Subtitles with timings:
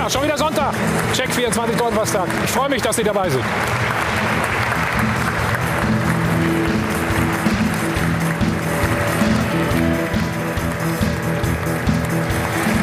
[0.00, 0.72] Ja, schon wieder Sonntag.
[1.12, 2.26] Check 24 Donnerstag.
[2.42, 3.44] Ich freue mich, dass Sie dabei sind.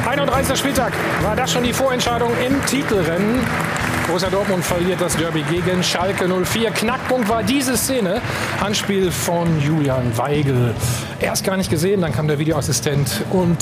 [0.07, 0.59] 31.
[0.59, 0.93] Spieltag
[1.23, 3.39] war das schon die Vorentscheidung im Titelrennen.
[4.05, 6.69] Borussia Dortmund verliert das Derby gegen Schalke 04.
[6.69, 8.21] Knackpunkt war diese Szene.
[8.61, 10.75] Handspiel von Julian Weigel.
[11.19, 13.57] Erst gar nicht gesehen, dann kam der Videoassistent und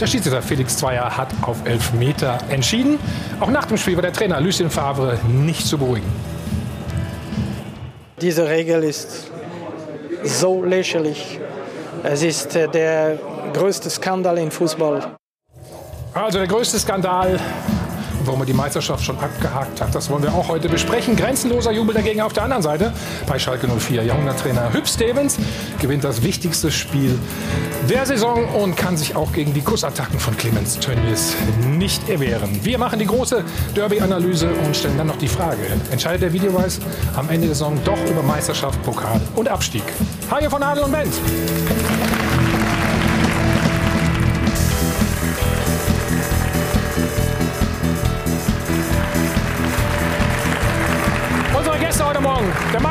[0.00, 2.98] der Schiedsrichter Felix Zweier hat auf elf Meter entschieden.
[3.40, 6.10] Auch nach dem Spiel war der Trainer Lucien Favre nicht zu beruhigen.
[8.20, 9.30] Diese Regel ist
[10.24, 11.40] so lächerlich.
[12.04, 13.18] Es ist äh, der
[13.52, 15.16] größte Skandal im Fußball.
[16.14, 17.38] Also der größte Skandal
[18.26, 19.94] warum er die Meisterschaft schon abgehakt hat.
[19.94, 21.16] Das wollen wir auch heute besprechen.
[21.16, 22.92] Grenzenloser Jubel dagegen auf der anderen Seite
[23.26, 24.04] bei Schalke 04.
[24.04, 25.38] Jahrhunderttrainer Hüb Stevens
[25.80, 27.18] gewinnt das wichtigste Spiel
[27.88, 31.34] der Saison und kann sich auch gegen die Kussattacken von Clemens Tönnies
[31.68, 32.60] nicht erwehren.
[32.62, 36.80] Wir machen die große Derby-Analyse und stellen dann noch die Frage, entscheidet der Videoweis
[37.16, 39.84] am Ende der Saison doch über Meisterschaft, Pokal und Abstieg?
[40.30, 41.20] Hi von Adel und Benz.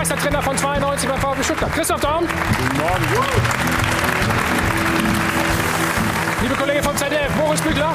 [0.01, 1.71] Meistertrainer von 92 beim VfB Stuttgart.
[1.73, 2.21] Christoph Daum.
[2.21, 3.05] Guten Morgen.
[6.41, 7.93] Liebe Kollege vom ZDF, Boris Bügler.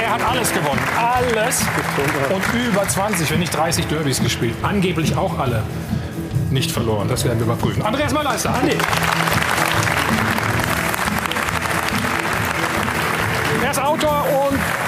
[0.00, 0.80] Er hat alles gewonnen.
[0.96, 1.60] Alles.
[2.30, 4.56] Und über 20, wenn nicht 30 Derbys gespielt.
[4.62, 5.62] Angeblich auch alle
[6.50, 7.06] nicht verloren.
[7.08, 7.82] Das werden wir überprüfen.
[7.82, 8.54] Andreas Malleister.
[8.54, 8.78] Andi.
[13.62, 14.83] Er ist Autor und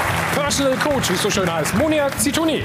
[0.47, 2.63] Personal Coach, wie es so schön heißt, Monia Zituni.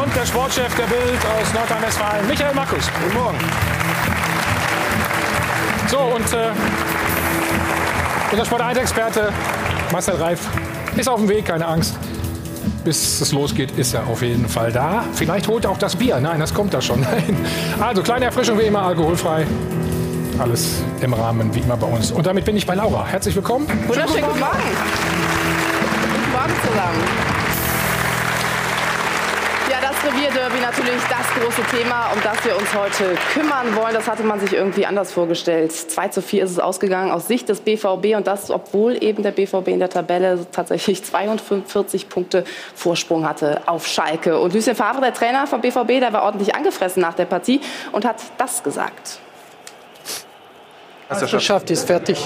[0.00, 2.88] Und der Sportchef der Bild aus Nordrhein-Westfalen, Michael Markus.
[3.02, 3.38] Guten Morgen.
[5.88, 6.52] So, und äh,
[8.30, 9.32] unser Sport 1-Experte
[9.90, 10.46] Marcel Reif
[10.96, 11.96] ist auf dem Weg, keine Angst.
[12.84, 15.04] Bis es losgeht, ist er auf jeden Fall da.
[15.14, 16.20] Vielleicht holt er auch das Bier.
[16.20, 17.04] Nein, das kommt da schon.
[17.80, 19.48] Also, kleine Erfrischung wie immer, alkoholfrei.
[20.38, 22.10] Alles im Rahmen, wie immer bei uns.
[22.10, 23.06] Und damit bin ich bei Laura.
[23.06, 23.68] Herzlich willkommen.
[23.86, 24.58] Wunderschönen guten Morgen.
[26.12, 27.02] Guten Morgen zusammen.
[29.70, 33.94] Ja, das Revierderby natürlich das große Thema, um das wir uns heute kümmern wollen.
[33.94, 35.70] Das hatte man sich irgendwie anders vorgestellt.
[35.70, 39.30] 2 zu 4 ist es ausgegangen aus Sicht des BVB und das, obwohl eben der
[39.30, 42.42] BVB in der Tabelle tatsächlich 42 Punkte
[42.74, 44.40] Vorsprung hatte auf Schalke.
[44.40, 47.60] Und Lucien Favre, der Trainer vom BVB, der war ordentlich angefressen nach der Partie
[47.92, 49.20] und hat das gesagt.
[51.08, 52.18] Meisterschaft ist fertig.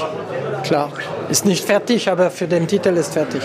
[0.64, 0.92] Klar.
[1.28, 3.42] Ist nicht fertig, aber für den Titel ist fertig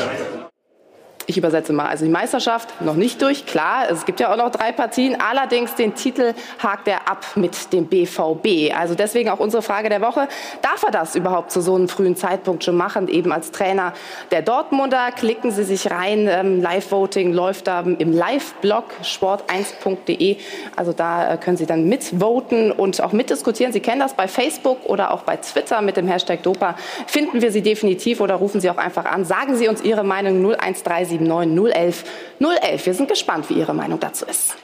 [1.25, 4.51] ich übersetze mal, also die Meisterschaft noch nicht durch, klar, es gibt ja auch noch
[4.51, 8.73] drei Partien, allerdings den Titel hakt er ab mit dem BVB.
[8.77, 10.27] Also deswegen auch unsere Frage der Woche,
[10.61, 13.93] darf er das überhaupt zu so einem frühen Zeitpunkt schon machen, eben als Trainer
[14.31, 15.11] der Dortmunder?
[15.11, 20.37] Klicken Sie sich rein, ähm, Live-Voting läuft da im Live-Blog sport1.de,
[20.75, 23.73] also da äh, können Sie dann mitvoten und auch mitdiskutieren.
[23.73, 26.75] Sie kennen das bei Facebook oder auch bei Twitter mit dem Hashtag Dopa,
[27.07, 30.37] finden wir Sie definitiv oder rufen Sie auch einfach an, sagen Sie uns Ihre Meinung
[30.37, 32.03] 0137 079 011
[32.39, 32.85] 011.
[32.85, 34.55] Wir sind gespannt, wie Ihre Meinung dazu ist.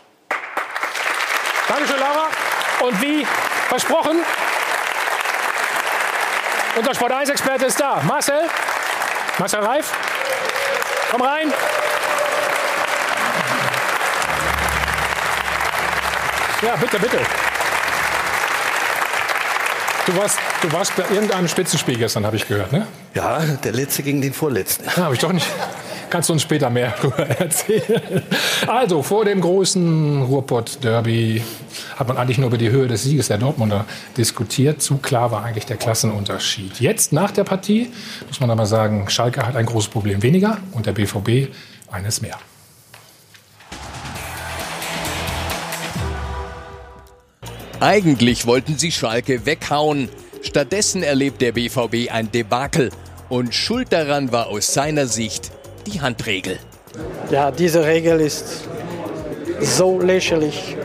[1.68, 2.28] Dankeschön, Laura.
[2.82, 3.26] Und wie
[3.68, 4.18] versprochen,
[6.78, 8.02] unser Sport 1-Experte ist da.
[8.08, 8.42] Marcel.
[9.38, 9.92] Marcel Reif.
[11.12, 11.54] Komm rein.
[16.62, 17.20] Ja, bitte, bitte.
[20.06, 22.88] Du warst, du warst bei irgendeinem Spitzenspiel gestern, habe ich gehört, ne?
[23.14, 24.88] Ja, der letzte gegen den vorletzten.
[24.90, 25.48] Ah, habe ich doch nicht.
[26.10, 28.24] Kannst du uns später mehr darüber erzählen.
[28.66, 31.44] Also, vor dem großen Ruhrpott-Derby
[31.98, 33.86] hat man eigentlich nur über die Höhe des Sieges der Dortmunder
[34.18, 34.82] diskutiert.
[34.82, 36.80] Zu klar war eigentlich der Klassenunterschied.
[36.80, 37.92] Jetzt, nach der Partie,
[38.28, 41.54] muss man aber sagen, Schalke hat ein großes Problem weniger und der BVB
[41.92, 42.38] eines mehr.
[47.80, 50.10] Eigentlich wollten sie Schalke weghauen.
[50.42, 52.90] Stattdessen erlebt der BVB ein Debakel.
[53.30, 55.52] Und schuld daran war aus seiner Sicht
[55.88, 56.60] die Handregel.
[57.32, 58.68] Ja, diese Regel ist
[59.62, 60.76] so lächerlich.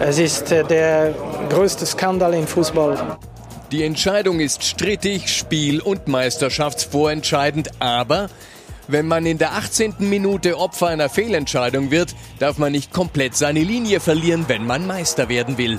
[0.00, 1.14] Es ist äh, der
[1.48, 3.18] größte Skandal im Fußball.
[3.72, 8.28] Die Entscheidung ist strittig, spiel- und meisterschaftsvorentscheidend, aber
[8.86, 9.96] wenn man in der 18.
[9.98, 15.28] Minute Opfer einer Fehlentscheidung wird, darf man nicht komplett seine Linie verlieren, wenn man Meister
[15.28, 15.78] werden will.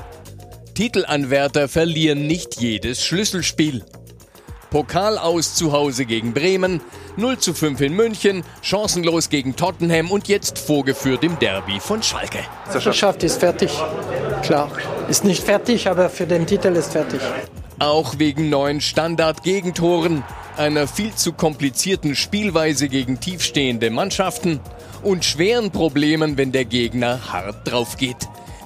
[0.76, 3.84] Titelanwärter verlieren nicht jedes Schlüsselspiel.
[4.70, 6.82] Pokal aus zu Hause gegen Bremen,
[7.18, 12.40] 0 zu 5 in München, chancenlos gegen Tottenham und jetzt vorgeführt im Derby von Schalke.
[12.72, 13.72] Meisterschaft ist fertig,
[14.44, 14.72] klar.
[15.08, 17.20] Ist nicht fertig, aber für den Titel ist fertig.
[17.80, 20.24] Auch wegen neuen Standard-Gegentoren,
[20.56, 24.60] einer viel zu komplizierten Spielweise gegen tiefstehende Mannschaften
[25.02, 28.18] und schweren Problemen, wenn der Gegner hart drauf geht.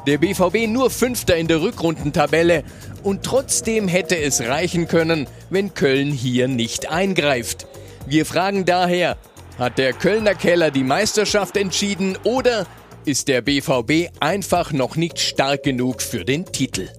[0.06, 2.64] Der BVB nur Fünfter in der Rückrundentabelle
[3.04, 7.68] und trotzdem hätte es reichen können, wenn Köln hier nicht eingreift.
[8.06, 9.18] Wir fragen daher,
[9.58, 12.68] hat der Kölner Keller die Meisterschaft entschieden oder
[13.06, 16.90] ist der BVB einfach noch nicht stark genug für den Titel?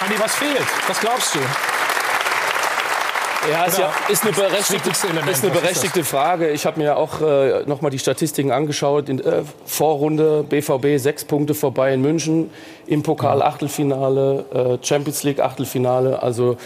[0.00, 0.66] Andi, was fehlt?
[0.86, 1.71] Was glaubst du?
[3.50, 6.50] Ja, ist, ja, ist eine berechtigte, ist eine berechtigte Frage.
[6.50, 9.08] Ich habe mir ja auch äh, noch mal die Statistiken angeschaut.
[9.08, 12.50] In äh, Vorrunde BVB sechs Punkte vorbei in München,
[12.86, 16.22] im Pokal Achtelfinale, äh, Champions League Achtelfinale.
[16.22, 16.56] Also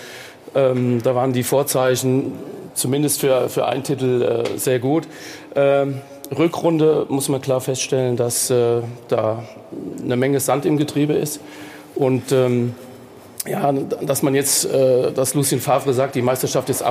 [0.54, 2.32] ähm, da waren die Vorzeichen
[2.74, 5.08] zumindest für, für einen Titel äh, sehr gut.
[5.54, 6.02] Ähm,
[6.36, 9.44] Rückrunde muss man klar feststellen, dass äh, da
[10.02, 11.40] eine Menge Sand im Getriebe ist.
[11.94, 12.74] Und ähm,
[13.46, 16.84] ja, dass man jetzt, äh, dass Lucien Favre sagt, die Meisterschaft ist äh,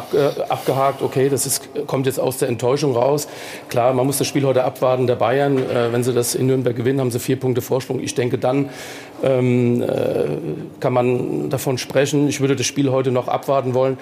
[0.50, 3.28] abgehakt, okay, das ist, kommt jetzt aus der Enttäuschung raus.
[3.70, 5.58] Klar, man muss das Spiel heute abwarten der Bayern.
[5.58, 8.00] Äh, wenn sie das in Nürnberg gewinnen, haben sie vier Punkte Vorsprung.
[8.00, 8.70] Ich denke, dann
[9.24, 9.88] ähm, äh,
[10.80, 12.28] kann man davon sprechen.
[12.28, 13.98] Ich würde das Spiel heute noch abwarten wollen.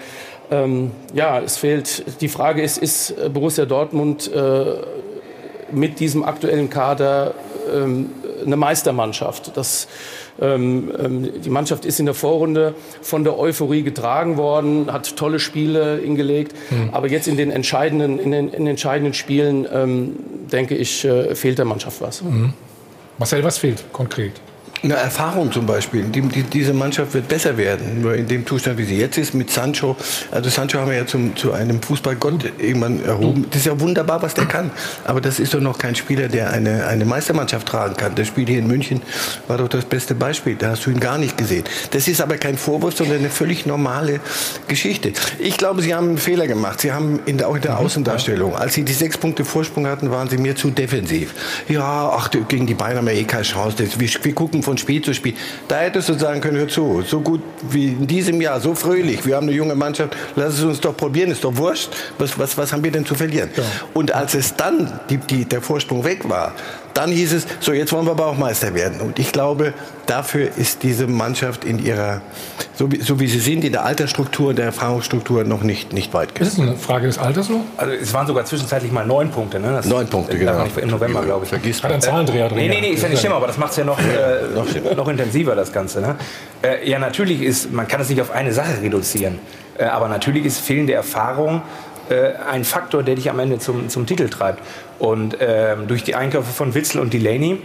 [0.51, 4.29] Ähm, ja, es fehlt, die Frage ist, ist Borussia Dortmund
[5.71, 7.33] mit diesem aktuellen Kader
[7.73, 8.09] ähm,
[8.45, 9.56] eine Meistermannschaft?
[9.56, 9.88] Das
[10.42, 15.40] ähm, ähm, die Mannschaft ist in der Vorrunde von der Euphorie getragen worden, hat tolle
[15.40, 16.56] Spiele hingelegt.
[16.72, 16.90] Mhm.
[16.92, 20.16] Aber jetzt in den entscheidenden, in den, in entscheidenden Spielen, ähm,
[20.51, 22.24] denke ich, äh, fehlt der Mannschaft was.
[22.24, 22.54] Mhm.
[23.18, 24.34] Marcel, was fehlt konkret?
[24.83, 26.03] Eine Erfahrung zum Beispiel.
[26.03, 29.33] Die, die, diese Mannschaft wird besser werden, nur in dem Zustand, wie sie jetzt ist,
[29.33, 29.95] mit Sancho.
[30.30, 33.45] Also Sancho haben wir ja zum, zu einem Fußballgott irgendwann erhoben.
[33.50, 34.71] Das ist ja wunderbar, was der kann.
[35.06, 38.15] Aber das ist doch noch kein Spieler, der eine, eine Meistermannschaft tragen kann.
[38.15, 39.01] Das Spiel hier in München
[39.47, 40.56] war doch das beste Beispiel.
[40.56, 41.63] Da hast du ihn gar nicht gesehen.
[41.91, 44.19] Das ist aber kein Vorwurf, sondern eine völlig normale
[44.68, 45.13] Geschichte.
[45.39, 46.81] Ich glaube, sie haben einen Fehler gemacht.
[46.81, 47.85] Sie haben in der, auch in der mhm.
[47.85, 51.33] Außendarstellung, als sie die sechs Punkte Vorsprung hatten, waren sie mir zu defensiv.
[51.69, 53.77] Ja, ach, gegen die Bayern haben wir eh keine Chance.
[53.97, 55.35] Wir, wir gucken von von Spiel zu Spiel.
[55.67, 59.25] Da hättest du sagen können, hör zu, so gut wie in diesem Jahr, so fröhlich,
[59.25, 61.89] wir haben eine junge Mannschaft, lass es uns doch probieren, ist doch wurscht.
[62.17, 63.49] Was, was, was haben wir denn zu verlieren?
[63.55, 63.63] Ja.
[63.93, 66.53] Und als es dann die, die, der Vorsprung weg war,
[66.94, 69.01] dann hieß es, so jetzt wollen wir aber auch Meister werden.
[69.01, 69.74] Und ich glaube,
[70.06, 72.22] dafür ist diese Mannschaft in ihrer,
[72.75, 76.36] so wie, so wie sie sind, in der Altersstruktur, der Erfahrungsstruktur noch nicht, nicht weit
[76.36, 76.48] genug.
[76.48, 77.62] Ist das eine Frage des Alters so?
[77.78, 79.60] Also es waren sogar zwischenzeitlich mal neun Punkte.
[79.60, 79.72] Ne?
[79.72, 80.66] Das neun Punkte, genau.
[80.75, 81.50] Im November, glaube ich.
[81.50, 82.57] Vergisst Hat einen Zahlendreher drin.
[82.57, 84.04] Nee, nee, nee, ist ja nicht schlimm, aber das macht es ja noch, äh,
[84.54, 86.01] noch, noch, intensiver, das Ganze.
[86.01, 86.16] Ne?
[86.62, 89.40] Äh, ja, natürlich ist, man kann es nicht auf eine Sache reduzieren.
[89.78, 91.62] Äh, aber natürlich ist fehlende Erfahrung
[92.09, 94.61] äh, ein Faktor, der dich am Ende zum, zum Titel treibt.
[95.00, 97.59] Und ähm, durch die Einkäufe von Witzel und Delaney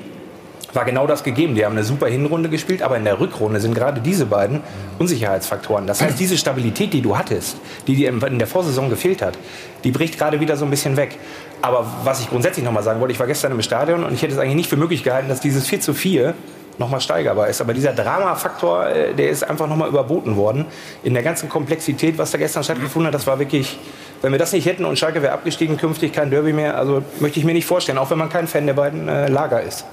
[0.73, 1.55] war genau das gegeben.
[1.55, 4.61] Die haben eine super Hinrunde gespielt, aber in der Rückrunde sind gerade diese beiden
[4.99, 5.87] Unsicherheitsfaktoren.
[5.87, 7.57] Das heißt, diese Stabilität, die du hattest,
[7.87, 9.39] die dir in der Vorsaison gefehlt hat,
[9.85, 11.19] die bricht gerade wieder so ein bisschen weg.
[11.63, 14.23] Aber was ich grundsätzlich noch mal sagen wollte, ich war gestern im Stadion und ich
[14.23, 16.35] hätte es eigentlich nicht für möglich gehalten, dass dieses 4 zu 4
[16.79, 17.61] nochmal steigerbar ist.
[17.61, 20.67] Aber dieser Drama-Faktor, äh, der ist einfach nochmal überboten worden.
[21.03, 23.79] In der ganzen Komplexität, was da gestern stattgefunden hat, das war wirklich,
[24.23, 27.39] wenn wir das nicht hätten und Schalke wäre abgestiegen, künftig kein Derby mehr, also möchte
[27.39, 29.85] ich mir nicht vorstellen, auch wenn man kein Fan der beiden äh, Lager ist.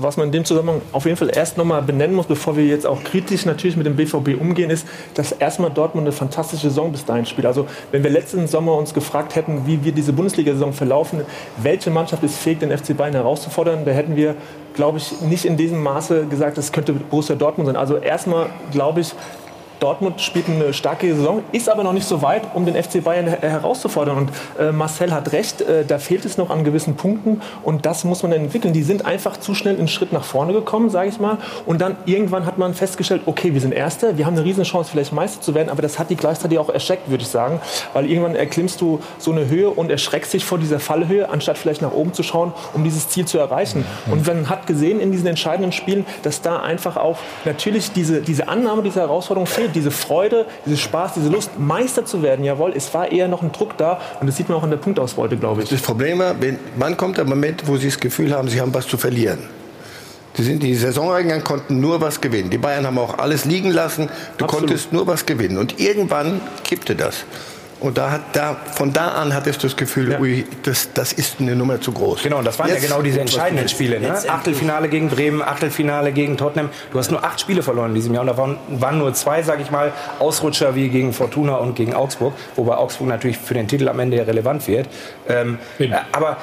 [0.00, 2.86] Was man in dem Zusammenhang auf jeden Fall erst nochmal benennen muss, bevor wir jetzt
[2.86, 7.04] auch kritisch natürlich mit dem BVB umgehen, ist, dass erstmal Dortmund eine fantastische Saison bis
[7.04, 7.46] dahin spielt.
[7.46, 11.20] Also wenn wir letzten Sommer uns gefragt hätten, wie wir diese Bundesliga-Saison verlaufen,
[11.56, 14.34] welche Mannschaft ist fähig, den FC Bayern herauszufordern, da hätten wir,
[14.74, 17.76] glaube ich, nicht in diesem Maße gesagt, das könnte Borussia Dortmund sein.
[17.76, 19.14] Also erstmal, glaube ich,
[19.80, 23.26] Dortmund spielt eine starke Saison, ist aber noch nicht so weit, um den FC Bayern
[23.26, 24.16] herauszufordern.
[24.16, 28.04] Und äh, Marcel hat recht, äh, da fehlt es noch an gewissen Punkten und das
[28.04, 28.72] muss man entwickeln.
[28.72, 31.38] Die sind einfach zu schnell einen Schritt nach vorne gekommen, sage ich mal.
[31.66, 35.12] Und dann irgendwann hat man festgestellt, okay, wir sind Erster, wir haben eine Riesenchance, vielleicht
[35.12, 37.60] Meister zu werden, aber das hat die gleichzeitig auch erschreckt, würde ich sagen.
[37.92, 41.82] Weil irgendwann erklimmst du so eine Höhe und erschreckst dich vor dieser Fallhöhe, anstatt vielleicht
[41.82, 43.84] nach oben zu schauen, um dieses Ziel zu erreichen.
[44.10, 48.48] Und man hat gesehen in diesen entscheidenden Spielen, dass da einfach auch natürlich diese, diese
[48.48, 52.92] Annahme dieser Herausforderung fehlt diese Freude, diese Spaß, diese Lust, Meister zu werden, jawohl, es
[52.94, 55.62] war eher noch ein Druck da und das sieht man auch in der Punktausbeute, glaube
[55.62, 55.68] ich.
[55.68, 58.72] Das Problem war, wenn, wann kommt der Moment, wo Sie das Gefühl haben, Sie haben
[58.74, 59.38] was zu verlieren?
[60.34, 62.48] Sie sind die Saison reingegangen, konnten nur was gewinnen.
[62.48, 64.08] Die Bayern haben auch alles liegen lassen.
[64.36, 64.68] Du Absolut.
[64.68, 65.58] konntest nur was gewinnen.
[65.58, 67.24] Und irgendwann kippte das.
[67.80, 70.18] Und da hat, da, von da an hattest du das Gefühl, ja.
[70.18, 72.22] ui, das, das ist eine Nummer zu groß.
[72.22, 74.00] Genau, und das waren jetzt, ja genau diese entscheidenden Spiele.
[74.00, 74.14] Ne?
[74.28, 76.70] Achtelfinale gegen Bremen, Achtelfinale gegen Tottenham.
[76.90, 79.42] Du hast nur acht Spiele verloren in diesem Jahr und da waren, waren nur zwei,
[79.42, 83.68] sage ich mal, Ausrutscher wie gegen Fortuna und gegen Augsburg, wobei Augsburg natürlich für den
[83.68, 84.88] Titel am Ende relevant wird.
[85.28, 86.36] Ähm, äh, aber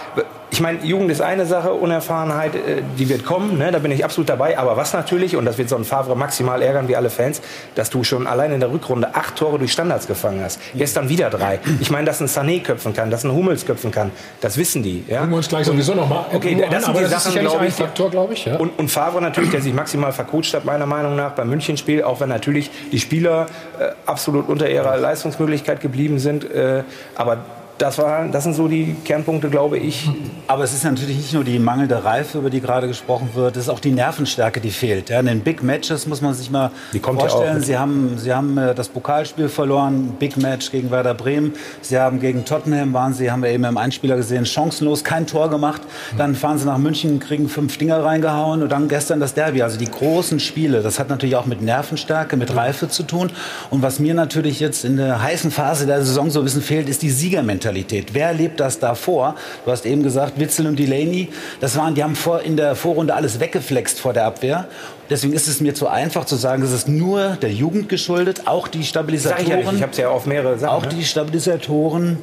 [0.55, 3.73] ich meine, Jugend ist eine Sache, Unerfahrenheit, äh, die wird kommen, ne?
[3.73, 4.57] da bin ich absolut dabei.
[4.57, 7.41] Aber was natürlich, und das wird so ein Favre maximal ärgern wie alle Fans,
[7.75, 10.61] dass du schon allein in der Rückrunde acht Tore durch Standards gefangen hast.
[10.73, 11.59] Gestern wieder drei.
[11.81, 15.03] Ich meine, dass ein Sané köpfen kann, dass ein Hummels köpfen kann, das wissen die.
[15.09, 15.17] Ja?
[15.17, 17.35] Gucken wir uns gleich sowieso noch mal Okay, an, das sind aber die das Sachen,
[17.35, 18.45] ist glaube ich, Faktor, glaube ich.
[18.45, 18.55] Ja.
[18.55, 22.21] Und, und Favre natürlich, der sich maximal vercoacht hat, meiner Meinung nach, beim Münchenspiel, auch
[22.21, 23.47] wenn natürlich die Spieler
[23.77, 26.49] äh, absolut unter ihrer Leistungsmöglichkeit geblieben sind.
[26.49, 26.83] Äh,
[27.15, 27.39] aber
[27.77, 30.09] das, war, das sind so die Kernpunkte, glaube ich.
[30.47, 33.63] Aber es ist natürlich nicht nur die mangelnde Reife, über die gerade gesprochen wird, es
[33.63, 35.09] ist auch die Nervenstärke, die fehlt.
[35.09, 37.61] Ja, in den Big Matches muss man sich mal vorstellen.
[37.61, 41.53] Sie haben, Sie haben äh, das Pokalspiel verloren, Big Match gegen Werder Bremen.
[41.81, 45.49] Sie haben gegen Tottenham, waren Sie, haben wir eben im Einspieler gesehen, chancenlos, kein Tor
[45.49, 45.81] gemacht.
[46.17, 49.61] Dann fahren Sie nach München, kriegen fünf Dinger reingehauen und dann gestern das Derby.
[49.61, 53.31] Also die großen Spiele, das hat natürlich auch mit Nervenstärke, mit Reife zu tun.
[53.69, 56.87] Und was mir natürlich jetzt in der heißen Phase der Saison so ein bisschen fehlt,
[56.87, 57.64] ist die Siegermentalität.
[58.13, 59.35] Wer lebt das da vor?
[59.65, 61.29] Du hast eben gesagt, Witzel und Delaney,
[61.59, 64.67] das waren, die haben vor, in der Vorrunde alles weggeflext vor der Abwehr.
[65.09, 68.67] Deswegen ist es mir zu einfach zu sagen, es ist nur der Jugend geschuldet, auch
[68.67, 69.43] die Sag Stabilisatoren.
[69.43, 70.73] ich ja ich habe es ja auf mehrere Sachen.
[70.73, 70.89] Auch ne?
[70.89, 72.17] die Stabilisatoren,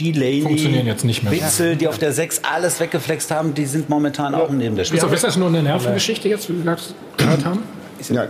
[0.00, 1.32] Delaney, Funktionieren jetzt nicht mehr.
[1.32, 5.06] Witzel, die auf der 6 alles weggeflext haben, die sind momentan auch neben der Spitze.
[5.06, 6.82] Ist das nur eine Nervengeschichte jetzt, wie wir gerade
[7.16, 7.62] gehört haben?
[8.08, 8.28] Ja,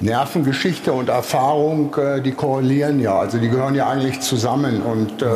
[0.00, 4.82] Nervengeschichte und Erfahrung, äh, die korrelieren ja, also die gehören ja eigentlich zusammen.
[4.82, 5.26] Und äh,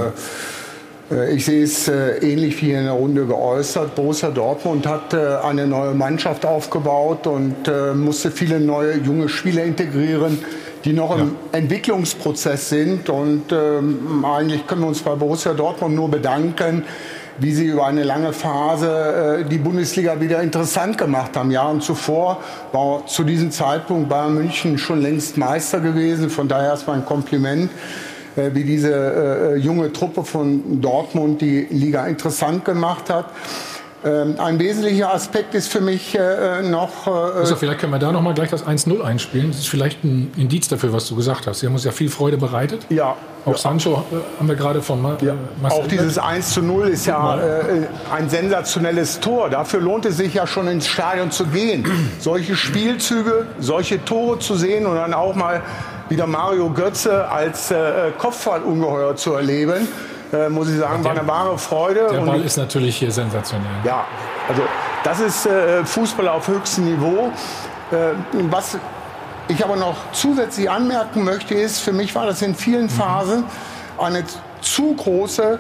[1.11, 3.95] äh, ich sehe es äh, ähnlich wie in der Runde geäußert.
[3.95, 9.65] Borussia Dortmund hat äh, eine neue Mannschaft aufgebaut und äh, musste viele neue junge Spieler
[9.65, 10.39] integrieren,
[10.85, 13.09] die noch im Entwicklungsprozess sind.
[13.09, 16.85] Und ähm, eigentlich können wir uns bei Borussia Dortmund nur bedanken,
[17.39, 21.51] wie sie über eine lange Phase äh, die Bundesliga wieder interessant gemacht haben.
[21.51, 22.41] Jahren zuvor
[22.73, 26.31] war zu diesem Zeitpunkt Bayern München schon längst Meister gewesen.
[26.31, 27.71] Von daher erstmal ein Kompliment,
[28.37, 33.27] äh, wie diese äh, junge Truppe von Dortmund die Liga interessant gemacht hat.
[34.05, 38.13] Ähm, ein wesentlicher Aspekt ist für mich äh, noch äh, Also vielleicht können wir da
[38.13, 39.51] noch mal gleich das 1-0 einspielen.
[39.51, 41.61] Das ist vielleicht ein Indiz dafür, was du gesagt hast.
[41.61, 42.83] Sie haben uns ja viel Freude bereitet.
[42.91, 45.33] ja, Auch Sancho äh, haben wir gerade von Ma- äh,
[45.63, 47.61] Marcel Auch dieses 1 zu 0 ist ja äh,
[48.15, 49.49] ein sensationelles Tor.
[49.49, 51.85] Dafür lohnt es sich ja schon ins Stadion zu gehen.
[52.21, 55.63] Solche Spielzüge, solche Tore zu sehen und dann auch mal
[56.11, 59.89] wieder Mario Götze als äh, Kopfballungeheuer zu erleben,
[60.33, 62.09] äh, muss ich sagen, war eine wahre Freude.
[62.11, 63.69] Der Und Ball ich- ist natürlich hier sensationell.
[63.85, 64.05] ja,
[64.49, 64.63] also
[65.05, 67.31] das ist äh, Fußball auf höchstem Niveau.
[67.91, 67.97] Äh,
[68.51, 68.79] was
[69.49, 73.45] ich aber noch zusätzlich anmerken möchte, ist, für mich war das in vielen Phasen
[73.99, 74.25] eine
[74.63, 75.59] zu große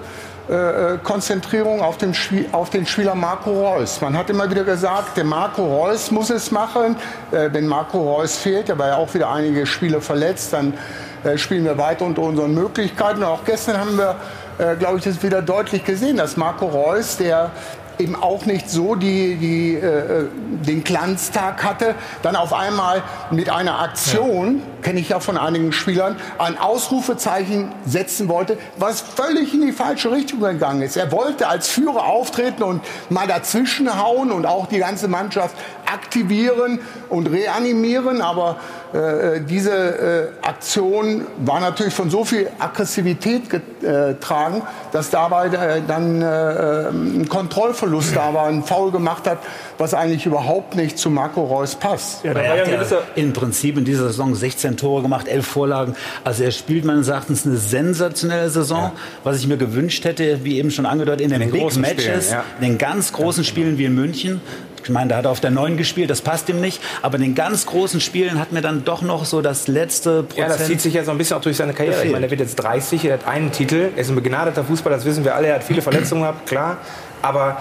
[0.49, 2.14] äh, Konzentrierung auf den,
[2.52, 4.00] auf den Spieler Marco Reus.
[4.00, 6.97] Man hat immer wieder gesagt, der Marco Reus muss es machen.
[7.30, 10.75] Äh, wenn Marco Reus fehlt, da war ja auch wieder einige Spiele verletzt, dann
[11.23, 13.18] äh, spielen wir weiter unter unseren Möglichkeiten.
[13.23, 14.16] Und auch gestern haben wir,
[14.58, 17.50] äh, glaube ich, das wieder deutlich gesehen, dass Marco Reus, der
[17.99, 20.26] eben auch nicht so die, die, äh,
[20.66, 26.16] den Glanztag hatte, dann auf einmal mit einer Aktion, kenne ich ja von einigen Spielern,
[26.38, 30.96] ein Ausrufezeichen setzen wollte, was völlig in die falsche Richtung gegangen ist.
[30.96, 35.54] Er wollte als Führer auftreten und mal dazwischen hauen und auch die ganze Mannschaft
[35.87, 38.57] aktivieren und reanimieren, aber
[38.93, 39.73] äh, diese
[40.43, 44.62] äh, Aktion war natürlich von so viel Aggressivität getragen,
[44.93, 49.38] dass dabei äh, dann äh, ein Kontrollverlust da war, ein Foul gemacht hat,
[49.79, 52.25] was eigentlich überhaupt nicht zu Marco Reus passt.
[52.25, 54.76] Ja, da war Er ja hat ein ja gewisser im Prinzip in dieser Saison 16
[54.76, 55.97] Tore gemacht, 11 Vorlagen.
[56.23, 58.93] Also er spielt meines Erachtens eine sensationelle Saison,
[59.25, 62.05] was ich mir gewünscht hätte, wie eben schon angedeutet, in den, den Big großen Matches,
[62.05, 62.45] Spielen, ja.
[62.61, 64.41] in den ganz großen Spielen wie in München.
[64.85, 66.83] Ich meine, da hat er auf der 9 gespielt, das passt ihm nicht.
[67.03, 70.38] Aber in den ganz großen Spielen hat mir dann doch noch so das letzte Prozent...
[70.38, 72.05] Ja, das zieht sich ja so ein bisschen auch durch seine Karriere.
[72.05, 74.97] Ich meine, er wird jetzt 30, er hat einen Titel, er ist ein begnadeter Fußballer,
[74.97, 76.76] das wissen wir alle, er hat viele Verletzungen gehabt, klar.
[77.23, 77.57] Aber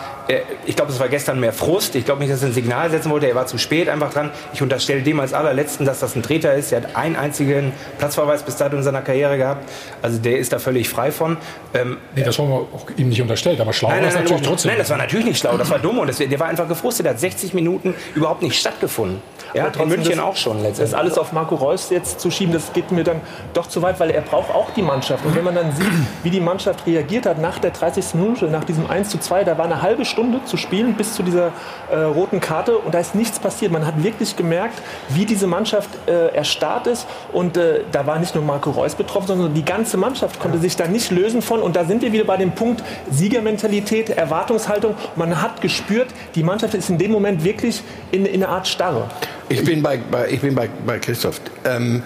[0.66, 1.96] ich glaube, es war gestern mehr Frust.
[1.96, 3.28] Ich glaube nicht, dass er ein Signal setzen wollte.
[3.28, 4.32] Er war zu spät einfach dran.
[4.54, 6.72] Ich unterstelle dem als allerletzten, dass das ein Treter ist.
[6.72, 9.70] Er hat einen einzigen Platzverweis bis dato in seiner Karriere gehabt.
[10.02, 11.38] Also der ist da völlig frei von.
[11.74, 14.14] Ähm, Nee, das wollen wir auch ihm nicht unterstellt, aber schlau Nein, war nein, es
[14.16, 14.70] nein, natürlich trotzdem.
[14.70, 17.06] nein, das war natürlich nicht schlau, das war dumm und das, der war einfach gefrustet.
[17.06, 19.22] Der hat 60 Minuten überhaupt nicht stattgefunden.
[19.54, 20.98] Ja, in trotzdem, München das- auch schon Das letztendlich.
[20.98, 23.22] alles auf Marco Reus jetzt zu schieben, das geht mir dann
[23.54, 25.24] doch zu weit, weil er braucht auch die Mannschaft.
[25.26, 25.86] Und wenn man dann sieht,
[26.24, 28.16] wie die Mannschaft reagiert hat nach der 30.
[28.16, 30.13] Minute, nach diesem 1 zu 2, da war eine halbe Stunde
[30.46, 31.52] zu spielen bis zu dieser
[31.92, 33.72] äh, roten Karte und da ist nichts passiert.
[33.72, 38.36] Man hat wirklich gemerkt, wie diese Mannschaft äh, erstarrt ist und äh, da war nicht
[38.36, 41.76] nur Marco Reus betroffen, sondern die ganze Mannschaft konnte sich da nicht lösen von und
[41.76, 44.96] da sind wir wieder bei dem Punkt Siegermentalität, Erwartungshaltung.
[45.16, 49.08] Man hat gespürt, die Mannschaft ist in dem Moment wirklich in, in einer Art Starre.
[49.50, 51.42] Ich bin bei, bei ich bin bei, bei Christoph.
[51.66, 52.04] Ähm,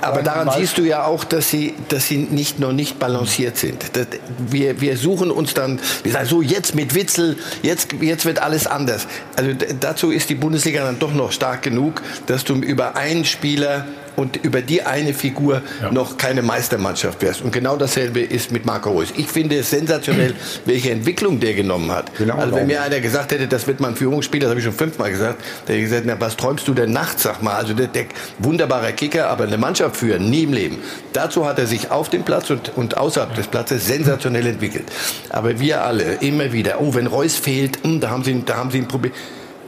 [0.00, 3.84] aber daran siehst du ja auch, dass sie, dass sie nicht noch nicht balanciert sind.
[3.94, 4.06] Das,
[4.38, 8.66] wir, wir suchen uns dann, wir sagen so jetzt mit Witzel, jetzt, jetzt wird alles
[8.66, 9.06] anders.
[9.36, 13.86] Also dazu ist die Bundesliga dann doch noch stark genug, dass du über einen Spieler
[14.16, 15.90] und über die eine Figur ja.
[15.90, 17.42] noch keine Meistermannschaft wärst.
[17.42, 19.08] Und genau dasselbe ist mit Marco Reus.
[19.16, 22.14] Ich finde es sensationell, welche Entwicklung der genommen hat.
[22.16, 24.64] Genau, also wenn mir einer gesagt hätte, das wird mal ein Führungsspieler, das habe ich
[24.64, 27.54] schon fünfmal gesagt, der hätte gesagt, na, was träumst du denn nachts, sag mal.
[27.54, 28.06] Also der, der
[28.38, 30.78] wunderbarer Kicker, aber eine Mannschaft führen, nie im Leben.
[31.12, 34.84] Dazu hat er sich auf dem Platz und, und außerhalb des Platzes sensationell entwickelt.
[35.30, 38.56] Aber wir alle immer wieder, oh, wenn Reus fehlt, mh, hm, da haben sie, da
[38.56, 39.12] haben sie ein Problem.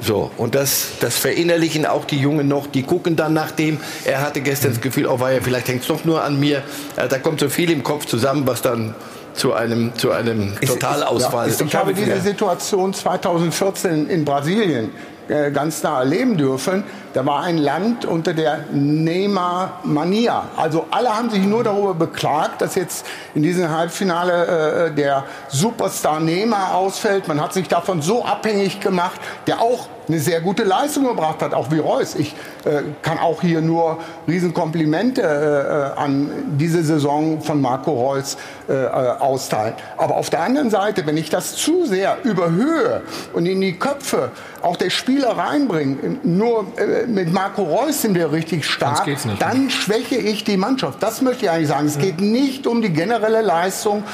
[0.01, 3.79] So, und das, das verinnerlichen auch die Jungen noch, die gucken dann nach dem.
[4.05, 6.63] Er hatte gestern das Gefühl, oh weia, vielleicht hängt es doch nur an mir.
[6.97, 8.95] Äh, da kommt so viel im Kopf zusammen, was dann
[9.35, 11.49] zu einem, zu einem Totalausfall.
[11.49, 14.91] Ist, ist, ich habe diese Situation 2014 in Brasilien
[15.29, 16.85] äh, ganz nah erleben dürfen.
[17.17, 20.51] Da war ein Land unter der Neymar-Mania.
[20.55, 26.21] Also alle haben sich nur darüber beklagt, dass jetzt in diesem Halbfinale äh, der Superstar
[26.21, 27.27] Neymar ausfällt.
[27.27, 31.55] Man hat sich davon so abhängig gemacht, der auch eine sehr gute Leistung gebracht hat,
[31.55, 32.15] auch wie Reus.
[32.15, 38.37] Ich äh, kann auch hier nur Riesenkomplimente äh, an diese Saison von Marco Reus
[38.69, 39.75] äh, äh, austeilen.
[39.97, 44.31] Aber auf der anderen Seite, wenn ich das zu sehr überhöhe und in die Köpfe
[44.63, 49.65] auch der Spieler reinbringe, nur äh, mit Marco Reus sind wir richtig stark, nicht, dann
[49.65, 49.71] ne?
[49.71, 51.03] schwäche ich die Mannschaft.
[51.03, 51.87] Das möchte ich eigentlich sagen.
[51.87, 54.05] Es geht nicht um die generelle Leistung,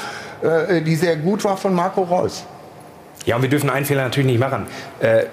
[0.41, 2.43] äh, die sehr gut war von Marco Reus.
[3.25, 4.67] Ja, und wir dürfen einen Fehler natürlich nicht machen.
[4.99, 5.25] Äh,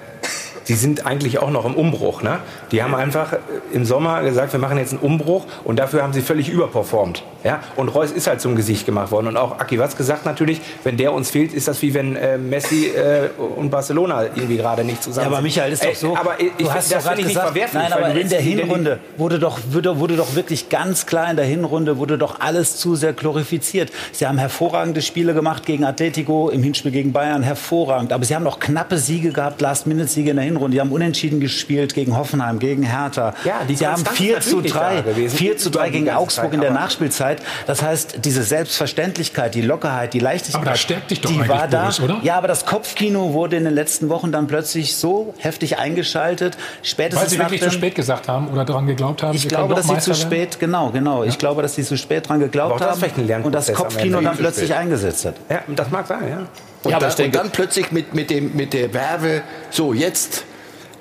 [0.67, 2.21] die sind eigentlich auch noch im Umbruch.
[2.21, 2.39] Ne?
[2.71, 3.33] Die haben einfach
[3.73, 7.23] im Sommer gesagt, wir machen jetzt einen Umbruch und dafür haben sie völlig überperformt.
[7.43, 7.61] Ja?
[7.75, 9.27] Und Reus ist halt zum Gesicht gemacht worden.
[9.27, 12.37] Und auch Aki Watz gesagt natürlich, wenn der uns fehlt, ist das wie wenn äh,
[12.37, 15.31] Messi äh, und Barcelona irgendwie gerade nicht zusammen sind.
[15.31, 16.11] Ja, aber Michael, ist doch so.
[16.11, 17.89] Ey, aber ich, du hast das finde ich gesagt, nicht verwerflich.
[17.89, 21.45] Nein, aber in der Hinrunde wurde doch, wurde, wurde doch wirklich ganz klar in der
[21.45, 23.91] Hinrunde wurde doch alles zu sehr glorifiziert.
[24.11, 28.13] Sie haben hervorragende Spiele gemacht gegen Atletico, im Hinspiel gegen Bayern, hervorragend.
[28.13, 30.50] Aber sie haben noch knappe Siege gehabt, Last-Minute-Siege in der Hinrunde.
[30.71, 33.33] Die haben unentschieden gespielt gegen Hoffenheim, gegen Hertha.
[33.45, 37.21] Ja, die sie haben 4 zu 3, 4 zu 3 gegen Augsburg in der Nachspielzeit.
[37.21, 37.41] Zeit.
[37.67, 41.67] Das heißt, diese Selbstverständlichkeit, die Lockerheit, die Leichtigkeit, aber das stärkt dich doch die war
[41.67, 41.83] da.
[41.83, 42.19] Boris, oder?
[42.23, 46.57] Ja, aber das Kopfkino wurde in den letzten Wochen dann plötzlich so heftig eingeschaltet.
[46.81, 49.35] Spätestens Weil sie wirklich zu spät gesagt haben oder daran geglaubt haben.
[49.35, 51.23] Ich glaube, dass sie zu spät, genau, genau.
[51.23, 51.29] Ja.
[51.29, 55.25] Ich glaube, dass sie zu spät daran geglaubt haben und das Kopfkino dann plötzlich eingesetzt
[55.25, 55.35] hat.
[55.49, 56.37] Ja, das mag sein, ja.
[56.83, 60.45] Und, ja, dann, und dann plötzlich mit, mit, dem, mit der Werbe, so jetzt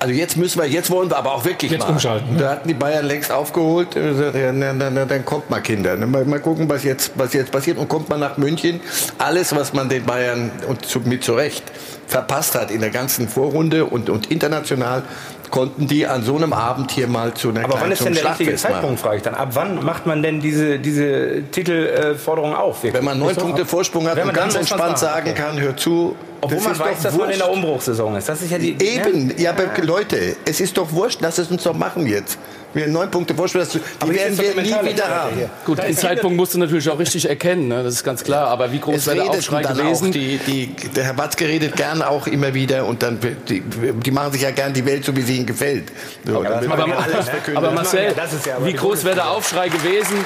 [0.01, 1.91] also jetzt müssen wir, jetzt wollen wir aber auch wirklich jetzt mal.
[1.91, 2.39] umschalten.
[2.39, 3.89] Da hatten die Bayern längst aufgeholt.
[3.95, 5.95] Na, dann kommt mal Kinder.
[5.95, 6.07] Ne?
[6.07, 7.77] Mal, gucken, was jetzt, was jetzt passiert.
[7.77, 8.81] Und kommt man nach München.
[9.19, 11.65] Alles, was man den Bayern und zu, mit zurecht
[12.07, 15.03] verpasst hat in der ganzen Vorrunde und, und international,
[15.51, 18.31] konnten die an so einem Abend hier mal zu einer Aber wann ist denn der
[18.31, 19.35] richtige Zeitpunkt, frage ich dann.
[19.35, 22.83] Ab wann macht man denn diese, diese Titelforderung auf?
[22.83, 26.79] Wenn man neun Punkte Vorsprung hat und ganz entspannt sagen kann, hör zu, obwohl man
[26.79, 28.29] weiß, dass man in der Umbruchssaison ist.
[28.29, 31.63] Das ist ja die, Eben, ja, aber Leute, es ist doch wurscht, lass es uns
[31.63, 32.39] doch machen jetzt.
[32.73, 35.51] Wir neun Punkte Vorsprung, die aber werden wir nie wieder haben.
[35.67, 37.83] Gut, den Zeitpunkt musst du natürlich auch richtig erkennen, ne?
[37.83, 38.47] das ist ganz klar.
[38.49, 40.13] Aber wie groß wäre der Aufschrei gewesen?
[40.13, 44.33] Die, die, der Herr Watzke redet gern auch immer wieder und dann die, die machen
[44.33, 45.91] sich ja gern die Welt so, wie sie ihnen gefällt.
[46.25, 47.07] So, aber, aber,
[47.55, 48.15] aber Marcel,
[48.47, 50.25] ja wie groß wäre der Aufschrei gewesen?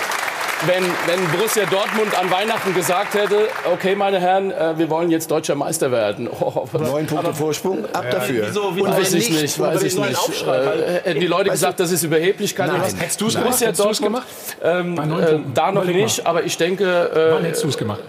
[0.67, 5.31] Wenn, wenn Borussia Dortmund an Weihnachten gesagt hätte, okay, meine Herren, äh, wir wollen jetzt
[5.31, 6.29] deutscher Meister werden.
[6.45, 8.47] Oh, Neun Punkte aber, Vorsprung, ab dafür.
[8.49, 10.47] Wieso, wieso weiß ich nicht, weiß ich nicht.
[10.47, 12.67] Äh, hätten die Leute gesagt, das ist Überheblichkeit.
[12.67, 12.83] Nein.
[12.99, 13.61] Hättest du es gemacht?
[13.61, 14.27] Hättest gemacht?
[14.63, 16.85] Ähm, äh, da noch nicht, aber ich denke...
[16.85, 18.01] Äh, Wann hättest du es gemacht?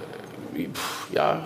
[1.13, 1.43] ja,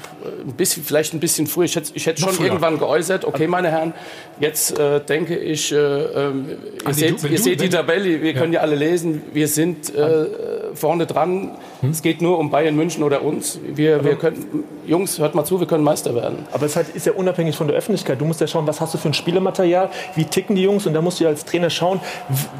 [0.47, 1.65] ein bisschen, vielleicht ein bisschen früher.
[1.65, 2.47] Ich hätte, ich hätte schon früher.
[2.47, 3.93] irgendwann geäußert, okay, meine Herren,
[4.39, 6.31] jetzt äh, denke ich, äh, äh,
[6.88, 8.39] ihr, seht, du, ihr du, seht, die Tabelle, wir ja.
[8.39, 10.25] können ja alle lesen, wir sind äh,
[10.73, 11.51] vorne dran.
[11.82, 11.89] Hm?
[11.89, 13.60] Es geht nur um Bayern München oder uns.
[13.63, 16.47] Wir, wir können, Jungs, hört mal zu, wir können Meister werden.
[16.51, 18.19] Aber es ist ja unabhängig von der Öffentlichkeit.
[18.19, 20.93] Du musst ja schauen, was hast du für ein Spielematerial, wie ticken die Jungs und
[20.93, 21.99] da musst du als Trainer schauen,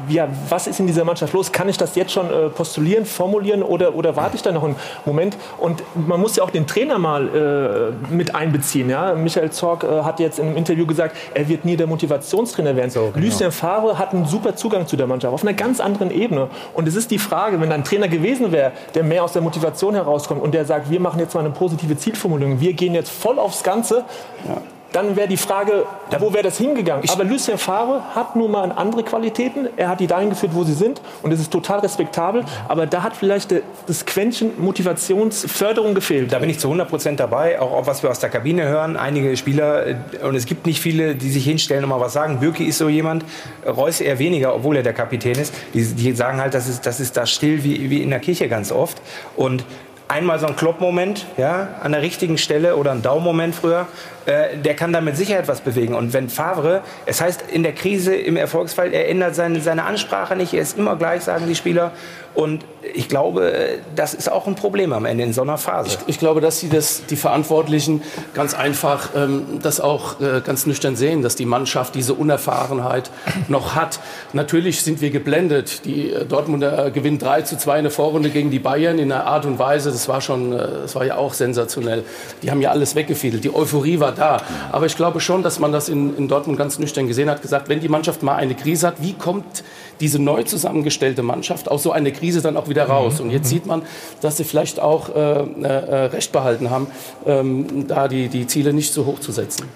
[0.08, 1.52] ja, was ist in dieser Mannschaft los?
[1.52, 4.76] Kann ich das jetzt schon äh, postulieren, formulieren oder, oder warte ich da noch einen
[5.04, 5.36] Moment?
[5.58, 8.88] Und man muss ja auch den Trainer mal äh, mit einbeziehen.
[8.90, 9.14] Ja?
[9.14, 12.90] Michael Zorg äh, hat jetzt im Interview gesagt, er wird nie der Motivationstrainer werden.
[12.90, 13.26] So, genau.
[13.26, 16.48] Lucien Favre hat einen super Zugang zu der Mannschaft, auf einer ganz anderen Ebene.
[16.74, 19.94] Und es ist die Frage, wenn ein Trainer gewesen wäre, der mehr aus der Motivation
[19.94, 23.38] herauskommt und der sagt, wir machen jetzt mal eine positive Zielformulierung, wir gehen jetzt voll
[23.38, 24.04] aufs Ganze,
[24.46, 24.60] ja
[24.92, 25.84] dann wäre die Frage,
[26.18, 27.08] wo wäre das hingegangen?
[27.10, 29.68] Aber Lucien Favre hat nun mal andere Qualitäten.
[29.76, 31.00] Er hat die dahin geführt, wo sie sind.
[31.22, 32.44] Und es ist total respektabel.
[32.68, 33.54] Aber da hat vielleicht
[33.86, 36.32] das Quäntchen Motivationsförderung gefehlt.
[36.32, 37.60] Da bin ich zu 100 Prozent dabei.
[37.60, 38.96] Auch, auch, was wir aus der Kabine hören.
[38.96, 42.40] Einige Spieler, äh, und es gibt nicht viele, die sich hinstellen und mal was sagen.
[42.40, 43.24] Bürki ist so jemand,
[43.66, 45.54] Reus eher weniger, obwohl er der Kapitän ist.
[45.74, 48.48] Die, die sagen halt, das ist, das ist da still wie, wie in der Kirche
[48.48, 49.00] ganz oft.
[49.36, 49.64] Und
[50.10, 53.86] einmal so ein Klopp-Moment, ja, an der richtigen Stelle oder ein Daumen-Moment früher,
[54.30, 55.94] äh, der kann da mit Sicherheit was bewegen.
[55.94, 60.36] Und wenn Favre, es heißt in der Krise, im Erfolgsfall, er ändert seine, seine Ansprache
[60.36, 61.92] nicht, er ist immer gleich, sagen die Spieler.
[62.32, 62.64] Und
[62.94, 63.52] ich glaube,
[63.96, 65.98] das ist auch ein Problem am Ende in so einer Phase.
[66.06, 68.02] Ich, ich glaube, dass sie das, die Verantwortlichen
[68.34, 73.10] ganz einfach ähm, das auch äh, ganz nüchtern sehen, dass die Mannschaft diese Unerfahrenheit
[73.48, 73.98] noch hat.
[74.32, 75.84] Natürlich sind wir geblendet.
[75.84, 79.10] Die äh, Dortmunder äh, gewinnen 3 zu 2 in der Vorrunde gegen die Bayern in
[79.10, 82.04] einer Art und Weise, das war schon, das war ja auch sensationell.
[82.42, 83.42] Die haben ja alles weggefädelt.
[83.42, 84.19] Die Euphorie war da.
[84.20, 87.68] Aber ich glaube schon, dass man das in, in Dortmund ganz nüchtern gesehen hat, gesagt,
[87.68, 89.64] wenn die Mannschaft mal eine Krise hat, wie kommt
[90.00, 93.18] diese neu zusammengestellte Mannschaft aus so einer Krise dann auch wieder raus.
[93.18, 93.26] Mhm.
[93.26, 93.82] Und jetzt sieht man,
[94.20, 96.86] dass sie vielleicht auch äh, äh, recht behalten haben,
[97.26, 99.66] ähm, da die, die Ziele nicht so hoch zu setzen.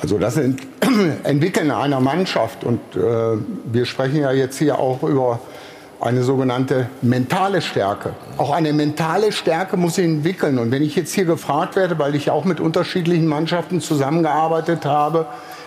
[0.00, 0.60] Also das Ent
[1.22, 3.00] Entwickeln einer Mannschaft und äh,
[3.64, 5.38] wir sprechen ja jetzt hier auch über
[6.02, 8.14] eine sogenannte mentale Stärke.
[8.36, 10.58] Auch eine mentale Stärke muss sie entwickeln.
[10.58, 15.26] Und wenn ich jetzt hier gefragt werde, weil ich auch mit unterschiedlichen Mannschaften zusammengearbeitet habe,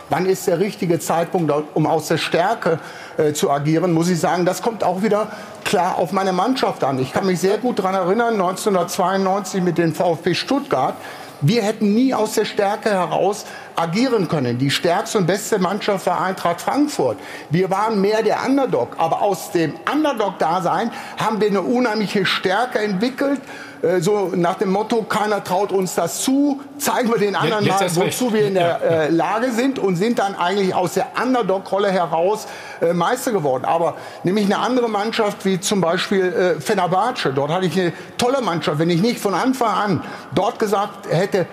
[0.10, 2.80] wann ist der richtige Zeitpunkt, um aus der Stärke
[3.18, 5.32] äh, zu agieren, muss ich sagen, das kommt auch wieder
[5.64, 7.00] klar auf meine Mannschaft an.
[7.00, 10.96] Ich kann mich sehr gut daran erinnern, 1992 mit dem VfB Stuttgart.
[11.42, 13.46] Wir hätten nie aus der Stärke heraus
[13.76, 14.58] agieren können.
[14.58, 17.18] Die stärkste und beste Mannschaft war Eintracht Frankfurt.
[17.50, 18.96] Wir waren mehr der Underdog.
[18.98, 23.42] Aber aus dem Underdog-Dasein haben wir eine unheimliche Stärke entwickelt
[23.86, 27.96] äh, so nach dem Motto, keiner traut uns das zu, zeigen wir den anderen mal,
[27.96, 32.48] wozu wir in der äh, Lage sind und sind dann eigentlich aus der Underdog-Rolle heraus
[32.82, 33.66] äh, Meister geworden.
[33.66, 36.26] Aber nämlich eine andere Mannschaft wie zum Beispiel
[36.58, 38.80] äh, Fenerbahce, dort hatte ich eine tolle Mannschaft.
[38.80, 41.46] Wenn ich nicht von Anfang an dort gesagt hätte,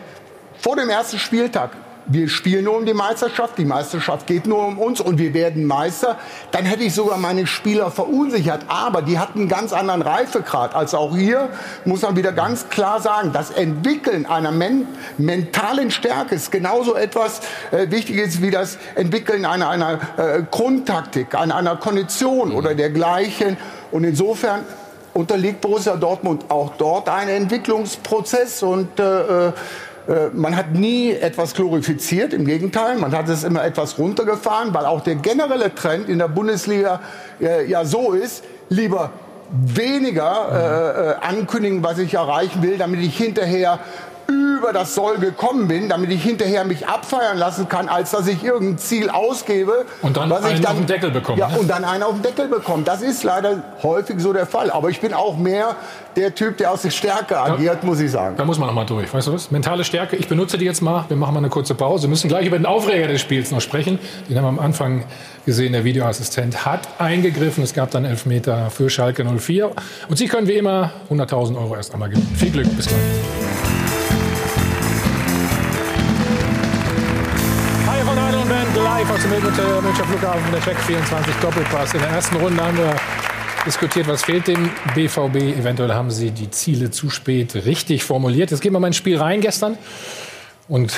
[0.59, 1.71] vor dem ersten Spieltag,
[2.07, 5.65] wir spielen nur um die Meisterschaft, die Meisterschaft geht nur um uns und wir werden
[5.65, 6.19] Meister,
[6.51, 8.65] dann hätte ich sogar meine Spieler verunsichert.
[8.69, 11.49] Aber die hatten einen ganz anderen Reifegrad als auch hier,
[11.85, 14.87] muss man wieder ganz klar sagen, das Entwickeln einer men
[15.19, 21.57] mentalen Stärke ist genauso etwas äh, Wichtiges wie das Entwickeln einer, einer äh, Grundtaktik, einer,
[21.57, 22.57] einer Kondition mhm.
[22.57, 23.57] oder dergleichen.
[23.91, 24.65] Und insofern
[25.15, 29.53] unterliegt Borussia Dortmund auch dort ein Entwicklungsprozess und äh äh,
[30.33, 35.01] man hat nie etwas glorifiziert, im Gegenteil, man hat es immer etwas runtergefahren, weil auch
[35.01, 37.01] der generelle Trend in der Bundesliga
[37.41, 39.11] äh, ja so ist, lieber
[39.51, 43.79] weniger äh, äh ankündigen, was ich erreichen will, damit ich hinterher
[44.29, 48.45] über das Soll gekommen bin, damit ich hinterher mich abfeiern lassen kann, als dass ich
[48.45, 49.85] irgendein Ziel ausgebe.
[50.03, 51.39] Und dann was einen ich dann, auf den Deckel bekomme.
[51.39, 52.85] Ja, und dann einen auf den Deckel bekomme.
[52.85, 54.71] Das ist leider häufig so der Fall.
[54.71, 55.75] Aber ich bin auch mehr
[56.17, 58.37] der Typ, der aus der Stärke agiert, da, muss ich sagen.
[58.37, 59.13] Da muss man noch mal durch.
[59.13, 59.51] Weißt du was?
[59.51, 60.17] Mentale Stärke.
[60.17, 61.05] Ich benutze die jetzt mal.
[61.09, 62.05] Wir machen mal eine kurze Pause.
[62.05, 63.99] Wir müssen gleich über den Aufreger des Spiels noch sprechen.
[64.29, 65.05] Den haben wir am Anfang
[65.45, 65.73] gesehen.
[65.73, 67.65] Der Videoassistent hat eingegriffen.
[67.65, 69.73] Es gab dann Elfmeter für Schalke 04.
[70.09, 72.33] Und Sie können wie immer 100.000 Euro erst einmal gewinnen.
[72.37, 72.77] Viel Glück.
[72.77, 73.82] Bis gleich.
[79.23, 81.95] Dem Münchner Flughafen der Check 24 Doppelpass.
[81.95, 82.97] In der ersten Runde haben wir
[83.65, 85.59] diskutiert, was fehlt dem BVB.
[85.59, 88.51] Eventuell haben sie die Ziele zu spät richtig formuliert.
[88.51, 89.79] Jetzt gehen wir mal ins Spiel rein gestern
[90.67, 90.95] und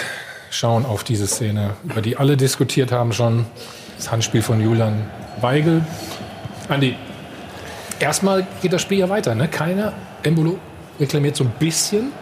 [0.51, 3.47] schauen auf diese Szene, über die alle diskutiert haben schon.
[3.97, 5.07] Das Handspiel von Julian
[5.41, 5.85] Weigel.
[6.69, 6.97] Andi,
[8.01, 9.35] erstmal geht das Spiel ja weiter.
[9.35, 9.49] Ne?
[9.49, 10.59] Keiner, Embolo
[10.99, 12.13] reklamiert so ein bisschen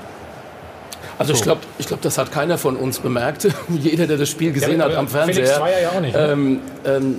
[1.18, 3.48] also ich glaube, ich glaub, das hat keiner von uns bemerkt.
[3.68, 5.61] Jeder, der das Spiel gesehen ja, hat am Fernseher.
[5.83, 6.14] ja auch nicht.
[6.14, 6.29] Ne?
[6.33, 7.16] Ähm, ähm,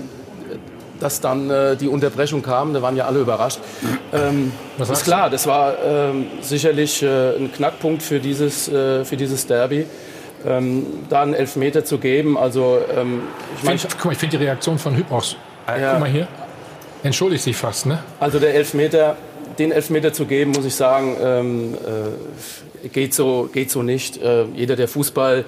[1.00, 3.60] dass dann äh, die Unterbrechung kam, da waren ja alle überrascht.
[4.14, 9.18] Ähm, Was ist klar, das war ähm, sicherlich äh, ein Knackpunkt für dieses, äh, für
[9.18, 9.86] dieses Derby.
[10.46, 13.22] Ähm, da einen Elfmeter zu geben, also ähm,
[13.58, 15.24] ich, mein, find, guck mal, ich finde die Reaktion von Hüb auch,
[15.68, 15.92] ja.
[15.92, 16.28] guck mal hier,
[17.02, 18.00] entschuldigt sich fast, ne?
[18.20, 19.16] Also der Elfmeter,
[19.58, 24.22] den Elfmeter zu geben, muss ich sagen, ähm, äh, geht so, geht so nicht.
[24.22, 25.46] Äh, jeder, der Fußball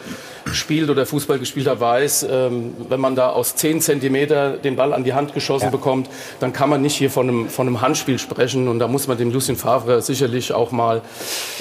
[0.52, 4.93] spielt oder Fußball gespielt hat, weiß, ähm, wenn man da aus 10 Zentimeter den Ball
[4.93, 5.71] an die Hand geschossen ja.
[5.71, 8.67] bekommt, dann kann man nicht hier von einem, von einem Handspiel sprechen.
[8.67, 11.02] Und da muss man dem Lucien Favre sicherlich auch mal,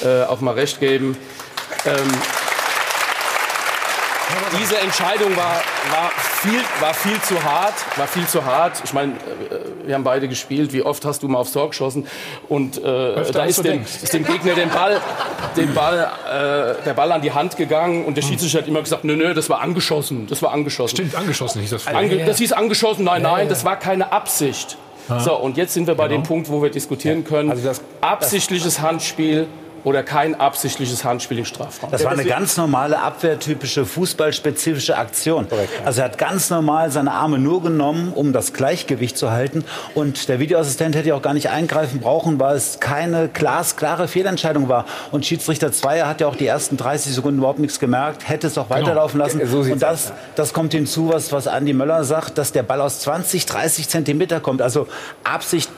[0.04, 1.16] äh, auch mal recht geben.
[1.86, 1.94] Ähm,
[4.58, 6.10] diese Entscheidung war, war,
[6.42, 7.74] viel, war viel zu hart.
[7.96, 8.82] War viel zu hart.
[8.84, 10.72] Ich meine, äh, wir haben beide gespielt.
[10.72, 12.06] Wie oft hast du mal aufs Tor geschossen?
[12.48, 15.00] Und äh, da ist dem, ist dem, Gegner den Ball,
[15.56, 18.04] den Ball, äh, der Ball an die Hand gegangen.
[18.04, 20.26] Und der Schiedsrichter hat immer gesagt, nö, nö, das war angeschossen.
[20.26, 20.96] Das war angeschossen.
[20.96, 21.86] Stimmt, angeschossen hieß das.
[21.86, 23.04] Ange das hieß angeschossen.
[23.04, 24.76] Nein, nein, das war keine Absicht.
[25.18, 26.22] So, und jetzt sind wir bei genau.
[26.22, 27.50] dem Punkt, wo wir diskutieren können.
[27.50, 29.46] Also das, absichtliches Handspiel
[29.84, 31.90] oder kein absichtliches Handspiel im Strafraum.
[31.90, 35.46] Das war eine ganz normale abwehrtypische fußballspezifische Aktion.
[35.84, 39.64] Also er hat ganz normal seine Arme nur genommen, um das Gleichgewicht zu halten.
[39.94, 44.68] Und der Videoassistent hätte ja auch gar nicht eingreifen brauchen, weil es keine glasklare Fehlentscheidung
[44.68, 44.86] war.
[45.12, 48.56] Und Schiedsrichter Zweier hat ja auch die ersten 30 Sekunden überhaupt nichts gemerkt, hätte es
[48.56, 48.80] auch genau.
[48.80, 49.46] weiterlaufen lassen.
[49.46, 53.00] So und das, das kommt hinzu, was, was Andi Möller sagt, dass der Ball aus
[53.00, 54.62] 20, 30 Zentimeter kommt.
[54.62, 54.88] Also
[55.24, 55.70] Absicht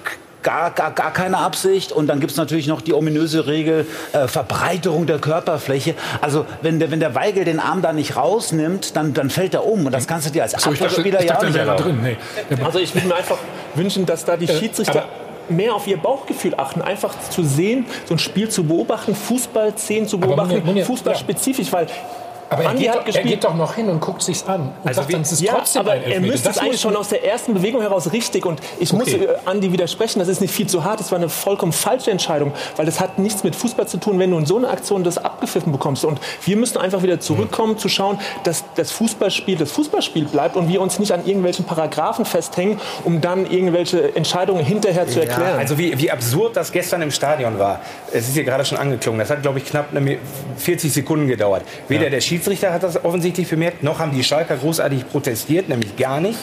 [0.46, 1.90] gar, gar, gar keine Absicht.
[1.90, 5.94] Und dann gibt es natürlich noch die ominöse Regel äh, Verbreiterung der Körperfläche.
[6.20, 9.66] Also wenn der, wenn der Weigel den Arm da nicht rausnimmt, dann, dann fällt er
[9.66, 9.84] um.
[9.84, 11.98] Und das kannst du dir als so, Abwehrspieler ja auch nicht drin.
[12.00, 12.16] Nee.
[12.64, 13.38] Also ich würde mir einfach
[13.74, 15.04] wünschen, dass da die äh, Schiedsrichter...
[15.48, 20.18] mehr auf ihr Bauchgefühl achten, einfach zu sehen, so ein Spiel zu beobachten, Fußballszenen zu
[20.18, 21.86] beobachten, Fußballspezifisch, weil
[22.48, 24.72] aber er geht, doch, er geht, doch noch hin und guckt sich's an.
[24.84, 27.54] Also sagt es ist ja, trotzdem aber er müsste es eigentlich schon aus der ersten
[27.54, 28.46] Bewegung heraus richtig.
[28.46, 28.98] Und ich okay.
[28.98, 31.00] muss äh, Andi widersprechen, das ist nicht viel zu hart.
[31.00, 34.30] Das war eine vollkommen falsche Entscheidung, weil das hat nichts mit Fußball zu tun, wenn
[34.30, 36.04] du in so einer Aktion das abgepfiffen bekommst.
[36.04, 37.78] Und wir müssen einfach wieder zurückkommen, mhm.
[37.78, 42.24] zu schauen, dass das Fußballspiel das Fußballspiel bleibt und wir uns nicht an irgendwelchen Paragraphen
[42.24, 45.54] festhängen, um dann irgendwelche Entscheidungen hinterher zu erklären.
[45.54, 47.80] Ja, also wie, wie absurd das gestern im Stadion war.
[48.12, 49.18] Es ist hier gerade schon angeklungen.
[49.18, 49.86] Das hat, glaube ich, knapp
[50.56, 51.62] 40 Sekunden gedauert.
[51.88, 52.10] Weder ja.
[52.10, 56.38] der Schiedsrichter hat das offensichtlich bemerkt, noch haben die Schalker großartig protestiert, nämlich gar nicht.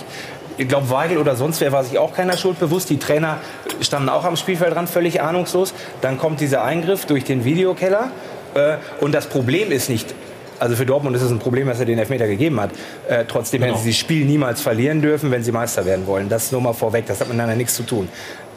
[0.57, 2.89] Ich glaube, Weigel oder sonst wer war sich auch keiner Schuld bewusst.
[2.89, 3.37] Die Trainer
[3.79, 5.71] standen auch am Spielfeldrand völlig ahnungslos.
[6.01, 8.09] Dann kommt dieser Eingriff durch den Videokeller.
[8.55, 10.15] Äh, und das Problem ist nicht,
[10.59, 12.71] also für Dortmund ist es ein Problem, dass er den Elfmeter gegeben hat.
[13.07, 13.73] Äh, trotzdem genau.
[13.73, 16.27] werden sie das Spiel niemals verlieren dürfen, wenn sie Meister werden wollen.
[16.27, 18.09] Das nur mal vorweg, das hat miteinander nichts zu tun.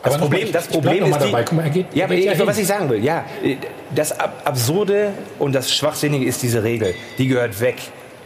[0.07, 2.59] Das Aber Problem, das Problem ist die, Guck mal, er geht, ja, geht ja was
[2.59, 3.25] ich sagen will, ja,
[3.95, 6.95] das Absurde und das Schwachsinnige ist diese Regel.
[7.19, 7.77] Die gehört weg.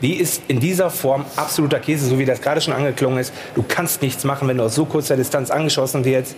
[0.02, 3.32] Die ist in dieser Form absoluter Käse, so wie das gerade schon angeklungen ist.
[3.54, 6.36] Du kannst nichts machen, wenn du aus so kurzer Distanz angeschossen wirst.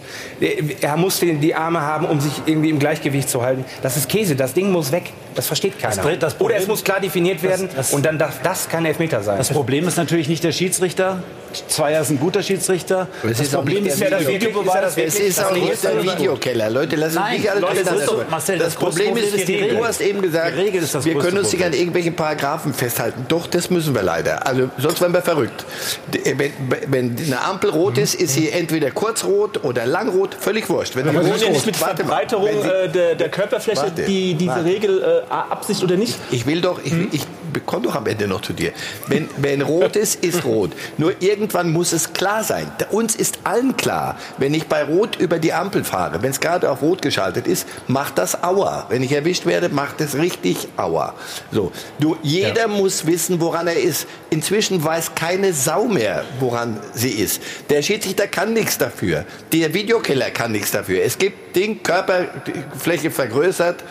[0.81, 3.65] Er muss die Arme haben, um sich irgendwie im Gleichgewicht zu halten.
[3.83, 4.35] Das ist Käse.
[4.35, 5.13] Das Ding muss weg.
[5.35, 5.97] Das versteht keiner.
[5.97, 8.69] Das, das Problem, Oder es muss klar definiert werden das, das, und dann darf das
[8.69, 9.39] kein Elfmeter sein.
[9.39, 11.23] Das Problem ist natürlich nicht der Schiedsrichter.
[11.69, 13.09] Zweier ist ein guter Schiedsrichter.
[13.23, 14.97] Das, das Problem ist ja das Videobeweis.
[14.97, 16.71] Es ist auch nicht der Videokeller.
[16.71, 20.01] Leute, lass uns nicht alle Leute, das, das, Marcel, das, Problem ist, ist du hast
[20.01, 23.27] eben gesagt, wir können uns nicht an irgendwelchen Paragraphen festhalten.
[23.29, 24.47] Doch, das müssen wir leider.
[24.47, 25.65] Also sonst werden wir verrückt.
[26.11, 26.53] Wenn,
[26.87, 30.97] wenn eine Ampel rot ist, ist sie entweder kurzrot oder langrot, völlig wurscht.
[30.97, 34.65] Wenn die rot ist, nicht mit Verbreiterung äh, der, Körperfläche diese.
[34.65, 36.17] Regel äh, Absicht oder nicht?
[36.31, 37.09] Ich will doch, ich, hm?
[37.13, 37.27] ich
[37.67, 38.73] komme doch am Ende noch zu dir.
[39.07, 40.73] Wenn, wenn rot ist, ist rot.
[40.99, 42.71] Nur irgendwann muss es klar sein.
[42.91, 46.71] Uns ist allen klar, wenn ich bei Rot über die Ampel fahre, wenn es gerade
[46.71, 48.87] auf Rot geschaltet ist, macht das Aua.
[48.89, 51.15] Wenn ich erwischt werde, macht es richtig Aua.
[51.51, 52.69] So, du, jeder ja.
[52.69, 54.07] muss wissen, woran er ist.
[54.31, 57.43] Inzwischen weiß keine Sau mehr, woran sie ist.
[57.71, 59.25] Der Schiedsrichter kann nichts dafür.
[59.53, 61.03] Der Videokiller kann nichts dafür.
[61.05, 63.85] Es gibt Ding, Körperfläche vergrößert,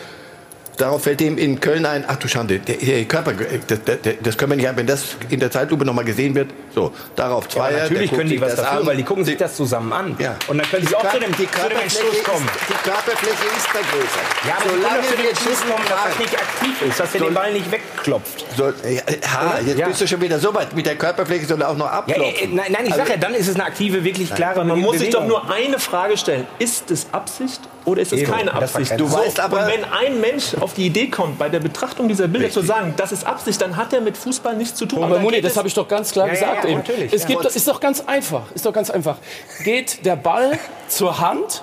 [0.82, 3.34] Darauf fällt ihm in Köln ein, ach du Schande, der, der Körper,
[3.68, 6.50] das, das, das, können wir nicht haben, wenn das in der Zeitlupe nochmal gesehen wird.
[6.74, 7.70] So, darauf zwei.
[7.70, 8.86] Ja, natürlich können die was dafür, an.
[8.86, 10.16] weil die gucken sich das zusammen an.
[10.18, 10.34] Ja.
[10.48, 12.46] Und dann können sie auch zu dem, die zu dem Entschluss kommen.
[12.46, 14.22] Ist, die Körperfläche ist vergrößert.
[14.44, 17.34] Ja, aber Solange zu dem Entschluss kommen, dass das nicht aktiv ist, dass er den
[17.34, 18.44] Ball nicht wegklopft.
[18.56, 19.86] So, ja, ha, jetzt ja.
[19.86, 20.74] bist du schon wieder so weit.
[20.74, 22.24] Mit der Körperfläche soll er auch noch abklopfen.
[22.24, 24.36] Ja, äh, nein, nein, ich also, sage ja, dann ist es eine aktive, wirklich nein.
[24.36, 26.44] klare Man muss sich doch nur eine Frage stellen.
[26.58, 28.98] Ist es Absicht oder ist es keine Absicht?
[28.98, 32.28] Du weißt aber, und wenn ein Mensch auf die Idee kommt, bei der Betrachtung dieser
[32.28, 32.62] Bilder Richtig.
[32.62, 35.02] zu sagen, das ist Absicht, dann hat er mit Fußball nichts zu tun.
[35.02, 37.10] Aber Moni, das habe ich doch ganz klar ja, gesagt ja, ja, eben.
[37.12, 38.42] Es gibt, ist doch ganz einfach.
[38.54, 39.16] Ist doch ganz einfach.
[39.64, 41.62] Geht der Ball zur Hand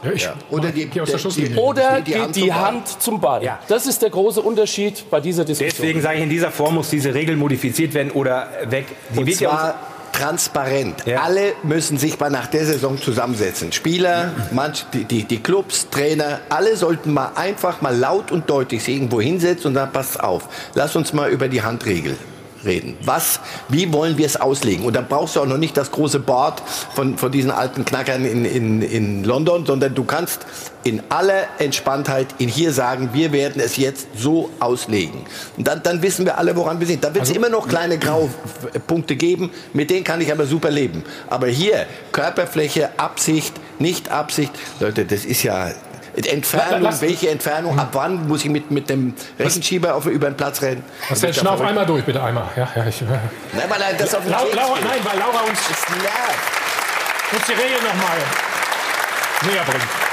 [0.49, 3.59] oder, die, die, die, oder geht Hand die Hand zum Ball?
[3.67, 5.69] Das ist der große Unterschied bei dieser Diskussion.
[5.77, 8.85] Deswegen sage ich, in dieser Form muss diese Regel modifiziert werden oder weg.
[9.13, 9.75] Die Und zwar
[10.19, 11.05] transparent.
[11.05, 11.21] Ja.
[11.21, 13.71] Alle müssen sich mal nach der Saison zusammensetzen.
[13.71, 18.83] Spieler, manch, die, die, die, Clubs, Trainer, alle sollten mal einfach mal laut und deutlich
[18.83, 22.17] sich irgendwo hinsetzen und sagen, passt auf, lass uns mal über die Handregel
[22.65, 22.97] reden.
[23.03, 24.85] Was, wie wollen wir es auslegen?
[24.85, 26.61] Und dann brauchst du auch noch nicht das große Board
[26.93, 30.45] von, von diesen alten Knackern in, in, in London, sondern du kannst
[30.83, 35.25] in aller Entspanntheit in hier sagen, wir werden es jetzt so auslegen.
[35.57, 37.03] Und dann, dann wissen wir alle, woran wir sind.
[37.03, 40.69] Da wird es also, immer noch kleine Graupunkte geben, mit denen kann ich aber super
[40.71, 41.03] leben.
[41.27, 45.69] Aber hier Körperfläche, Absicht, nicht Absicht, Leute, das ist ja
[46.15, 50.35] Entfernung, Lass- welche Entfernung, ab wann muss ich mit, mit dem Rechenschieber auf, über den
[50.35, 50.83] Platz rennen?
[51.09, 51.33] Was denn?
[51.33, 52.45] Schnauf einmal durch, bitte einmal.
[52.55, 53.21] Ja, ja, ich, Nein,
[53.69, 54.55] weil das auf den Laura, geht.
[54.55, 58.17] nein, weil Laura uns, uns die Regeln nochmal
[59.45, 60.08] näher bringt.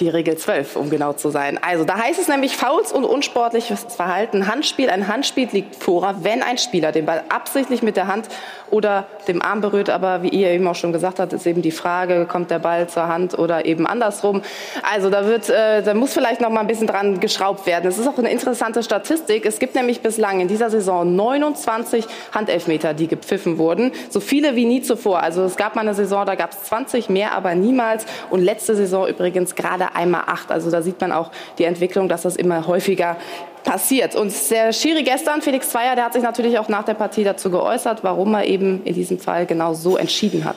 [0.00, 1.58] Die Regel 12, um genau zu sein.
[1.62, 4.46] Also da heißt es nämlich Fouls und unsportliches Verhalten.
[4.46, 4.88] Handspiel.
[4.88, 8.28] Ein Handspiel liegt vor, wenn ein Spieler den Ball absichtlich mit der Hand
[8.70, 9.90] oder dem Arm berührt.
[9.90, 12.88] Aber wie ihr eben auch schon gesagt habt, ist eben die Frage, kommt der Ball
[12.88, 14.42] zur Hand oder eben andersrum.
[14.90, 17.86] Also da wird, äh, da muss vielleicht noch mal ein bisschen dran geschraubt werden.
[17.88, 19.44] Es ist auch eine interessante Statistik.
[19.46, 23.92] Es gibt nämlich bislang in dieser Saison 29 Handelfmeter, die gepfiffen wurden.
[24.08, 25.22] So viele wie nie zuvor.
[25.22, 28.06] Also es gab mal eine Saison, da gab es 20 mehr, aber niemals.
[28.30, 30.50] Und letzte Saison übrigens gerade einmal acht.
[30.50, 33.16] Also da sieht man auch die Entwicklung, dass das immer häufiger
[33.64, 34.16] passiert.
[34.16, 37.50] Und der Schiri gestern, Felix Zweier, der hat sich natürlich auch nach der Partie dazu
[37.50, 40.56] geäußert, warum er eben in diesem Fall genau so entschieden hat.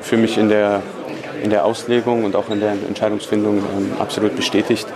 [0.00, 0.82] für mich in der,
[1.42, 4.86] in der Auslegung und auch in der Entscheidungsfindung ähm, absolut bestätigt.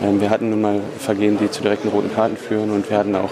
[0.00, 3.16] Ähm, wir hatten nun mal Vergehen, die zu direkten roten Karten führen und wir hatten
[3.16, 3.30] auch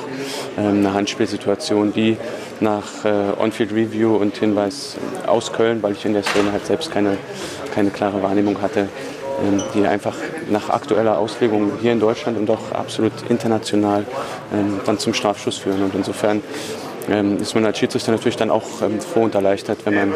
[0.58, 2.16] ähm, eine Handspielsituation, die
[2.58, 6.90] nach äh, On-Field Review und Hinweis aus Köln, weil ich in der Szene halt selbst
[6.90, 7.16] keine,
[7.72, 8.88] keine klare Wahrnehmung hatte,
[9.74, 10.14] die einfach
[10.50, 14.04] nach aktueller Auslegung hier in Deutschland und auch absolut international
[14.52, 15.82] ähm, dann zum Strafschuss führen.
[15.82, 16.42] Und insofern
[17.08, 20.12] ähm, ist man als Schiedsrichter natürlich dann auch ähm, froh und erleichtert, wenn man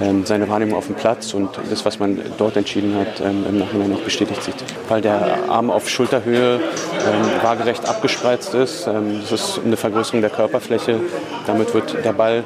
[0.00, 3.58] ähm, seine Wahrnehmung auf dem Platz und das, was man dort entschieden hat, ähm, im
[3.58, 4.64] Nachhinein noch bestätigt sieht.
[4.88, 8.86] Weil der Arm auf Schulterhöhe ähm, waagerecht abgespreizt ist.
[8.86, 11.00] Ähm, das ist eine Vergrößerung der Körperfläche.
[11.46, 12.44] Damit wird der Ball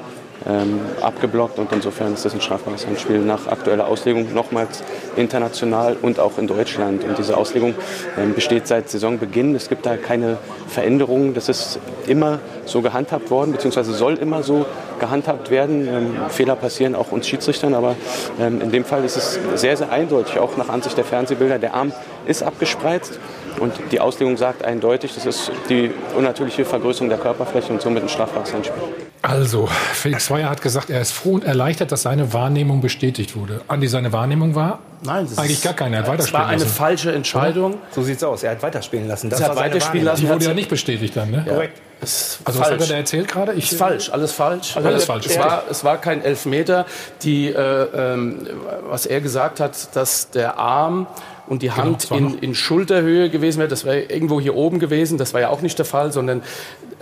[0.49, 4.83] ähm, abgeblockt und insofern ist das ein strafbares Handspiel nach aktueller Auslegung nochmals
[5.17, 7.05] international und auch in Deutschland.
[7.05, 7.75] Und diese Auslegung
[8.19, 9.55] ähm, besteht seit Saisonbeginn.
[9.55, 11.35] Es gibt da keine Veränderungen.
[11.35, 14.67] Das ist immer so gehandhabt worden, beziehungsweise soll immer so
[15.01, 15.89] gehandhabt werden.
[15.89, 17.97] Ähm, Fehler passieren auch uns Schiedsrichtern, aber
[18.41, 21.59] ähm, in dem Fall ist es sehr, sehr eindeutig, auch nach Ansicht der Fernsehbilder.
[21.59, 21.93] Der Arm
[22.27, 23.19] ist abgespreizt
[23.61, 28.09] und die Auslegung sagt eindeutig, das ist die unnatürliche Vergrößerung der Körperfläche und somit ein
[28.09, 29.06] strafbares Handspiel.
[29.29, 33.61] Also, Felix Zweier hat gesagt, er ist froh und erleichtert, dass seine Wahrnehmung bestätigt wurde.
[33.67, 34.79] Andi, seine Wahrnehmung war?
[35.03, 35.97] Nein, das Eigentlich ist- gar keine.
[35.97, 36.75] Er hat Es war weiterspielen eine lassen.
[36.77, 37.75] falsche Entscheidung.
[37.91, 38.43] So sieht's aus.
[38.45, 39.29] Er hat weiterspielen lassen.
[39.29, 40.17] Das Er hat war weiterspielen Wahrnehmung.
[40.21, 40.35] Die lassen.
[40.41, 41.45] wurde ja nicht bestätigt dann, ne?
[41.49, 41.81] Korrekt.
[42.01, 42.91] Ist Also, was hat er falsch.
[42.91, 43.53] da erzählt gerade?
[43.55, 44.77] Ich, Ist falsch, alles falsch.
[44.77, 45.27] Alles falsch.
[45.27, 46.87] Es war, es war kein Elfmeter.
[47.23, 47.53] Die, äh,
[48.15, 48.47] ähm,
[48.89, 51.07] was er gesagt hat, dass der Arm
[51.49, 54.79] und die Hand das war in, in Schulterhöhe gewesen wäre, das wäre irgendwo hier oben
[54.79, 55.17] gewesen.
[55.19, 56.43] Das war ja auch nicht der Fall, sondern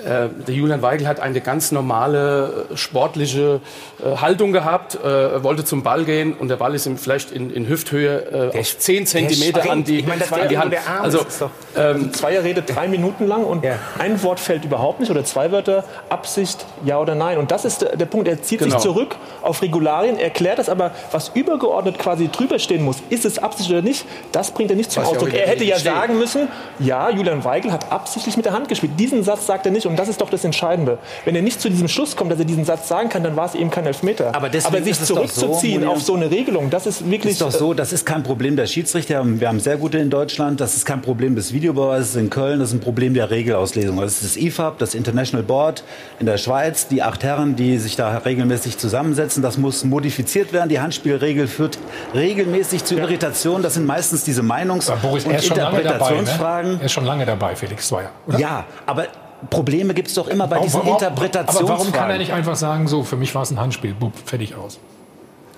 [0.05, 3.61] äh, der Julian Weigel hat eine ganz normale äh, sportliche
[4.05, 7.51] äh, Haltung gehabt, äh, wollte zum Ball gehen und der Ball ist ihm vielleicht in,
[7.51, 10.75] in Hüfthöhe äh, auf 10 Zentimeter an die, Ich war an die Hand.
[11.03, 13.77] Also, das ist doch- ähm, Zweier redet drei Minuten lang und Ja.
[13.99, 17.39] ein Wort fällt überhaupt nicht oder zwei Wörter, Absicht, ja oder nein.
[17.39, 18.29] Und das ist der, der Punkt.
[18.29, 18.73] Er zieht Genau.
[18.73, 23.39] sich zurück auf Regularien, erklärt das, aber was übergeordnet quasi drüber stehen muss, ist es
[23.39, 25.33] Absicht oder nicht, das bringt er nicht zum Was Ausdruck.
[25.35, 25.93] Er hätte ja steht.
[25.93, 28.93] sagen müssen, ja, Julian Weigel hat absichtlich mit der Hand gespielt.
[28.99, 30.99] Diesen Satz sagt er nicht und das ist doch das Entscheidende.
[31.25, 33.47] Wenn er nicht zu diesem Schluss kommt, dass er diesen Satz sagen kann, dann war
[33.47, 34.35] es eben kein Elfmeter.
[34.35, 35.93] Aber deswegen sich so, zurückzuziehen Mourinho.
[35.93, 37.33] auf so eine Regelung, das ist wirklich...
[37.33, 39.23] ist doch so, das ist kein Problem der Schiedsrichter.
[39.25, 40.61] Wir haben sehr gute in Deutschland.
[40.61, 42.61] Das ist kein Problem des Videobeweises in Köln.
[42.61, 44.01] Das ist ein Problem der Regelauslesung.
[44.01, 45.85] Das ist das IFAB, das International Board
[46.21, 46.89] in der Schweiz.
[46.89, 49.43] Die acht Herren, die sich da regelmäßig zusammensetzen.
[49.43, 50.69] Das muss modifiziert werden.
[50.69, 51.79] Die Handspielregel führt
[52.15, 53.63] regelmäßig zu Irritationen.
[53.63, 55.93] Das sind meistens diese Meinungs- Ja, Boris, er und ist schon lange dabei.
[55.93, 56.73] Interpretationsfragen.
[56.73, 56.79] Ne?
[56.81, 58.11] Er ist schon lange dabei, Felix Zweier.
[58.39, 59.07] Ja, aber
[59.51, 61.69] Probleme gibt es doch immer bei diesen Aber Interpretationsfragen.
[61.69, 64.55] warum kann er nicht einfach sagen, so, für mich war es ein Handspiel, bub, fertig
[64.55, 64.79] aus?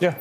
[0.00, 0.14] ja.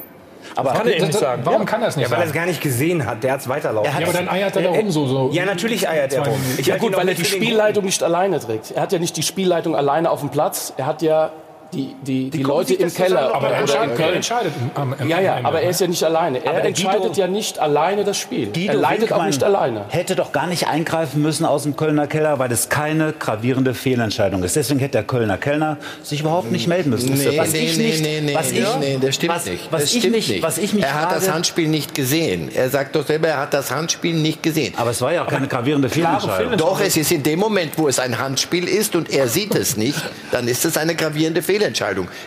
[0.55, 1.41] Aber kann er Das- nicht sagen.
[1.43, 2.39] Warum kann er es nicht Ja, weil er es sagen?
[2.39, 3.23] gar nicht gesehen hat.
[3.23, 3.91] Der hat es weiterlaufen.
[3.91, 5.07] Ja, aber dann eiert er da rum so.
[5.07, 6.37] so Ja, natürlich eiert er rum.
[6.57, 8.69] Ich Ja gut, weil er die Spielleitung nicht alleine trägt.
[8.71, 10.71] Er hat ja nicht die Spielleitung alleine auf dem Platz.
[10.77, 11.31] Er hat ja
[11.75, 14.15] die, die, die, gucken Leute im Keller Aber er entscheidet, er Köln.
[14.15, 16.43] entscheidet am, am Ja, ja, Ende, aber er ist ja nicht alleine.
[16.43, 18.47] Er entscheidet Guido- ja nicht alleine das Spiel.
[18.51, 19.85] Guido er leitet auch Winkmann nicht alleine.
[19.89, 24.43] hätte doch gar nicht eingreifen müssen aus dem Kölner Keller, weil das keine gravierende Fehlentscheidung
[24.43, 24.55] ist.
[24.55, 27.13] Deswegen hätte der Kölner Kellner sich überhaupt nicht melden müssen.
[27.13, 29.71] Nee, was nee, ich nee, nicht, nee, nee, was ich, nee, das stimmt was, nicht.
[29.71, 30.41] Was das ich stimmt nicht.
[30.41, 32.49] was ich mich er hat das Handspiel nicht gesehen.
[32.53, 34.73] Er sagt doch selber, er hat das Handspiel nicht gesehen.
[34.77, 36.57] Aber es war ja auch keine gravierende Fehlentscheidung.
[36.57, 39.77] Doch, es ist in dem Moment, wo es ein Handspiel ist und er sieht es
[39.77, 41.64] nicht, dann ist es eine gravierende Fehlentscheidung.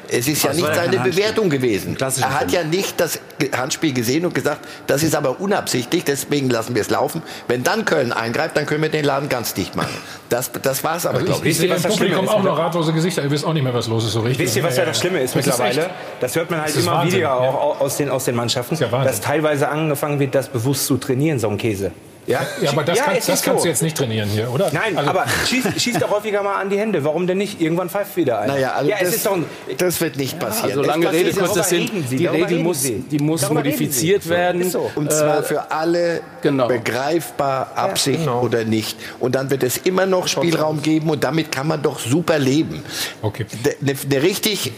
[0.09, 0.99] Es ist ja nicht ja seine.
[0.99, 1.97] Bewertung gewesen.
[2.01, 3.21] Er hat ja nicht das
[3.57, 7.23] Handspiel gesehen und gesagt, das ist aber unabsichtlich, deswegen lassen wir es laufen.
[7.47, 9.97] Wenn dann Köln eingreift, dann können wir den Laden ganz dicht machen.
[10.29, 11.51] Das, das war es aber, Also glaube ich, ich.
[11.53, 13.23] ich sehe im das Publikum ist, auch noch ratlose Gesichter.
[13.23, 14.47] Ihr wisst auch nicht mehr, was los ist so richtig.
[14.47, 15.83] Wisst ihr, was ja das Schlimme ist Das mittlerweile?
[15.87, 17.35] echt- das hört man halt Das ist immer Wahnsinn, wieder ja.
[17.35, 19.11] auch aus den, aus den Mannschaften, ist ja Wahnsinn.
[19.13, 21.93] dass teilweise angefangen wird, das bewusst zu trainieren, so ein Käse.
[22.29, 23.65] Ja, Ja, aber das, Ja, kann, es das kannst so.
[23.65, 24.71] du jetzt nicht trainieren hier, oder?
[24.73, 27.03] Nein, Also- aber schießt schieß doch häufiger mal an die Hände.
[27.03, 27.61] Warum denn nicht?
[27.61, 28.55] Irgendwann pfeift wieder einer.
[28.55, 29.47] Naja, also ja, es das, ist doch ein,
[29.79, 30.71] das wird nicht passieren.
[30.71, 31.89] Also lange Rede, kurzer Sinn.
[32.11, 33.01] Die Regel muss, Sie.
[33.11, 34.69] die muss Darüber modifiziert werden.
[34.71, 34.91] So.
[34.95, 36.69] Und zwar für alle genau.
[36.69, 38.43] begreifbar, Absicht genau.
[38.43, 38.99] oder nicht.
[39.21, 42.83] Und dann wird es immer noch Spielraum geben und damit kann man doch super leben.
[43.23, 43.47] Okay.
[43.81, 44.73] Eine, eine richtig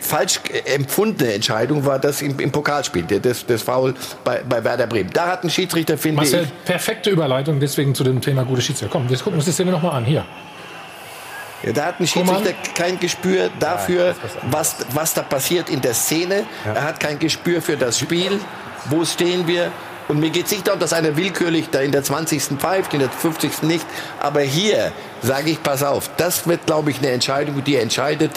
[0.00, 5.10] falsch empfundene Entscheidung war das im, im Pokalspiel, das, das Foul bei, bei Werder Bremen.
[5.12, 8.90] Da hat ein Schiedsrichter, finde Marcel, ich, perfekte Überleitung deswegen zu dem Thema gute Schiedsrichter.
[8.90, 10.04] Komm, wir gucken uns die Szene noch mal an.
[10.04, 10.24] Hier.
[11.62, 14.16] Ja, da hat ein Schiedsrichter kein Gespür dafür,
[14.50, 16.44] was, was da passiert in der Szene.
[16.64, 18.40] Er hat kein Gespür für das Spiel.
[18.86, 19.70] Wo stehen wir?
[20.08, 22.42] Und mir geht es nicht darum, dass einer willkürlich da in der 20.
[22.58, 23.62] pfeift, in der 50.
[23.62, 23.86] nicht.
[24.18, 24.90] Aber hier
[25.22, 28.32] sage ich, pass auf, das wird, glaube ich, eine Entscheidung, die entscheidet,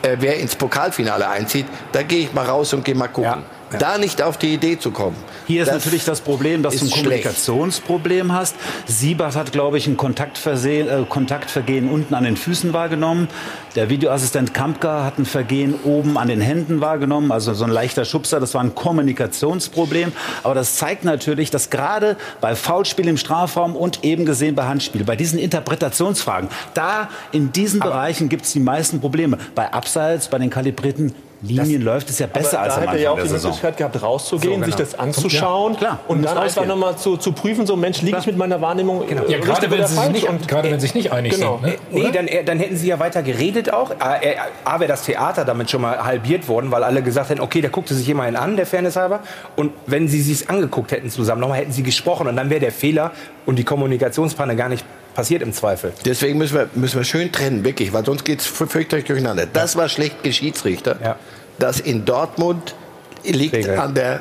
[0.00, 1.66] äh, wer ins Pokalfinale einzieht.
[1.92, 3.44] Da gehe ich mal raus und gehe mal gucken.
[3.78, 5.16] Da nicht auf die Idee zu kommen.
[5.46, 7.04] Hier ist das natürlich das Problem, dass du ein schlecht.
[7.04, 8.56] Kommunikationsproblem hast.
[8.86, 13.28] Siebert hat, glaube ich, ein äh, Kontaktvergehen unten an den Füßen wahrgenommen.
[13.74, 18.04] Der Videoassistent Kampka hat ein Vergehen oben an den Händen wahrgenommen, also so ein leichter
[18.04, 18.38] Schubser.
[18.40, 20.12] Das war ein Kommunikationsproblem.
[20.42, 25.04] Aber das zeigt natürlich, dass gerade bei Foulspiel im Strafraum und eben gesehen bei Handspiel,
[25.04, 29.38] bei diesen Interpretationsfragen, da in diesen Bereichen gibt es die meisten Probleme.
[29.54, 33.02] Bei Abseits, bei den kalibrierten Linien läuft es ja besser als da am hätte er
[33.02, 33.50] ja Anfang auch der die Saison.
[33.50, 34.88] Möglichkeit gehabt, rauszugehen, So, sich genau.
[34.90, 38.36] das anzuschauen Ja, und dann einfach nochmal zu, zu prüfen, so Mensch, liege ich mit
[38.36, 41.34] meiner Wahrnehmung Ja, richtig gerade wenn, sie nicht, Und- gerade wenn sie sich nicht einig
[41.34, 41.58] Genau.
[41.62, 41.72] sind.
[41.92, 42.02] Ne?
[42.02, 43.90] Nee, dann, dann hätten sie ja weiter geredet auch.
[43.98, 47.40] A, äh, A wäre das Theater damit schon mal halbiert worden, weil alle gesagt hätten,
[47.40, 49.20] okay, der guckte sich immerhin an, der Fairness halber.
[49.56, 52.72] Und wenn sie sich angeguckt hätten zusammen, nochmal hätten sie gesprochen und dann wäre der
[52.72, 53.10] Fehler
[53.46, 54.84] und die Kommunikationspanne gar nicht
[55.14, 55.92] passiert im Zweifel.
[56.06, 59.44] Deswegen müssen wir, müssen wir schön trennen, wirklich, weil sonst geht es fürchterlich durcheinander.
[59.52, 60.96] Das war schlecht Geschiedsrichter.
[61.04, 61.16] Ja.
[61.62, 62.74] Das in Dortmund
[63.22, 63.78] liegt Regel.
[63.78, 64.20] an der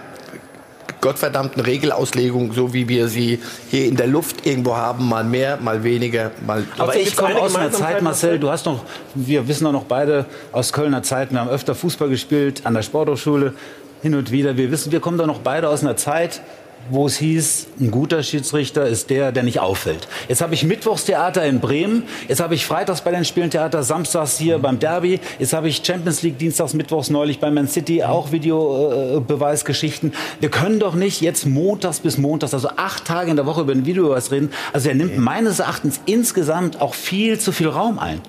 [1.02, 3.40] gottverdammten Regelauslegung, so wie wir sie
[3.72, 6.64] hier in der Luft irgendwo haben, mal mehr, mal weniger, mal.
[6.78, 8.86] Aber ich komme aus einer Zeit, Marcel, du hast noch,
[9.16, 12.84] wir wissen doch noch beide aus Kölner Zeiten, wir haben öfter Fußball gespielt, an der
[12.84, 13.56] Sporthochschule,
[14.04, 14.56] hin und wieder.
[14.56, 16.44] Wir wissen, wir kommen doch noch beide aus einer Zeit,
[16.90, 20.08] wo es hieß, ein guter Schiedsrichter ist der, der nicht auffällt.
[20.28, 24.38] Jetzt habe ich Mittwochstheater in Bremen, jetzt habe ich Freitags bei den Spielen Theater, Samstags
[24.38, 28.32] hier beim Derby, jetzt habe ich Champions League Dienstags, Mittwochs neulich bei Man City, auch
[28.32, 30.14] Videobeweisgeschichten.
[30.40, 33.74] Wir können doch nicht jetzt montags bis montags, also acht Tage in der Woche über
[33.74, 34.52] den Videobeweis reden.
[34.74, 38.22] Also er nimmt meines Erachtens insgesamt auch viel zu viel Raum ein.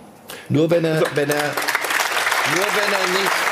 [0.48, 1.36] Nur wenn er, wenn er,
[2.54, 3.51] nur wenn er nicht.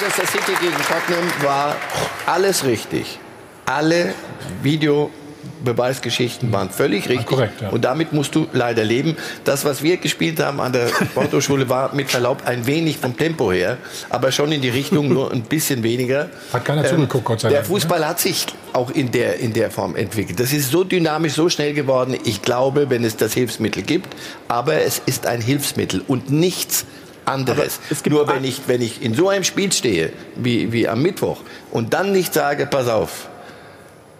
[0.00, 1.76] Manchester City gegen Tottenham war
[2.24, 3.18] alles richtig.
[3.66, 4.14] Alle
[4.62, 7.26] Videobeweisgeschichten waren völlig richtig.
[7.26, 7.68] korrekt, ja.
[7.68, 9.18] Und damit musst du leider leben.
[9.44, 13.52] Das, was wir gespielt haben an der Sporthochschule, war mit Verlaub ein wenig vom Tempo
[13.52, 13.76] her,
[14.08, 16.30] aber schon in die Richtung, nur ein bisschen weniger.
[16.50, 17.74] Hat keiner zugeguckt, Gott sei Der Dank, ne?
[17.74, 20.40] Fußball hat sich auch in der, in der Form entwickelt.
[20.40, 22.16] Das ist so dynamisch, so schnell geworden.
[22.24, 24.16] Ich glaube, wenn es das Hilfsmittel gibt,
[24.48, 26.86] aber es ist ein Hilfsmittel und nichts
[27.24, 27.80] anderes.
[28.08, 31.38] Nur wenn ich, wenn ich in so einem Spiel stehe, wie, wie am Mittwoch,
[31.70, 33.28] und dann nicht sage, pass auf,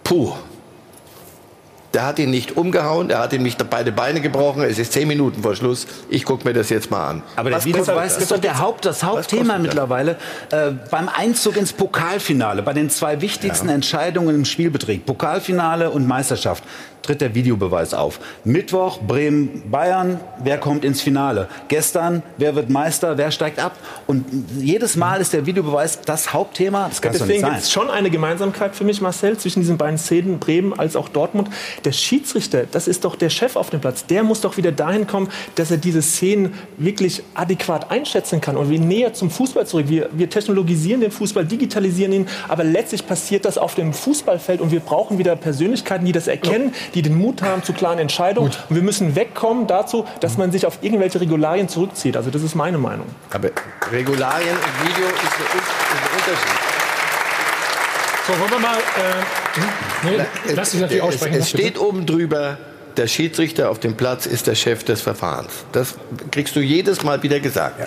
[0.03, 0.33] puh,
[1.93, 5.07] der hat ihn nicht umgehauen, er hat ihm nicht beide Beine gebrochen, es ist zehn
[5.07, 7.23] Minuten vor Schluss, ich gucke mir das jetzt mal an.
[7.35, 9.61] Aber Was Videobeweis kostet ist doch der Haupt, das Hauptthema das?
[9.61, 10.15] mittlerweile.
[10.51, 16.63] Äh, beim Einzug ins Pokalfinale, bei den zwei wichtigsten Entscheidungen im Spielbetrieb, Pokalfinale und Meisterschaft,
[17.01, 18.19] tritt der Videobeweis auf.
[18.43, 21.47] Mittwoch Bremen-Bayern, wer kommt ins Finale?
[21.67, 23.77] Gestern, wer wird Meister, wer steigt ab?
[24.07, 24.25] Und
[24.57, 26.87] jedes Mal ist der Videobeweis das Hauptthema.
[26.89, 30.39] Das kann Deswegen gibt es schon eine Gemeinsamkeit für mich, Marcel, zwischen diesen beiden Szenen,
[30.39, 31.49] Bremen als auch Dortmund.
[31.85, 34.05] Der Schiedsrichter, das ist doch der Chef auf dem Platz.
[34.05, 38.57] Der muss doch wieder dahin kommen, dass er diese Szenen wirklich adäquat einschätzen kann.
[38.57, 39.85] Und wir näher zum Fußball zurück.
[39.87, 44.71] Wir, wir technologisieren den Fußball, digitalisieren ihn, aber letztlich passiert das auf dem Fußballfeld und
[44.71, 48.47] wir brauchen wieder Persönlichkeiten, die das erkennen, die den Mut haben zu klaren Entscheidungen.
[48.47, 52.17] Und wir müssen wegkommen dazu, dass man sich auf irgendwelche Regularien zurückzieht.
[52.17, 53.07] Also das ist meine Meinung.
[53.31, 53.49] Aber
[53.91, 56.71] Regularien und Video ist ein, Unterschied.
[58.27, 58.77] So, wollen wir mal.
[58.77, 61.39] Äh, nee, lass dich natürlich es, aussprechen.
[61.39, 62.57] es steht oben drüber,
[62.97, 65.51] der Schiedsrichter auf dem Platz ist der Chef des Verfahrens.
[65.71, 65.95] Das
[66.31, 67.79] kriegst du jedes Mal wieder gesagt.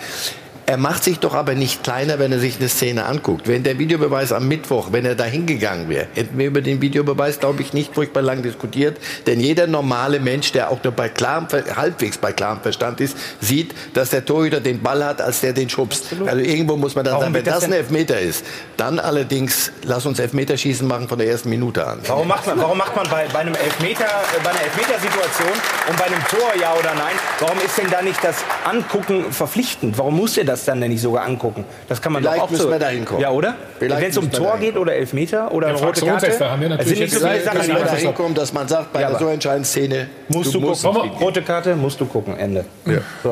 [0.66, 3.46] Er macht sich doch aber nicht kleiner, wenn er sich eine Szene anguckt.
[3.46, 7.38] Wenn der Videobeweis am Mittwoch, wenn er da hingegangen wäre, hätten wir über den Videobeweis,
[7.38, 8.96] glaube ich, nicht furchtbar lang diskutiert.
[9.26, 13.74] Denn jeder normale Mensch, der auch nur bei klarem, halbwegs bei klarem Verstand ist, sieht,
[13.92, 16.06] dass der Torhüter den Ball hat, als der den schubst.
[16.24, 18.46] Also irgendwo muss man dann Warum sagen, wenn das das ein Elfmeter ist,
[18.78, 21.98] dann allerdings lass uns Elfmeterschießen machen von der ersten Minute an.
[22.06, 25.52] Warum macht man, warum macht man bei, bei einem Elfmeter, äh, bei einer Elfmetersituation
[25.90, 29.98] und bei einem Tor ja oder nein, warum ist denn da nicht das Angucken verpflichtend?
[29.98, 31.64] Warum muss er das dann nicht sogar angucken.
[31.88, 32.70] Das kann man Vielleicht doch auch müssen so.
[32.70, 33.22] wir da hinkommen.
[33.22, 33.54] Ja, oder?
[33.80, 36.00] Wenn es um Tor geht oder Elfmeter oder Ja, rote Karte.
[36.00, 37.90] Fraktionstester haben wir es natürlich sind nicht so jetzt viele Sachen, Müssen die wir da
[37.90, 41.10] so hinkommen, dass man sagt, bei Ja, einer so entscheidenden Szene Musst du, musst gucken.
[41.20, 42.36] Rote Karte, musst du gucken.
[42.36, 42.64] Ende.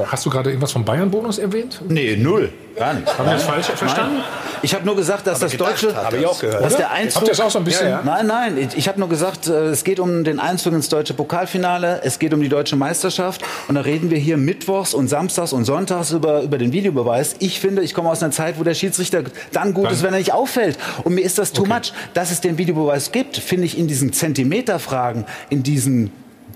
[0.06, 1.80] Hast du gerade irgendwas vom Bayern-Bonus erwähnt?
[1.88, 2.50] Nee, null.
[2.76, 3.18] Gar nichts.
[3.18, 4.16] Haben wir das falsch verstanden?
[4.16, 4.24] Nein.
[4.62, 5.94] Ich habe nur gesagt, dass das deutsche.
[5.94, 6.64] Habe ich auch gehört.
[6.64, 7.86] Dass der Einzug, Habt ihr das auch so ein bisschen?
[7.88, 8.02] Ja, ja.
[8.02, 8.56] Nein, nein.
[8.58, 12.00] Ich, ich habe nur gesagt, äh, es geht um den Einzug ins deutsche Pokalfinale.
[12.02, 13.42] Es geht um die deutsche Meisterschaft.
[13.68, 17.11] Und da reden wir hier mittwochs und samstags und sonntags über, über den Videobeweis.
[17.38, 20.12] Ich finde, ich komme aus einer Zeit, wo der Schiedsrichter dann gut Dann- ist, wenn
[20.12, 20.78] er nicht auffällt.
[21.04, 21.72] Und mir ist das too Okay.
[21.74, 21.92] much.
[22.14, 26.10] Dass es den Videobeweis gibt, finde ich in diesen Zentimeterfragen, in diesen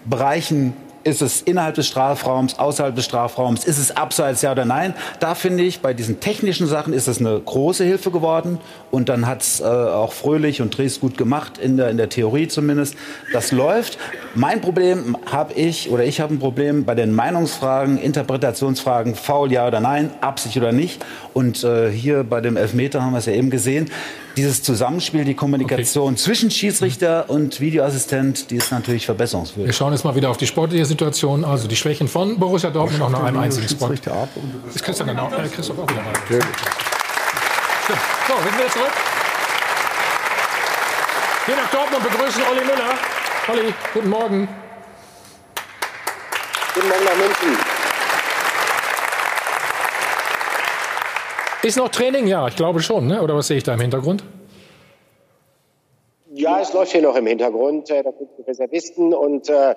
[0.04, 0.72] Bereichen
[1.06, 4.92] ist es innerhalb des Strafraums, außerhalb des Strafraums, ist es abseits, ja oder nein?
[5.20, 8.58] Da finde ich, bei diesen technischen Sachen ist es eine große Hilfe geworden.
[8.90, 12.08] Und dann hat es äh, auch Fröhlich und Dres gut gemacht, in der, in der
[12.08, 12.96] Theorie zumindest.
[13.32, 13.98] Das läuft.
[14.34, 19.66] Mein Problem habe ich, oder ich habe ein Problem bei den Meinungsfragen, Interpretationsfragen, faul, ja
[19.66, 21.04] oder nein, Absicht oder nicht.
[21.34, 23.90] Und äh, hier bei dem Elfmeter haben wir es ja eben gesehen.
[24.36, 29.74] Dieses Zusammenspiel, die Kommunikation zwischen Schiedsrichter und Videoassistent, die ist natürlich Wir verbesserungswürdig.
[29.74, 31.42] schauen jetzt mal wieder auf die sportliche Situation.
[31.42, 33.88] Also die Schwächen von Borussia Dortmund noch nach einem einzigen Spot.
[33.88, 36.12] Ist Christian dann auch, äh, Christoph auch wieder mal.
[36.26, 36.44] Stimmt.
[38.28, 38.92] So, wir sind wieder zurück.
[41.46, 42.98] Wir nach Dortmund begrüßen Olli Müller.
[43.48, 44.48] Olli, guten Morgen.
[46.74, 47.75] Guten Morgen nach München.
[51.66, 52.28] Ist noch Training?
[52.28, 53.08] Ja, ich glaube schon.
[53.08, 53.20] Ne?
[53.20, 54.22] Oder was sehe ich da im Hintergrund?
[56.32, 57.90] Ja, es läuft hier noch im Hintergrund.
[57.90, 59.74] Äh, Das sind die Reservisten und äh,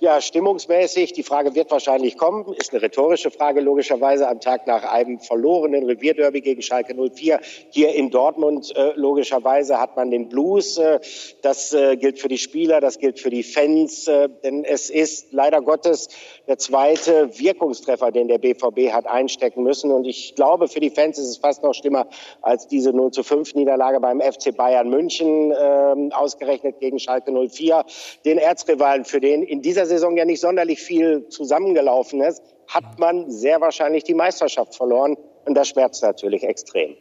[0.00, 1.12] ja, stimmungsmäßig.
[1.12, 2.52] Die Frage wird wahrscheinlich kommen.
[2.54, 7.38] Ist eine rhetorische Frage logischerweise am Tag nach einem verlorenen Revierderby gegen Schalke 04
[7.70, 8.74] hier in Dortmund.
[8.74, 10.76] Äh, logischerweise hat man den Blues.
[10.78, 10.98] Äh,
[11.42, 15.32] das äh, gilt für die Spieler, das gilt für die Fans, äh, denn es ist
[15.32, 16.08] leider Gottes
[16.48, 19.92] der zweite Wirkungstreffer, den der BVB hat einstecken müssen.
[19.92, 22.06] Und ich glaube, für die Fans ist es fast noch schlimmer
[22.40, 27.84] als diese 0 zu 5 Niederlage beim FC Bayern München, ähm, ausgerechnet gegen Schalke 04.
[28.24, 33.30] Den Erzrivalen, für den in dieser Saison ja nicht sonderlich viel zusammengelaufen ist, hat man
[33.30, 35.16] sehr wahrscheinlich die Meisterschaft verloren.
[35.44, 36.96] Und das schmerzt natürlich extrem.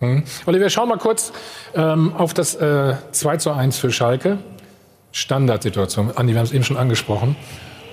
[0.00, 0.24] Hm.
[0.46, 1.32] Olli, wir schauen mal kurz
[1.74, 4.38] ähm, auf das äh, 2 zu 1 für Schalke.
[5.12, 6.10] Standardsituation.
[6.16, 7.36] Andi, wir haben es eben schon angesprochen.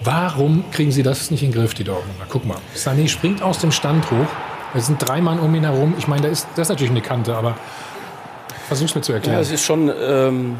[0.04, 2.26] Warum kriegen Sie das nicht in den Griff, die Dortmunder?
[2.30, 4.28] Guck mal, Sané springt aus dem Stand hoch.
[4.76, 5.96] Es sind drei Mann um ihn herum.
[5.98, 7.56] Ich meine, da ist, das ist natürlich eine Kante, aber
[8.68, 9.40] versuch's mir zu Ja, erklären.
[9.40, 10.56] es ist schon ähm,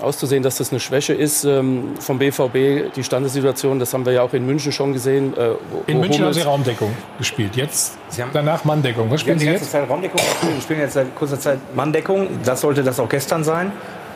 [0.00, 3.78] auszusehen, dass das eine Schwäche ist ähm, vom BVB, die Standessituation.
[3.78, 5.34] Das haben wir ja auch in München schon gesehen.
[5.36, 7.56] Äh, wo- in wo München haben Sie Raumdeckung gespielt.
[7.56, 9.10] Jetzt haben- danach Manndeckung.
[9.10, 9.72] Was spielen Sie die ganze jetzt?
[9.72, 10.54] Zeit Raumdeckung gespielt.
[10.56, 12.28] Wir spielen jetzt seit kurzer Zeit Manndeckung.
[12.44, 13.72] Das sollte das auch gestern sein.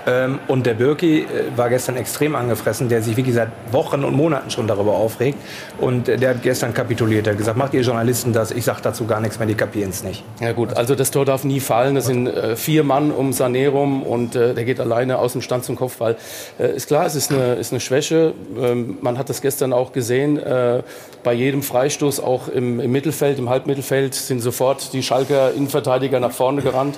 [0.08, 4.14] Ähm, und der Birki äh, war gestern extrem angefressen, der sich wirklich seit Wochen und
[4.14, 5.38] Monaten schon darüber aufregt.
[5.78, 7.26] Und äh, der hat gestern kapituliert.
[7.26, 8.50] Er hat gesagt, macht ihr Journalisten das?
[8.50, 10.24] Ich sage dazu gar nichts mehr, die kapieren es nicht.
[10.40, 11.94] Ja gut, also das Tor darf nie fallen.
[11.94, 15.64] Das sind äh, vier Mann um Sané und äh, der geht alleine aus dem Stand
[15.64, 16.16] zum Kopfball.
[16.58, 18.32] Äh, ist klar, es ist eine, ist eine Schwäche.
[18.58, 20.38] Ähm, man hat das gestern auch gesehen.
[20.38, 20.82] Äh,
[21.22, 26.30] bei jedem Freistoß, auch im, im Mittelfeld, im Halbmittelfeld, sind sofort die Schalker Innenverteidiger nach
[26.30, 26.96] vorne gerannt.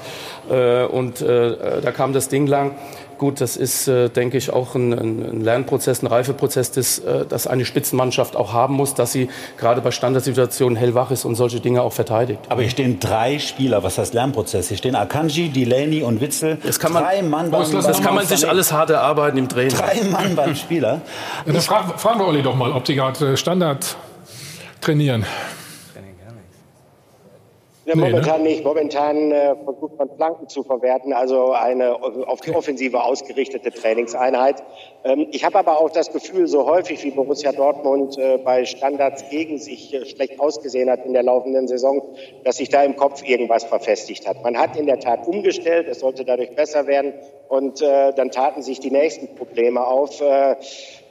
[0.49, 2.73] Und da kam das Ding lang.
[3.21, 7.47] Gut, das ist, äh, denke ich, auch ein, ein Lernprozess, ein Reifeprozess, das, äh, das
[7.47, 11.83] eine Spitzenmannschaft auch haben muss, dass sie gerade bei Standardsituationen hellwach ist und solche Dinge
[11.83, 12.41] auch verteidigt.
[12.49, 14.69] Aber hier stehen drei Spieler, was heißt Lernprozess?
[14.69, 16.57] Hier stehen Akanji, Delaney und Witzel.
[16.65, 19.77] Das kann man, drei Mann das, beim- kann man sich alles hart erarbeiten im Training.
[19.77, 21.03] Drei Mann beim Spieler.
[21.45, 23.97] Ja, dann fragen, fragen wir Olli doch mal, ob Sie gerade Standard
[24.81, 25.27] trainieren.
[27.95, 28.11] Nee, ne?
[28.11, 28.65] momentan nicht.
[28.65, 34.63] Momentan äh, versucht man Flanken zu verwerten, also eine auf die Offensive ausgerichtete Trainingseinheit.
[35.05, 39.29] Ähm, ich habe aber auch das Gefühl, so häufig wie Borussia Dortmund äh, bei Standards
[39.31, 42.03] gegen sich äh, schlecht ausgesehen hat in der laufenden Saison,
[42.45, 44.43] dass sich da im Kopf irgendwas verfestigt hat.
[44.43, 47.15] Man hat in der Tat umgestellt, es sollte dadurch besser werden
[47.49, 50.21] und äh, dann taten sich die nächsten Probleme auf.
[50.21, 50.57] Äh,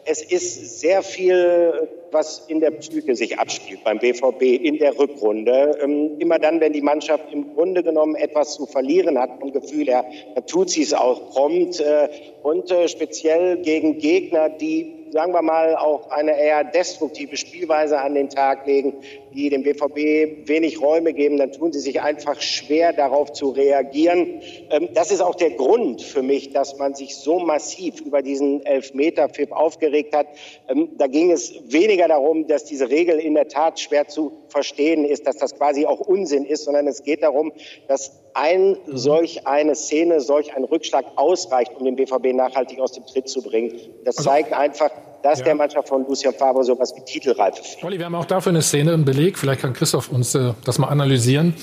[0.10, 5.78] es ist sehr viel, was in der Psyche sich abspielt beim BVB in der Rückrunde.
[5.84, 9.86] Ähm, immer dann, wenn die Mannschaft im Grunde genommen etwas zu verlieren hat, vom Gefühl
[9.86, 11.80] her, dann tut sie es auch prompt.
[11.80, 12.10] Äh,
[12.42, 18.14] und äh, speziell gegen Gegner, die sagen wir mal, auch eine eher destruktive Spielweise an
[18.14, 18.94] den Tag legen,
[19.34, 24.42] die dem BVB wenig Räume geben, dann tun sie sich einfach schwer, darauf zu reagieren.
[24.70, 28.66] Ähm, das ist auch der Grund für mich, dass man sich so massiv über diesen
[28.66, 30.28] Elfmeter-Pfiff aufgeregt hat.
[30.68, 35.06] Ähm, da ging es weniger darum, dass diese Regel in der Tat schwer zu verstehen
[35.06, 37.52] ist, dass das quasi auch Unsinn ist, sondern es geht darum,
[37.88, 43.06] dass ein solch eine Szene, solch ein Rückschlag ausreicht, um den BVB nachhaltig aus dem
[43.06, 43.80] Tritt zu bringen.
[44.04, 44.92] Das zeigt einfach,
[45.22, 45.46] dass ja.
[45.46, 47.84] der Mannschaft von Lucien Favre sowas wie Titelreife fehlt.
[47.84, 49.38] Olli, wir haben auch dafür eine Szene, einen Beleg.
[49.38, 51.54] Vielleicht kann Christoph uns äh, das mal analysieren.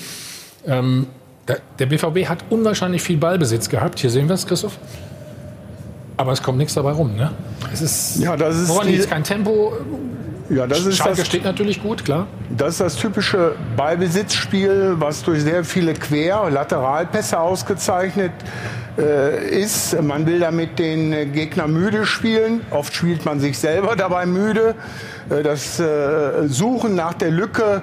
[0.65, 1.07] Ähm,
[1.47, 3.99] der, der, BVB hat unwahrscheinlich viel Ballbesitz gehabt.
[3.99, 4.77] Hier sehen wir es, Christoph.
[6.17, 7.15] Aber es kommt nichts dabei rum.
[7.15, 7.31] Ne?
[7.71, 9.73] Es ist, ja, das ist woran kein Tempo.
[10.49, 12.27] Ja, das ist Schalke das, steht natürlich gut, klar.
[12.49, 18.31] Das ist das typische Ballbesitzspiel, was durch sehr viele Quer-, Lateralpässe ausgezeichnet
[18.97, 20.01] äh, ist.
[20.01, 22.61] Man will damit den Gegner müde spielen.
[22.71, 24.75] Oft spielt man sich selber dabei müde.
[25.29, 27.81] Äh, das äh, Suchen nach der Lücke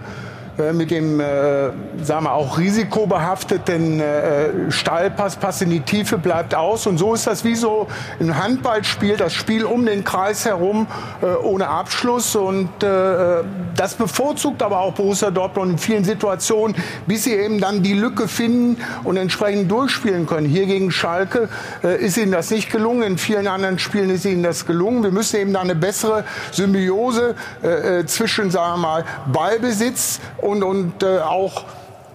[0.72, 1.70] mit dem, äh,
[2.02, 6.86] sagen wir auch risikobehafteten äh, Stallpass, Pass in die Tiefe bleibt aus.
[6.86, 7.88] Und so ist das wie so
[8.20, 10.86] ein Handballspiel, das Spiel um den Kreis herum
[11.22, 12.36] äh, ohne Abschluss.
[12.36, 13.42] Und äh,
[13.74, 16.76] das bevorzugt aber auch Borussia Dortmund in vielen Situationen,
[17.06, 20.46] bis sie eben dann die Lücke finden und entsprechend durchspielen können.
[20.46, 21.48] Hier gegen Schalke
[21.82, 23.02] äh, ist ihnen das nicht gelungen.
[23.02, 25.02] In vielen anderen Spielen ist ihnen das gelungen.
[25.02, 30.62] Wir müssen eben da eine bessere Symbiose äh, äh zwischen, sagen wir mal, Ballbesitz und,
[30.62, 31.64] und äh, auch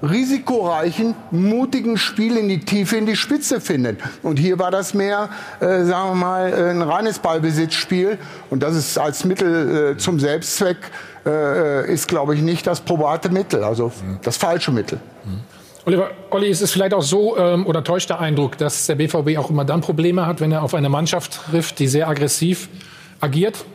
[0.01, 3.97] risikoreichen, mutigen Spiel in die Tiefe, in die Spitze finden.
[4.23, 8.17] Und hier war das mehr, äh, sagen wir mal, ein reines Ballbesitzspiel.
[8.49, 10.77] Und das ist als Mittel äh, zum Selbstzweck,
[11.25, 13.91] äh, ist, glaube ich, nicht das probate Mittel, also
[14.23, 14.99] das falsche Mittel.
[15.85, 19.37] Oliver, Olli, ist es vielleicht auch so, ähm, oder täuscht der Eindruck, dass der BVB
[19.37, 22.69] auch immer dann Probleme hat, wenn er auf eine Mannschaft trifft, die sehr aggressiv
[23.19, 23.65] agiert?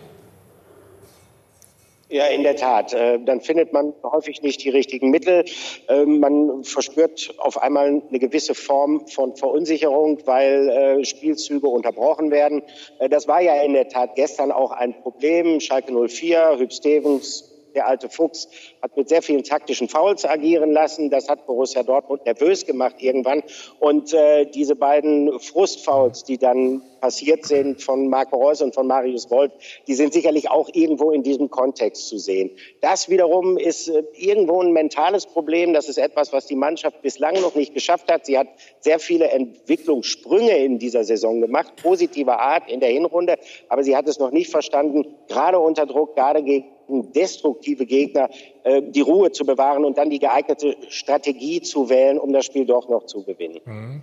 [2.14, 2.92] Ja, in der Tat.
[2.92, 5.44] Äh, dann findet man häufig nicht die richtigen Mittel.
[5.88, 12.62] Ähm, man verspürt auf einmal eine gewisse Form von Verunsicherung, weil äh, Spielzüge unterbrochen werden.
[13.00, 15.58] Äh, das war ja in der Tat gestern auch ein Problem.
[15.58, 18.49] Schalke 04, Hüb Stevens, der alte Fuchs,
[18.83, 21.11] hat mit sehr vielen taktischen Fouls agieren lassen.
[21.11, 23.43] Das hat Borussia Dortmund nervös gemacht irgendwann.
[23.81, 29.31] Und äh, diese beiden Frustfouls, die dann passiert sind von Marco Reus und von Marius
[29.31, 29.53] Wolf,
[29.87, 32.51] die sind sicherlich auch irgendwo in diesem Kontext zu sehen.
[32.81, 35.75] Das wiederum ist äh, irgendwo ein mentales Problem.
[35.75, 38.25] Das ist etwas, was die Mannschaft bislang noch nicht geschafft hat.
[38.25, 38.49] Sie hat
[38.81, 43.37] sehr viele Entwicklungssprünge in dieser Saison gemacht, positiver Art in der Hinrunde,
[43.68, 48.28] aber sie hat es noch nicht verstanden, gerade unter Druck, gerade gegen destruktive Gegner
[48.64, 52.66] äh, die Ruhe zu bewahren und dann die geeignete Strategie zu wählen, um das Spiel
[52.66, 53.61] doch noch zu gewinnen.
[53.64, 54.03] Mhm.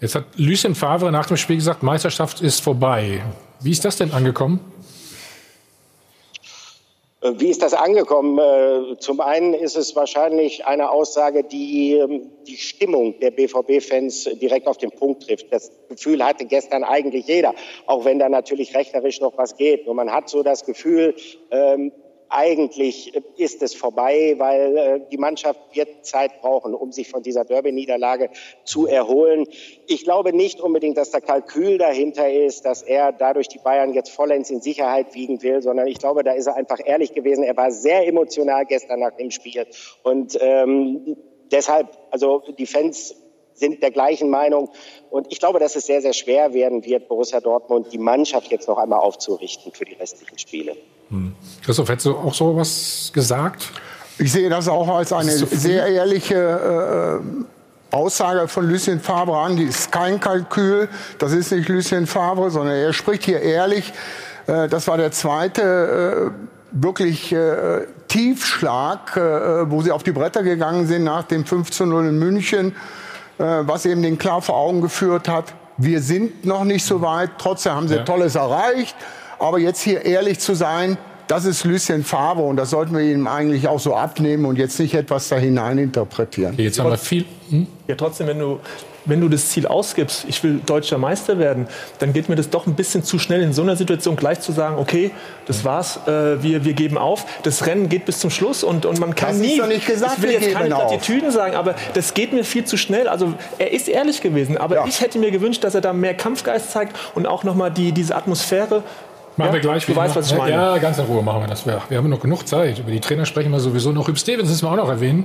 [0.00, 3.22] Jetzt hat Lucien Favre nach dem Spiel gesagt, Meisterschaft ist vorbei.
[3.60, 4.60] Wie ist das denn angekommen?
[7.22, 8.38] Äh, wie ist das angekommen?
[8.38, 14.66] Äh, zum einen ist es wahrscheinlich eine Aussage, die ähm, die Stimmung der BVB-Fans direkt
[14.66, 15.52] auf den Punkt trifft.
[15.52, 17.54] Das Gefühl hatte gestern eigentlich jeder,
[17.86, 19.86] auch wenn da natürlich rechnerisch noch was geht.
[19.86, 21.14] Nur man hat so das Gefühl,
[21.50, 21.92] ähm,
[22.32, 27.44] eigentlich ist es vorbei, weil äh, die Mannschaft wird Zeit brauchen, um sich von dieser
[27.44, 28.30] Derby-Niederlage
[28.64, 29.46] zu erholen.
[29.86, 34.10] Ich glaube nicht unbedingt, dass der Kalkül dahinter ist, dass er dadurch die Bayern jetzt
[34.10, 37.44] vollends in Sicherheit wiegen will, sondern ich glaube, da ist er einfach ehrlich gewesen.
[37.44, 39.66] Er war sehr emotional gestern nach dem Spiel
[40.02, 41.16] und ähm,
[41.50, 43.14] deshalb, also die Fans
[43.54, 44.70] sind der gleichen Meinung.
[45.10, 48.66] Und ich glaube, dass es sehr, sehr schwer werden wird, Borussia Dortmund die Mannschaft jetzt
[48.66, 50.76] noch einmal aufzurichten für die restlichen Spiele.
[51.12, 51.32] Hm.
[51.62, 53.70] Christoph, hättest du auch so was gesagt?
[54.18, 57.20] Ich sehe das auch als eine sehr ehrliche
[57.92, 59.56] äh, Aussage von Lucien Favre an.
[59.56, 60.88] Die ist kein Kalkül.
[61.18, 63.92] Das ist nicht Lucien Favre, sondern er spricht hier ehrlich.
[64.46, 70.42] Äh, das war der zweite äh, wirklich äh, Tiefschlag, äh, wo sie auf die Bretter
[70.42, 72.74] gegangen sind nach dem 15-0 in München,
[73.38, 75.52] äh, was eben den klar vor Augen geführt hat.
[75.76, 77.32] Wir sind noch nicht so weit.
[77.36, 78.04] Trotzdem haben sie ja.
[78.04, 78.96] Tolles erreicht.
[79.42, 83.26] Aber jetzt hier ehrlich zu sein, das ist Lucien Favre und das sollten wir ihm
[83.26, 86.54] eigentlich auch so abnehmen und jetzt nicht etwas da hineininterpretieren.
[86.54, 87.24] Okay, jetzt haben wir viel.
[87.50, 87.66] Hm?
[87.88, 88.60] Ja, trotzdem, wenn du
[89.04, 91.66] wenn du das Ziel ausgibst, ich will deutscher Meister werden,
[91.98, 94.52] dann geht mir das doch ein bisschen zu schnell in so einer Situation gleich zu
[94.52, 95.10] sagen, okay,
[95.46, 97.24] das war's, äh, wir, wir geben auf.
[97.42, 99.54] Das Rennen geht bis zum Schluss und, und man kann das nie.
[99.54, 102.64] Ist doch nicht gesagt, ich will jetzt keine Plattitüden sagen, aber das geht mir viel
[102.64, 103.08] zu schnell.
[103.08, 104.86] Also er ist ehrlich gewesen, aber ja.
[104.86, 108.14] ich hätte mir gewünscht, dass er da mehr Kampfgeist zeigt und auch nochmal die, diese
[108.14, 108.84] Atmosphäre
[109.36, 109.94] Machen ja, wir gleich wieder.
[109.94, 110.52] Du weißt, was ich meine.
[110.52, 111.64] Ja, ganz in Ruhe machen wir das.
[111.64, 112.78] Wir, wir haben noch genug Zeit.
[112.78, 114.06] Über die Trainer sprechen wir sowieso noch.
[114.06, 115.24] Hüb Stevens müssen wir auch noch erwähnen.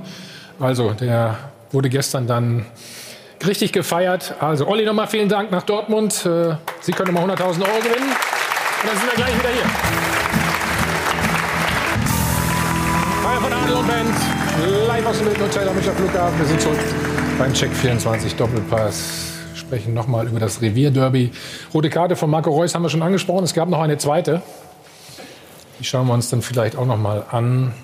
[0.58, 1.36] Also, der
[1.72, 2.64] wurde gestern dann
[3.46, 4.34] richtig gefeiert.
[4.40, 6.24] Also, Olli, nochmal vielen Dank nach Dortmund.
[6.24, 8.08] Äh, Sie können nochmal 100.000 Euro gewinnen.
[8.08, 9.64] Und dann sind wir gleich wieder hier.
[13.22, 14.86] Feier von Adel und Band.
[14.88, 16.38] Live aus dem Wilden Hotel am Münchner Flughafen.
[16.38, 16.78] Wir sind zurück
[17.38, 19.37] beim Check 24 Doppelpass
[19.68, 21.30] sprechen nochmal über das Revierderby.
[21.74, 23.44] Rote Karte von Marco Reus haben wir schon angesprochen.
[23.44, 24.40] Es gab noch eine zweite.
[25.78, 27.74] Die schauen wir uns dann vielleicht auch nochmal an.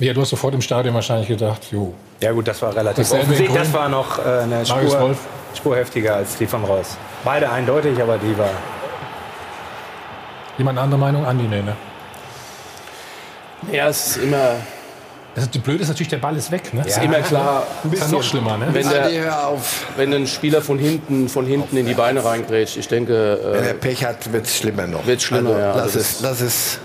[0.00, 1.94] Ja, du hast sofort im Stadion wahrscheinlich gedacht, jo.
[2.20, 3.52] Ja gut, das war relativ offensichtlich.
[3.52, 5.14] Das war noch äh, eine Spur,
[5.54, 6.96] Spur heftiger als die von Reus.
[7.22, 8.50] Beide eindeutig, aber die war
[10.58, 11.24] Jemand andere Meinung?
[11.24, 11.76] Andi, nee, ne?
[13.72, 14.56] Ja, es ist immer.
[15.34, 16.72] Das ist, die Blöde ist natürlich, der Ball ist weg.
[16.72, 16.84] Ne?
[16.86, 17.66] Ist immer klar.
[17.82, 18.56] Das ist ja noch schlimmer.
[18.56, 18.68] Ne?
[18.72, 19.52] Wenn, der,
[19.96, 23.70] wenn ein Spieler von hinten, von hinten in die Beine reingrätscht, ich denke, Wenn er
[23.70, 25.06] äh, Pech hat, wird es schlimmer noch.
[25.06, 25.74] Wird's schlimmer, also, ja.
[25.74, 26.78] Lass Also es, lass es.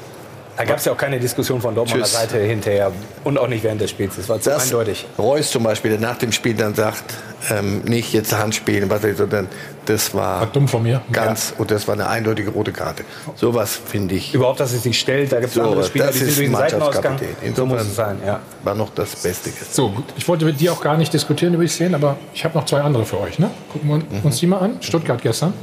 [0.60, 2.14] Da gab es ja auch keine Diskussion von Dortmunder Tschüss.
[2.20, 2.91] Seite hinterher
[3.24, 4.18] und auch nicht während des Spiels.
[4.18, 5.07] Das war zu Das eindeutig.
[5.18, 7.01] Reus zum Beispiel, der nach dem Spiel dann sagt,
[7.49, 9.47] ähm, nicht jetzt Hand spielen, was sondern
[9.86, 11.01] das war, War dumm von mir.
[11.14, 13.05] ganz und das war eine eindeutige rote Karte.
[13.36, 14.34] Sowas finde ich.
[14.34, 16.38] Überhaupt, dass es sich stellt, da gibt es So, andere Spieler, das die sind ist
[16.39, 17.18] durch den Seitenausgang.
[17.55, 18.39] So muss Insofern- es sein, ja.
[18.66, 19.51] War noch das Beste.
[19.72, 20.03] So, gut.
[20.18, 22.66] Ich wollte mit dir auch gar nicht diskutieren über die Szene, aber ich habe noch
[22.66, 23.39] zwei andere für euch.
[23.39, 23.49] Ne?
[23.72, 24.76] Gucken wir uns die mal an.
[24.82, 25.53] Stuttgart gestern.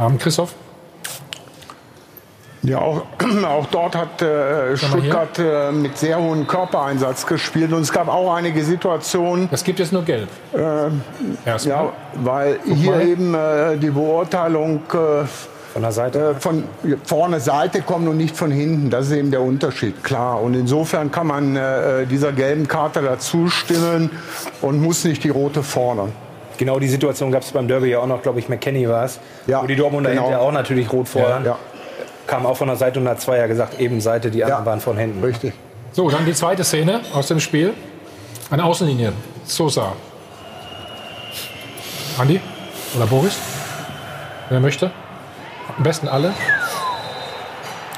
[0.00, 0.54] Ähm, Christoph,
[2.66, 3.02] Ja, auch,
[3.46, 4.76] auch dort hat äh.
[4.76, 9.78] Stuttgart äh, mit sehr hohem Körpereinsatz gespielt und es gab auch einige Situationen, das gibt
[9.78, 10.28] jetzt nur gelb.
[10.52, 10.58] äh,
[11.46, 13.08] ja, weil hier mal.
[13.08, 15.26] eben äh, die Beurteilung äh,
[15.72, 16.34] Von der Seite.
[16.36, 16.64] äh, von
[17.04, 18.90] vorne Seite kommt und nicht von hinten.
[18.90, 20.42] Das ist eben der Unterschied, klar.
[20.42, 21.58] Und insofern kann man
[22.10, 24.10] dieser gelben Karte dazu stimmen
[24.60, 26.12] und muss nicht die rote fordern.
[26.58, 29.20] Genau die Situation gab es beim Derby ja auch noch, glaube ich, McKenny war es.
[29.46, 30.34] Ja, wo die Dortmunder genau.
[30.36, 31.44] auch natürlich rot fordern.
[31.44, 31.58] Ja,
[32.26, 34.70] Kam auch von der Seite und hat zwei ja gesagt, eben Seite, die anderen Ja.
[34.70, 35.22] waren von hinten.
[35.24, 35.52] richtig.
[35.92, 37.72] So, dann die zweite Szene aus dem Spiel.
[38.50, 39.12] Eine Außenlinie.
[39.44, 39.92] Sosa.
[42.18, 42.40] Andi
[42.96, 43.38] oder Boris?
[44.48, 44.90] Wer möchte?
[45.76, 46.32] Am besten alle.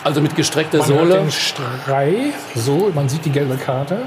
[0.04, 1.14] also mit gestreckter Man hört Sohle.
[1.18, 2.14] den Schrei.
[2.54, 3.98] So, man sieht die gelbe Karte.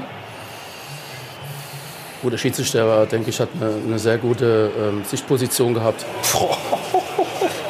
[2.22, 6.04] Gut, der Schiedsrichter, denke ich, hat eine, eine sehr gute ähm, Sichtposition gehabt.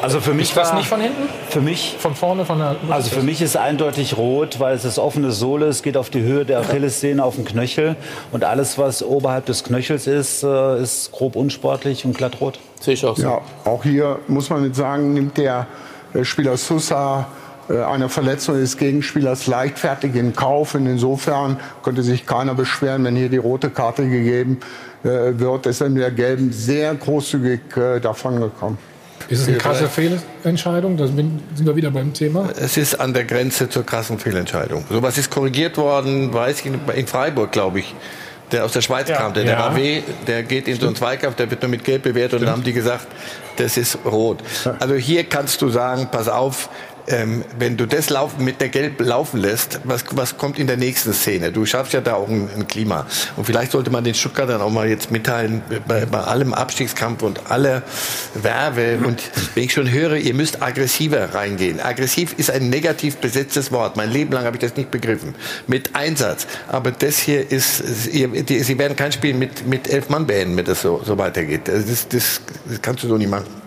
[0.03, 1.29] Also für mich Ist war, nicht von hinten?
[1.49, 2.75] für mich Von vorne, von der.
[2.89, 6.21] Also für mich ist eindeutig rot, weil es ist offene Sohle, es geht auf die
[6.21, 7.95] Höhe der Achillessehne, auf den Knöchel
[8.33, 12.59] und alles, was oberhalb des Knöchels ist, äh, ist grob unsportlich und glatt rot.
[12.81, 13.23] Sehe ich auch so.
[13.23, 15.67] Ja, auch hier muss man mit sagen, nimmt der
[16.13, 17.27] äh, Spieler Sousa
[17.69, 20.75] äh, eine Verletzung des Gegenspielers leichtfertig in Kauf.
[20.75, 24.59] Und insofern könnte sich keiner beschweren, wenn hier die rote Karte gegeben
[25.03, 25.65] wird.
[25.65, 27.59] Ist er mit der gelben sehr großzügig
[28.01, 28.77] davongekommen.
[29.29, 30.97] Ist es eine krasse Fehlentscheidung?
[30.97, 32.49] Da sind wir wieder beim Thema.
[32.59, 34.83] Es ist an der Grenze zur krassen Fehlentscheidung.
[34.89, 37.95] Sowas ist korrigiert worden, weiß ich, in- in Freiburg, glaube ich.
[38.51, 39.67] Der aus der Schweiz kam, der, der Ja.
[39.67, 42.51] Rave, der geht in so einen Zweikampf, der wird nur mit Gelb bewertet und dann
[42.53, 43.07] haben die gesagt,
[43.55, 44.39] das ist rot.
[44.79, 46.69] Also hier kannst du sagen, pass auf,
[47.07, 50.77] ähm, wenn du das laufen, mit der Gelb laufen lässt, was, was kommt in der
[50.77, 51.51] nächsten Szene?
[51.51, 53.05] Du schaffst ja da auch ein, ein Klima.
[53.35, 57.51] Und vielleicht sollte man den Stuttgartern auch mal jetzt mitteilen, bei, bei allem Abstiegskampf und
[57.51, 57.83] aller
[58.35, 59.21] Werbe und
[59.55, 61.79] wenn ich schon höre, ihr müsst aggressiver reingehen.
[61.79, 63.97] Aggressiv ist ein negativ besetztes Wort.
[63.97, 65.35] Mein Leben lang habe ich das nicht begriffen.
[65.67, 66.47] Mit Einsatz.
[66.67, 70.57] Aber das hier ist, ihr, die, sie werden kein Spiel mit, mit elf Mann beenden,
[70.57, 71.67] wenn das so, so weitergeht.
[71.67, 73.62] Das, das, das kannst du so nicht machen.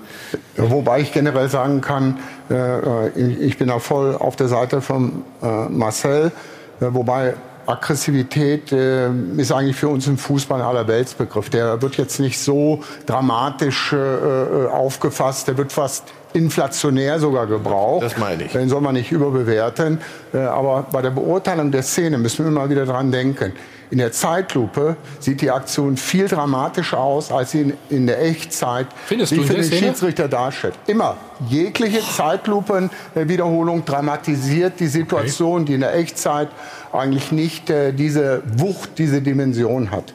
[0.57, 2.19] Wobei ich generell sagen kann,
[2.51, 6.33] äh, ich ich bin da voll auf der Seite von äh, Marcel,
[6.81, 7.35] äh, wobei
[7.67, 11.51] Aggressivität äh, ist eigentlich für uns im Fußball ein Allerweltsbegriff.
[11.51, 16.05] Der wird jetzt nicht so dramatisch äh, äh, aufgefasst, der wird fast
[16.37, 18.05] inflationär sogar gebraucht.
[18.05, 18.53] Das meine ich.
[18.53, 19.99] Den soll man nicht überbewerten.
[20.33, 23.53] Äh, aber bei der Beurteilung der Szene müssen wir immer wieder dran denken.
[23.91, 29.33] In der Zeitlupe sieht die Aktion viel dramatischer aus, als sie in, der Echtzeit Findest
[29.33, 29.87] wie für den Szene?
[29.87, 30.75] Schiedsrichter darstellt.
[30.87, 31.17] Immer.
[31.49, 36.49] Jegliche Zeitlupenwiederholung dramatisiert die Situation, die in der Echtzeit
[36.93, 40.15] eigentlich nicht äh, diese Wucht, diese Dimension hat.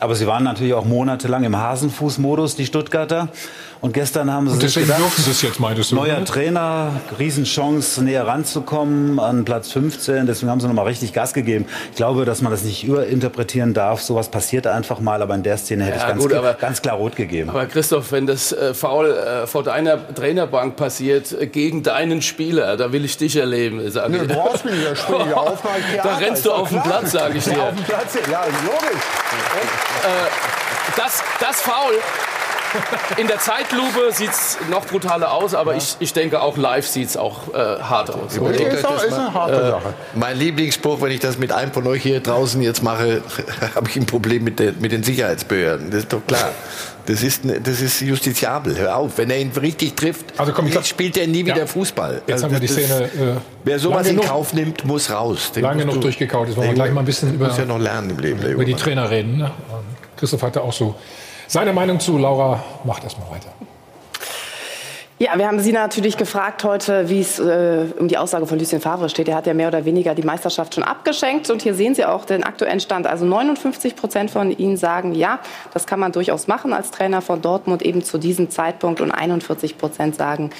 [0.00, 3.28] Aber sie waren natürlich auch monatelang im Hasenfuß-Modus, die Stuttgarter.
[3.80, 5.96] Und gestern haben sie Und sich deswegen gedacht, es jetzt, meintest du?
[5.96, 6.24] neuer ne?
[6.24, 10.26] Trainer, Riesenchance, näher ranzukommen an Platz 15.
[10.26, 11.64] Deswegen haben sie nochmal richtig Gas gegeben.
[11.90, 14.00] Ich glaube, dass man das nicht überinterpretieren darf.
[14.02, 15.22] Sowas passiert einfach mal.
[15.22, 17.50] Aber in der Szene hätte Ja, ich ganz, gut, aber- ganz klar rot gegeben.
[17.50, 22.76] Aber Christoph, wenn das äh, Foul äh, vor deiner Trainerbank passiert äh, gegen deinen Spieler,
[22.76, 23.80] da will ich dich erleben.
[23.92, 24.18] Sag ich.
[24.18, 25.62] du brauchst mich nicht, da spring ich auf,
[26.02, 26.82] Da rennst ist du auf den.
[26.82, 27.62] Platz, sag ich Ja, dir.
[27.62, 29.02] auf dem Platz, ja, logisch.
[30.96, 31.94] Das, das Foul.
[33.16, 37.08] In der Zeitlupe sieht es noch brutaler aus, aber ich, ich denke auch live sieht
[37.08, 38.36] es auch äh, hart aus.
[38.36, 39.94] Überlegt Ist, ist eine harte Sache.
[40.14, 43.22] Mein Lieblingsspruch, wenn ich das mit einem von euch hier draußen jetzt mache,
[43.74, 45.90] habe ich ein Problem mit, der, mit den Sicherheitsbehörden.
[45.90, 46.50] Das ist doch klar.
[47.06, 48.76] Das ist, ne- das ist justiziabel.
[48.76, 49.12] Hör auf.
[49.16, 51.66] Wenn er ihn richtig trifft, Also komm, ich glaub- spielt er nie wieder Ja.
[51.66, 52.20] Fußball.
[52.26, 53.08] Jetzt Also haben wir die Szene äh,
[53.64, 55.52] Wer sowas in Kauf nimmt, muss raus.
[55.52, 56.48] Den lang musst genug du- durchgekaut.
[56.48, 58.42] Jetzt wollen wir gleich mal ein bisschen über, muss ja noch lernen im Leben.
[58.42, 58.74] über die.
[58.74, 59.38] Trainer reden.
[59.38, 59.50] Ne?
[60.18, 60.94] Christoph hatte auch so
[61.48, 62.18] seine Meinung zu.
[62.18, 63.50] Laura, macht erst mal weiter.
[65.20, 68.80] Ja, wir haben Sie natürlich gefragt heute, wie es äh, um die Aussage von Lucien
[68.80, 69.26] Favre steht.
[69.26, 71.50] Er hat ja mehr oder weniger die Meisterschaft schon abgeschenkt.
[71.50, 73.08] Und hier sehen Sie auch den aktuellen Stand.
[73.08, 75.40] Also 59 Prozent von Ihnen sagen, ja,
[75.74, 79.00] das kann man durchaus machen als Trainer von Dortmund eben zu diesem Zeitpunkt.
[79.00, 80.50] Und 41 Prozent sagen,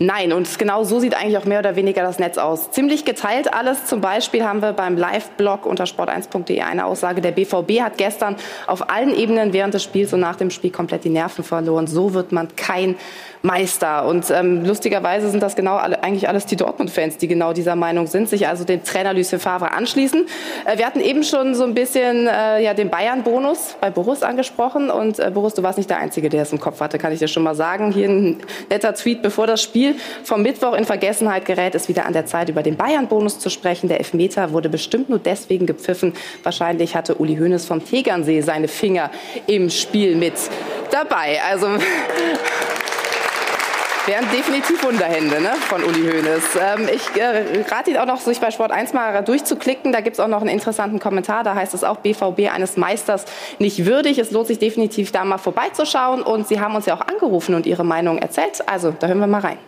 [0.00, 0.32] nein.
[0.32, 2.72] Und genau so sieht eigentlich auch mehr oder weniger das Netz aus.
[2.72, 3.86] Ziemlich geteilt alles.
[3.86, 7.20] Zum Beispiel haben wir beim Live-Blog unter sport1.de eine Aussage.
[7.20, 8.34] Der BVB hat gestern
[8.66, 11.86] auf allen Ebenen während des Spiels und nach dem Spiel komplett die Nerven verloren.
[11.86, 12.96] So wird man kein
[13.42, 14.06] Meister.
[14.06, 18.06] Und ähm, lustigerweise sind das genau alle, eigentlich alles die Dortmund-Fans, die genau dieser Meinung
[18.06, 20.26] sind, sich also dem Trainer Lucien Favre anschließen.
[20.64, 24.90] Äh, wir hatten eben schon so ein bisschen äh, ja, den Bayern-Bonus bei Boris angesprochen.
[24.90, 27.18] Und äh, Boris, du warst nicht der Einzige, der es im Kopf hatte, kann ich
[27.18, 27.92] dir schon mal sagen.
[27.92, 28.38] Hier ein
[28.70, 32.48] netter Tweet, bevor das Spiel vom Mittwoch in Vergessenheit gerät, ist wieder an der Zeit,
[32.48, 33.88] über den Bayern-Bonus zu sprechen.
[33.88, 36.14] Der Elfmeter wurde bestimmt nur deswegen gepfiffen.
[36.42, 39.10] Wahrscheinlich hatte Uli Hoeneß vom Tegernsee seine Finger
[39.46, 40.34] im Spiel mit
[40.90, 41.40] dabei.
[41.48, 41.68] Also
[44.08, 46.58] wären definitiv Wunderhände ne, von Uli Hoeneß.
[46.60, 49.92] Ähm, ich äh, rate Ihnen auch noch, sich bei Sport 1 mal durchzuklicken.
[49.92, 51.44] Da gibt es auch noch einen interessanten Kommentar.
[51.44, 53.26] Da heißt es auch, BVB eines Meisters
[53.58, 54.18] nicht würdig.
[54.18, 56.22] Es lohnt sich definitiv, da mal vorbeizuschauen.
[56.22, 58.66] Und Sie haben uns ja auch angerufen und Ihre Meinung erzählt.
[58.66, 59.58] Also, da hören wir mal rein.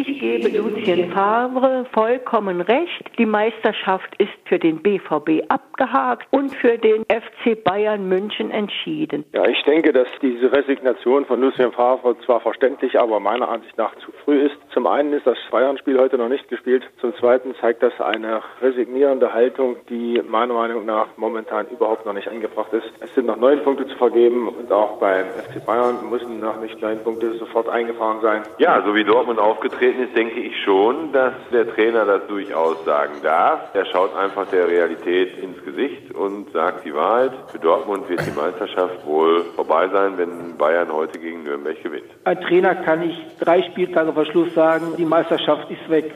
[0.00, 3.10] Ich gebe Lucien Favre vollkommen recht.
[3.18, 9.24] Die Meisterschaft ist für den BVB abgehakt und für den FC Bayern München entschieden.
[9.32, 13.92] Ja, ich denke, dass diese Resignation von Lucien Favre zwar verständlich, aber meiner Ansicht nach
[13.96, 14.54] zu früh ist.
[14.72, 16.84] Zum einen ist das Bayern-Spiel heute noch nicht gespielt.
[17.00, 22.28] Zum zweiten zeigt das eine resignierende Haltung, die meiner Meinung nach momentan überhaupt noch nicht
[22.28, 22.86] angebracht ist.
[23.00, 26.80] Es sind noch neun Punkte zu vergeben und auch beim FC Bayern müssen noch nicht
[26.80, 28.42] neun Punkte sofort eingefahren sein.
[28.58, 33.14] Ja, so wie Dortmund aufgetreten ist, denke ich schon, dass der Trainer das durchaus sagen
[33.22, 33.60] darf.
[33.74, 37.32] Er schaut einfach der Realität ins Gesicht und sagt die Wahrheit.
[37.52, 42.10] Für Dortmund wird die Meisterschaft wohl vorbei sein, wenn Bayern heute gegen Nürnberg gewinnt.
[42.24, 46.12] Als Trainer kann ich drei Spieltage vor Schluss sagen, die Meisterschaft ist weg.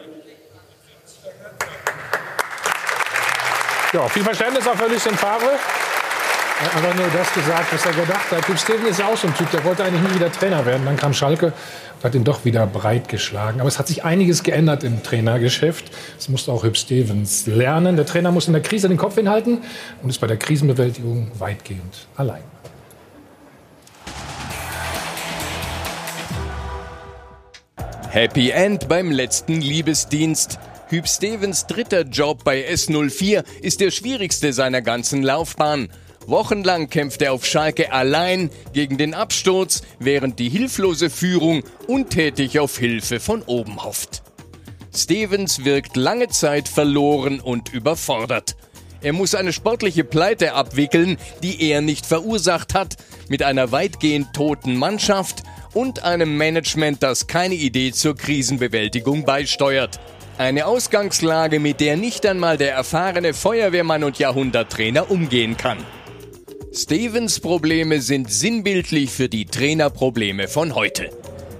[3.93, 5.51] Ja, viel Verständnis auch für Lucien Favre.
[6.63, 8.47] Er hat einfach nur das gesagt, was er gedacht hat.
[8.47, 10.85] Typ Steven ist ja auch so ein Typ, der wollte eigentlich nie wieder Trainer werden.
[10.85, 11.53] Dann kam Schalke
[12.05, 13.61] hat ihn doch wieder breit geschlagen.
[13.61, 15.91] Aber es hat sich einiges geändert im Trainergeschäft.
[16.17, 17.97] Das musste auch Hüb Stevens lernen.
[17.97, 19.59] Der Trainer muss in der Krise den Kopf hinhalten
[20.03, 22.43] und ist bei der Krisenbewältigung weitgehend allein.
[28.11, 30.59] Happy End beim letzten Liebesdienst.
[30.89, 35.89] Hüb Stevens dritter Job bei S04 ist der schwierigste seiner ganzen Laufbahn.
[36.27, 42.79] Wochenlang kämpft er auf Schalke allein gegen den Absturz, während die hilflose Führung untätig auf
[42.79, 44.23] Hilfe von oben hofft.
[44.95, 48.57] Stevens wirkt lange Zeit verloren und überfordert.
[49.01, 52.97] Er muss eine sportliche Pleite abwickeln, die er nicht verursacht hat,
[53.29, 55.43] mit einer weitgehend toten Mannschaft
[55.75, 59.99] und einem Management, das keine Idee zur Krisenbewältigung beisteuert.
[60.39, 65.79] Eine Ausgangslage, mit der nicht einmal der erfahrene Feuerwehrmann und Jahrhunderttrainer umgehen kann.
[66.75, 71.11] Stevens Probleme sind sinnbildlich für die Trainerprobleme von heute.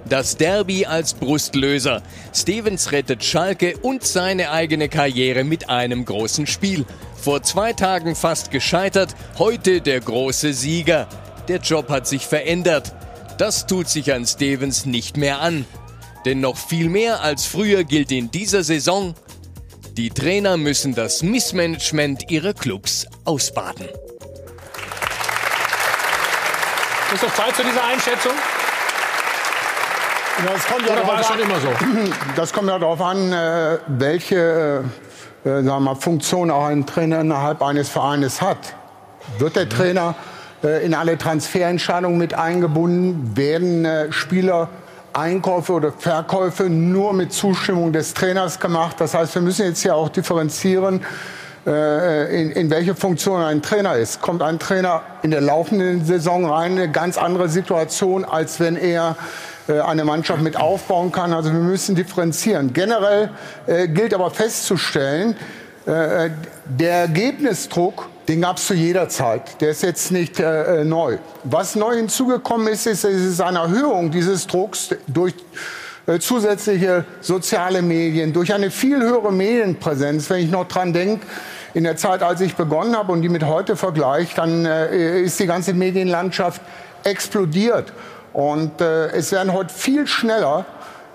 [0.09, 2.01] Das Derby als Brustlöser.
[2.33, 6.85] Stevens rettet Schalke und seine eigene Karriere mit einem großen Spiel.
[7.15, 11.07] Vor zwei Tagen fast gescheitert, heute der große Sieger.
[11.47, 12.95] Der Job hat sich verändert.
[13.37, 15.65] Das tut sich an Stevens nicht mehr an.
[16.25, 19.13] Denn noch viel mehr als früher gilt in dieser Saison,
[19.95, 23.87] die Trainer müssen das Missmanagement ihrer Clubs ausbaden.
[27.13, 28.31] Ist doch Zeit zu dieser Einschätzung?
[30.47, 31.67] Das kommt ja Oder war es schon immer so?
[32.35, 34.83] Das kommt ja darauf an, äh, welche
[35.45, 38.57] äh, äh, sagen wir, Funktion auch ein Trainer innerhalb eines Vereines hat.
[39.37, 40.15] Wird der Trainer
[40.81, 43.35] in alle Transferentscheidungen mit eingebunden?
[43.35, 44.69] Werden Spieler
[45.13, 48.95] Einkäufe oder Verkäufe nur mit Zustimmung des Trainers gemacht?
[48.99, 53.95] Das heißt, wir müssen jetzt ja auch differenzieren äh, in, in welche Funktion ein Trainer
[53.95, 54.21] ist.
[54.21, 59.15] Kommt ein Trainer in der laufenden Saison rein, eine ganz andere Situation, als wenn er
[59.67, 61.31] äh, eine Mannschaft mit aufbauen kann.
[61.31, 62.73] Also wir müssen differenzieren.
[62.73, 63.29] Generell
[63.65, 65.37] äh, gilt aber festzustellen,
[65.85, 66.29] äh,
[66.65, 69.61] der Ergebnisdruck, den gab es zu jeder Zeit.
[69.61, 71.17] Der ist jetzt nicht äh, neu.
[71.45, 75.33] Was neu hinzugekommen ist, ist, ist eine Erhöhung dieses Drucks durch
[76.05, 80.29] äh, zusätzliche soziale Medien, durch eine viel höhere Medienpräsenz.
[80.29, 81.25] Wenn ich noch dran denke,
[81.73, 85.39] in der Zeit, als ich begonnen habe und die mit heute vergleicht, dann äh, ist
[85.39, 86.61] die ganze Medienlandschaft
[87.03, 87.93] explodiert.
[88.33, 90.65] Und äh, es werden heute viel schneller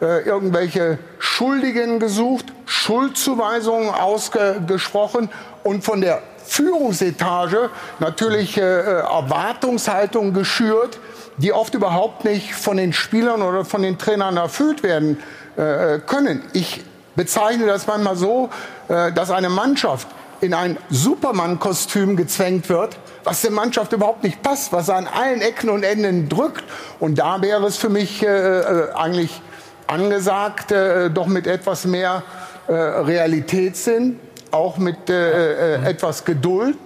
[0.01, 5.29] äh, irgendwelche Schuldigen gesucht, Schuldzuweisungen ausgesprochen
[5.65, 10.99] und von der Führungsetage natürlich äh, Erwartungshaltung geschürt,
[11.39, 15.19] die oft überhaupt nicht von den Spielern oder von den Trainern erfüllt werden
[15.57, 16.43] äh, können.
[16.53, 16.85] Ich
[17.17, 18.51] bezeichne das manchmal so,
[18.89, 20.09] äh, dass eine Mannschaft
[20.41, 25.69] in ein Superman-Kostüm gezwängt wird, was der Mannschaft überhaupt nicht passt, was an allen Ecken
[25.69, 26.65] und Enden drückt.
[27.01, 29.41] Und da wäre es für mich äh, äh eigentlich
[29.87, 32.23] angesagt, äh, doch mit etwas mehr
[32.69, 34.21] äh, Realitätssinn,
[34.51, 36.77] auch mit äh, etwas Geduld.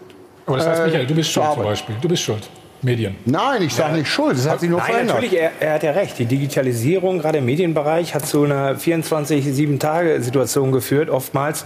[0.46, 1.96] Aber das heißt, Michael, du bist schuld zum Beispiel.
[2.00, 2.48] Du bist schuld.
[2.82, 3.16] Medien.
[3.24, 5.16] Nein, ich sage nicht schuld, das hat sich nur Nein, verändert.
[5.16, 6.18] natürlich, er, er, hat ja recht.
[6.18, 11.64] Die Digitalisierung, gerade im Medienbereich, hat zu einer 24-7-Tage-Situation geführt, oftmals,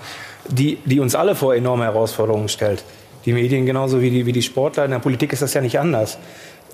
[0.48, 2.84] die, die uns alle vor enorme Herausforderungen stellt.
[3.24, 4.84] Die Medien genauso wie die, wie die Sportler.
[4.84, 6.18] In der Politik ist das ja nicht anders.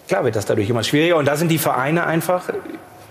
[0.08, 1.16] Klar wird das dadurch immer schwieriger.
[1.16, 2.50] Und da sind die Vereine einfach,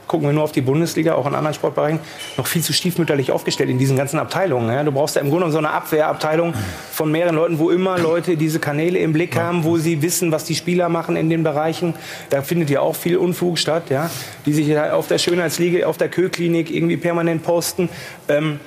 [0.08, 2.00] gucken wir nur auf die Bundesliga, auch in anderen Sportbereichen,
[2.38, 4.70] noch viel zu stiefmütterlich aufgestellt in diesen ganzen Abteilungen.
[4.70, 4.84] Ja.
[4.84, 6.54] Du brauchst ja im Grunde so eine Abwehrabteilung
[6.92, 10.44] von mehreren Leuten, wo immer Leute diese Kanäle im Blick haben, wo sie wissen, was
[10.44, 11.94] die Spieler machen in den Bereichen.
[12.30, 14.10] Da findet ja auch viel Unfug statt, ja,
[14.46, 17.90] die sich auf der Schönheitsliga, auf der Köklinik irgendwie permanent posten.
[18.28, 18.60] Ähm,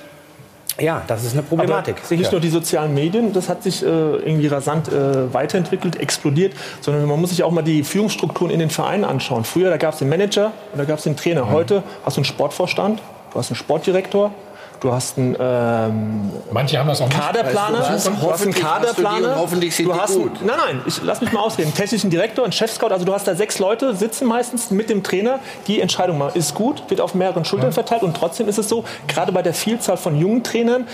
[0.80, 1.96] ja, das ist eine Problematik.
[2.04, 6.54] Aber nicht nur die sozialen Medien, das hat sich äh, irgendwie rasant äh, weiterentwickelt, explodiert,
[6.80, 9.44] sondern man muss sich auch mal die Führungsstrukturen in den Vereinen anschauen.
[9.44, 11.44] Früher, da gab es den Manager und da gab es den Trainer.
[11.44, 11.50] Mhm.
[11.50, 13.00] Heute hast du einen Sportvorstand,
[13.32, 14.32] du hast einen Sportdirektor,
[14.84, 17.78] Du hast einen ähm, Manche haben das auch Kaderplaner.
[17.78, 17.90] Nicht.
[17.90, 19.36] Also, du hast einen Kaderplaner.
[19.38, 20.36] hoffentlich sind du hast gut.
[20.36, 21.68] Einen, nein, nein, ich, lass mich mal ausreden.
[21.68, 22.88] Einen technischen Direktor, einen Chefscout.
[22.88, 26.38] Also du hast da sechs Leute, sitzen meistens mit dem Trainer, die Entscheidung machen.
[26.38, 28.02] Ist gut, wird auf mehreren Schultern verteilt.
[28.02, 30.86] Und trotzdem ist es so, gerade bei der Vielzahl von jungen Trainern,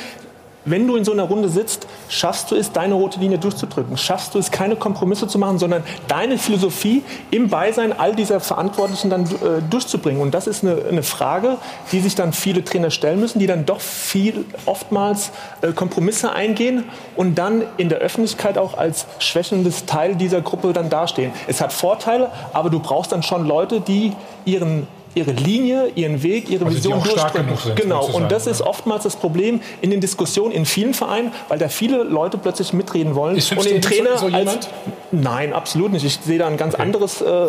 [0.64, 3.96] wenn du in so einer Runde sitzt, schaffst du es, deine rote Linie durchzudrücken.
[3.96, 9.10] Schaffst du es, keine Kompromisse zu machen, sondern deine Philosophie im Beisein all dieser Verantwortlichen
[9.10, 10.20] dann äh, durchzubringen.
[10.20, 11.56] Und das ist eine, eine, Frage,
[11.92, 15.30] die sich dann viele Trainer stellen müssen, die dann doch viel, oftmals
[15.62, 16.84] äh, Kompromisse eingehen
[17.16, 21.32] und dann in der Öffentlichkeit auch als schwächendes Teil dieser Gruppe dann dastehen.
[21.46, 24.12] Es hat Vorteile, aber du brauchst dann schon Leute, die
[24.44, 27.56] ihren ihre Linie, ihren Weg, ihre also Vision durchdrücken.
[27.56, 28.00] Sind, genau.
[28.00, 28.24] sozusagen.
[28.24, 32.02] Und das ist oftmals das Problem in den Diskussionen in vielen Vereinen, weil da viele
[32.02, 33.36] Leute plötzlich mitreden wollen.
[33.36, 34.68] Ist und den Trainer so, so als,
[35.12, 36.04] Nein, absolut nicht.
[36.04, 36.82] Ich sehe da ein ganz okay.
[36.82, 37.46] anderes äh,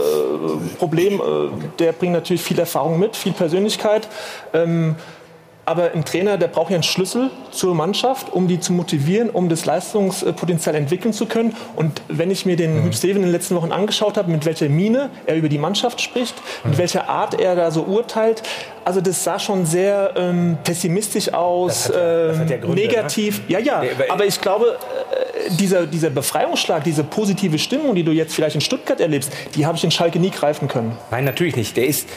[0.79, 1.21] Problem.
[1.21, 1.49] Äh,
[1.79, 4.07] der bringt natürlich viel Erfahrung mit, viel Persönlichkeit.
[4.53, 4.95] Ähm,
[5.71, 9.47] aber ein Trainer, der braucht ja einen Schlüssel zur Mannschaft, um die zu motivieren, um
[9.47, 11.55] das Leistungspotenzial entwickeln zu können.
[11.77, 12.83] Und wenn ich mir den mhm.
[12.83, 16.01] Hüb Steven in den letzten Wochen angeschaut habe, mit welcher Miene er über die Mannschaft
[16.01, 16.71] spricht, mhm.
[16.71, 18.43] mit welcher Art er da so urteilt,
[18.83, 22.81] also das sah schon sehr ähm, pessimistisch aus, das hat das hat ja ähm, Gründe,
[22.81, 23.39] negativ.
[23.39, 23.45] Ne?
[23.47, 23.83] Ja, ja.
[24.09, 24.77] Aber ich glaube,
[25.47, 29.65] äh, dieser, dieser Befreiungsschlag, diese positive Stimmung, die du jetzt vielleicht in Stuttgart erlebst, die
[29.65, 30.97] habe ich in Schalke nie greifen können.
[31.11, 31.77] Nein, natürlich nicht.
[31.77, 32.07] Der ist,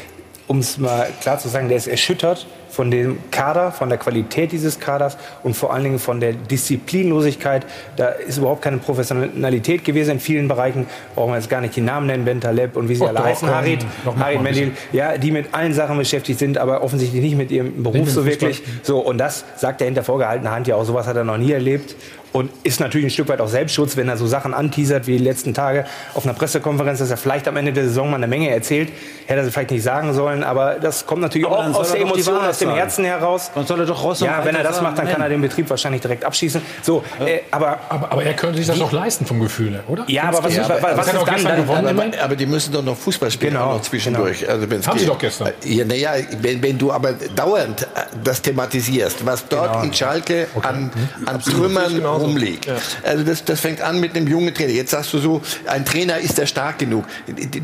[0.46, 4.50] um es mal klar zu sagen, der ist erschüttert von dem Kader, von der Qualität
[4.50, 7.64] dieses Kaders und vor allen Dingen von der Disziplinlosigkeit.
[7.96, 10.86] Da ist überhaupt keine Professionalität gewesen in vielen Bereichen.
[11.14, 13.24] Brauchen wir jetzt gar nicht die Namen nennen, Bentaleb und wie sie Och, alle doch,
[13.26, 13.86] heißen, Harit,
[14.18, 18.10] Harit Mendil, ja, die mit allen Sachen beschäftigt sind, aber offensichtlich nicht mit ihrem Beruf
[18.10, 18.62] so wirklich.
[18.82, 20.84] So, und das sagt er hinter vorgehaltener Hand ja auch.
[20.84, 21.94] Sowas hat er noch nie erlebt.
[22.36, 25.22] Und ist natürlich ein Stück weit auch Selbstschutz, wenn er so Sachen anteasert wie die
[25.22, 28.50] letzten Tage auf einer Pressekonferenz, dass er vielleicht am Ende der Saison mal eine Menge
[28.50, 28.88] erzählt.
[29.26, 31.92] Hätte er sie vielleicht nicht sagen sollen, aber das kommt natürlich Aber auch dann aus
[31.92, 32.70] der er doch Emotion, aus dem.
[32.74, 33.52] Herzen heraus.
[33.54, 35.40] Dann soll er doch raus und Ja, wenn er das macht, dann kann er den
[35.42, 36.60] Betrieb wahrscheinlich direkt abschießen.
[36.82, 40.04] So, äh, aber, aber, aber er könnte sich das auch leisten vom Gefühl oder?
[40.08, 41.82] Ja, aber was, Ja, was, was, aber- was er ist auch dann, gestern dann, gewonnen,
[41.84, 42.14] dann, immerhin?
[42.14, 44.48] Aber, aber die müssen doch noch Fußball spielen Genau, auch noch zwischendurch.
[44.48, 45.14] Also wenn's Haben sie geht.
[45.14, 45.52] doch gestern.
[45.64, 46.10] Ja, naja,
[46.40, 47.86] wenn, wenn du aber dauernd äh,
[48.24, 49.84] das thematisierst, was dort Genau.
[49.84, 50.90] in Schalke an,
[51.26, 52.68] an Trümmern rumliegt.
[53.02, 54.72] Also das, das fängt an mit einem jungen Trainer.
[54.72, 57.04] Jetzt sagst du so, ein Trainer ist er stark genug.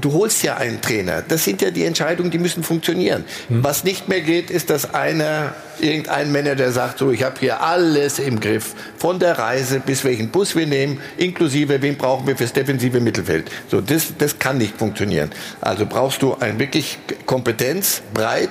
[0.00, 1.22] Du holst ja einen Trainer.
[1.26, 3.24] Das sind ja die Entscheidungen, die müssen funktionieren.
[3.48, 8.18] Was nicht mehr geht, ist, dass einer, irgendein Manager sagt, so, ich habe hier alles
[8.18, 8.74] im Griff.
[8.96, 13.50] Von der Reise bis welchen Bus wir nehmen, inklusive, wen brauchen wir fürs defensive Mittelfeld.
[13.70, 15.30] So, das, das kann nicht funktionieren.
[15.60, 18.50] Also brauchst du ein wirklich Kompetenz, breit,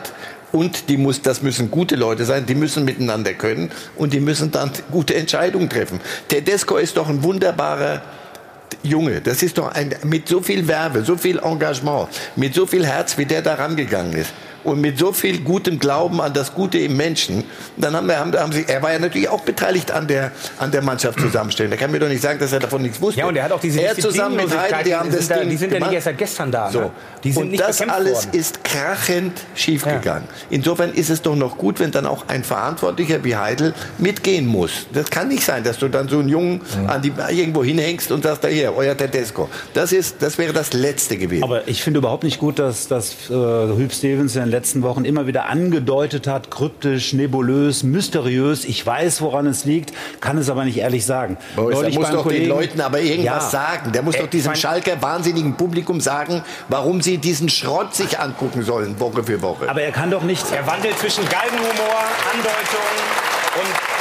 [0.51, 4.51] und die muss, das müssen gute Leute sein, die müssen miteinander können und die müssen
[4.51, 5.99] dann gute Entscheidungen treffen.
[6.27, 8.01] Tedesco ist doch ein wunderbarer
[8.83, 9.21] Junge.
[9.21, 13.17] Das ist doch ein, mit so viel Werbe, so viel Engagement, mit so viel Herz,
[13.17, 14.33] wie der da rangegangen ist.
[14.63, 17.43] Und mit so viel gutem Glauben an das Gute im Menschen.
[17.77, 20.71] Dann haben wir, haben, haben sie, er war ja natürlich auch beteiligt an der, an
[20.71, 21.71] der Mannschaft zusammenstellen.
[21.71, 23.19] Da kann mir doch nicht sagen, dass er davon nichts wusste.
[23.21, 25.39] ja, und er hat auch diese er zusammen mit Heiden, die haben das sind, da,
[25.39, 26.69] Ding die sind ja nicht erst seit gestern da.
[26.69, 26.79] So.
[26.81, 26.91] Ne?
[27.23, 28.39] Die sind und nicht das alles worden.
[28.39, 30.27] ist krachend schiefgegangen.
[30.49, 34.87] Insofern ist es doch noch gut, wenn dann auch ein Verantwortlicher wie Heidel mitgehen muss.
[34.93, 38.23] Das kann nicht sein, dass du dann so einen Jungen an die, irgendwo hinhängst und
[38.23, 39.49] sagst, da hier, euer Tedesco.
[39.73, 41.43] Das, ist, das wäre das Letzte gewesen.
[41.43, 45.27] Aber ich finde überhaupt nicht gut, dass, dass äh, Hüb Stevens den letzten Wochen immer
[45.27, 48.65] wieder angedeutet hat, kryptisch, nebulös, mysteriös.
[48.65, 51.37] Ich weiß, woran es liegt, kann es aber nicht ehrlich sagen.
[51.55, 53.91] Boris, der muss doch Kollegen, den Leuten aber irgendwas ja, sagen.
[53.91, 58.99] Der muss doch diesem Schalker wahnsinnigen Publikum sagen, warum sie diesen Schrott sich angucken sollen,
[58.99, 59.69] Woche für Woche.
[59.69, 60.43] Aber er kann doch nicht...
[60.51, 62.99] Er wandelt zwischen Galgenhumor, Andeutungen
[63.61, 63.98] und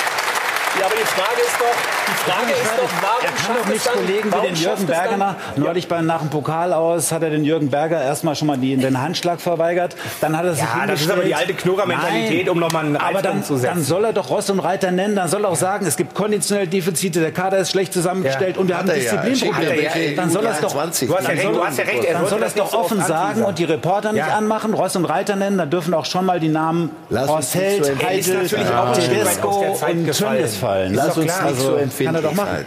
[0.79, 3.93] ja, aber die Frage ist doch, die Frage ist doch, warum er kann doch nicht
[3.93, 7.71] Kollegen wie den Jürgen Berger neulich bei, nach dem Pokal aus hat er den Jürgen
[7.71, 11.11] Berger erstmal schon mal die, den Handschlag verweigert, dann hat er sich ja, das ist
[11.11, 13.75] aber die alte Knurrer-Mentalität, um nochmal einen aber dann, zu setzen.
[13.75, 16.15] dann soll er doch Ross und Reiter nennen, dann soll er auch sagen, es gibt
[16.15, 18.61] konditionelle Defizite, der Kader ist schlecht zusammengestellt ja.
[18.61, 19.83] und wir haben Disziplinprobleme.
[19.83, 19.91] Ja.
[20.17, 22.41] Dann soll er es doch, du hast ja recht, du hast ja recht, dann soll
[22.41, 25.71] er es doch offen sagen und die Reporter nicht anmachen, Ross und Reiter nennen, dann
[25.71, 30.68] dürfen auch schon mal die Namen Horst Held, Heidel, Tedesco und Tönnies fallen.
[30.91, 32.67] Lass uns nicht so empfindlich kann er doch machen.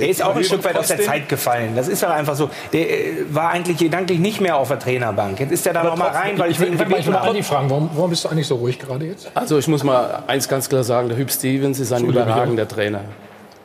[0.00, 1.74] Er ist auch ein Stück weit aus der Zeit gefallen.
[1.76, 2.50] Das ist doch einfach so.
[2.72, 5.38] Der äh, war eigentlich gedanklich nicht mehr auf der Trainerbank.
[5.40, 8.10] Jetzt ist er da noch mal rein, weil ich will mal Andi fragen, warum, warum
[8.10, 9.30] bist du eigentlich so ruhig gerade jetzt?
[9.34, 13.00] Also ich muss mal eins ganz klar sagen, der Hüb Stevens ist ein überragender Trainer.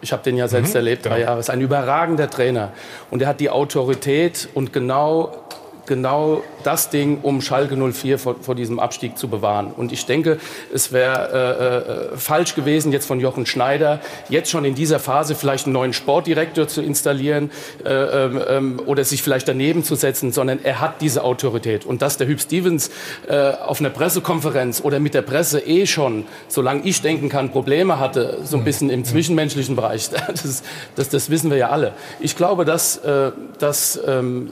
[0.02, 0.78] Ich habe den ja selbst mhm.
[0.78, 1.40] erlebt, drei Jahre.
[1.40, 2.74] Ist ein überragender Trainer.
[3.10, 5.43] Und er hat die Autorität und genau
[5.86, 9.72] genau das Ding, um Schalke 04 vor, vor diesem Abstieg zu bewahren.
[9.76, 10.38] Und ich denke,
[10.74, 15.36] es wäre äh, äh, falsch gewesen, jetzt von Jochen Schneider jetzt schon in dieser Phase
[15.36, 17.52] vielleicht einen neuen Sportdirektor zu installieren
[17.86, 21.86] äh, äh, oder sich vielleicht daneben zu setzen, sondern er hat diese Autorität.
[21.86, 22.90] Und dass der Hüb Stevens
[23.28, 28.00] äh, auf einer Pressekonferenz oder mit der Presse eh schon, solange ich denken kann, Probleme
[28.00, 28.66] hatte, so ein mhm.
[28.66, 30.64] bisschen im zwischenmenschlichen Bereich, das,
[30.96, 31.94] das, das wissen wir ja alle.
[32.20, 34.52] Ich glaube, dass, äh, dass ähm,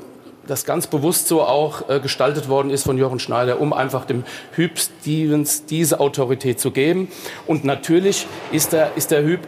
[0.51, 4.25] das ganz bewusst so auch äh, gestaltet worden ist von Jochen Schneider, um einfach dem
[4.51, 7.07] Hüb Stevens diese Autorität zu geben.
[7.47, 9.39] Und natürlich ist der, ist der Hüb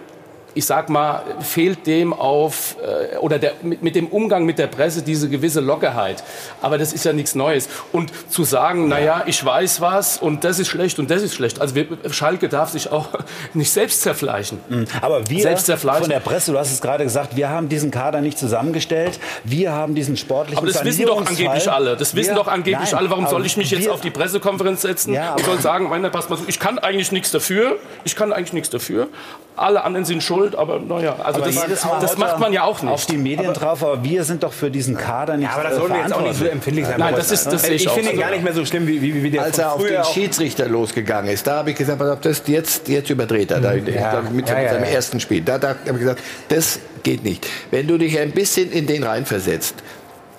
[0.56, 4.68] ich sag mal, fehlt dem auf äh, oder der, mit, mit, dem Umgang mit der
[4.68, 6.24] Presse diese gewisse Lockerheit.
[6.62, 7.70] Aber das ist ja nichts Neues.
[7.92, 11.34] Und zu sagen, na ja, ich weiß was und das ist schlecht und das ist
[11.34, 11.62] schlecht.
[11.62, 13.10] Also wir, Schalke darf sich auch
[13.54, 14.60] nicht selbst zerfleischen.
[14.70, 14.86] Mhm.
[15.02, 18.22] Aber wir selbst von der Presse, du hast es gerade gesagt, wir haben diesen Kader
[18.22, 19.20] nicht zusammengestellt.
[19.44, 21.98] Wir haben diesen sportlichen Aber das wissen doch angeblich alle.
[21.98, 23.10] Das wissen wir, doch angeblich nein, alle.
[23.10, 26.30] Warum soll ich mich jetzt auf die Pressekonferenz setzen ja, und soll sagen, meine, pass
[26.30, 27.78] mal, ich kann eigentlich nichts dafür.
[28.04, 29.08] Ich kann eigentlich nichts dafür.
[29.56, 32.92] Alle anderen sind schuld, aber naja, also aber das, das macht man ja auch nicht.
[32.92, 35.70] Auf die Medien aber, drauf, aber wir sind doch für diesen Kader nicht Ja, aber
[35.70, 37.00] das soll jetzt auch nicht so empfindlich sein.
[37.00, 39.24] Nein, das ist, das ich, ich finde ihn gar nicht mehr so schlimm, wie, wie,
[39.24, 42.88] wie der Als er auf den Schiedsrichter losgegangen ist, da habe ich gesagt, das, jetzt,
[42.88, 44.22] jetzt überdreht er, da, ja.
[44.32, 45.42] mit ja, seinem ersten Spiel.
[45.42, 47.48] Da, da habe ich gesagt, das geht nicht.
[47.72, 49.76] Wenn du dich ein bisschen in den reinversetzt,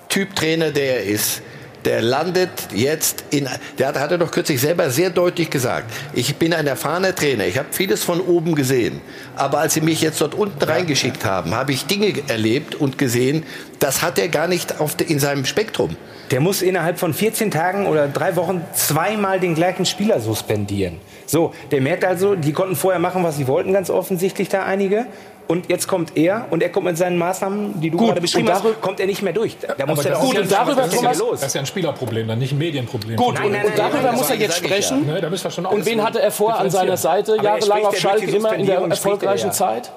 [0.09, 1.41] Typ Trainer, der er ist,
[1.85, 6.35] der landet jetzt in, der hat, hat er doch kürzlich selber sehr deutlich gesagt, ich
[6.35, 9.01] bin ein erfahrener Trainer, ich habe vieles von oben gesehen,
[9.35, 13.43] aber als sie mich jetzt dort unten reingeschickt haben, habe ich Dinge erlebt und gesehen,
[13.79, 15.95] das hat er gar nicht auf, in seinem Spektrum.
[16.31, 20.99] Der muss innerhalb von 14 Tagen oder drei Wochen zweimal den gleichen Spieler suspendieren.
[21.27, 25.05] So, der merkt also, die konnten vorher machen, was sie wollten, ganz offensichtlich da einige.
[25.47, 28.49] Und jetzt kommt er und er kommt mit seinen Maßnahmen, die du gut, gerade beschrieben
[28.51, 29.57] hast, kommt er nicht mehr durch.
[29.77, 31.39] Da muss er gut, und darüber, das, Thomas, los.
[31.39, 33.15] das ist ja ein Spielerproblem, dann nicht ein Medienproblem.
[33.15, 35.07] Gut, nein, nein, nein, und darüber muss er jetzt sprechen.
[35.07, 35.21] Ja.
[35.21, 38.79] Ne, und wen hatte er vorher an seiner Seite, jahrelang auf Schalke, immer in der
[38.79, 39.91] erfolgreichen Zeit?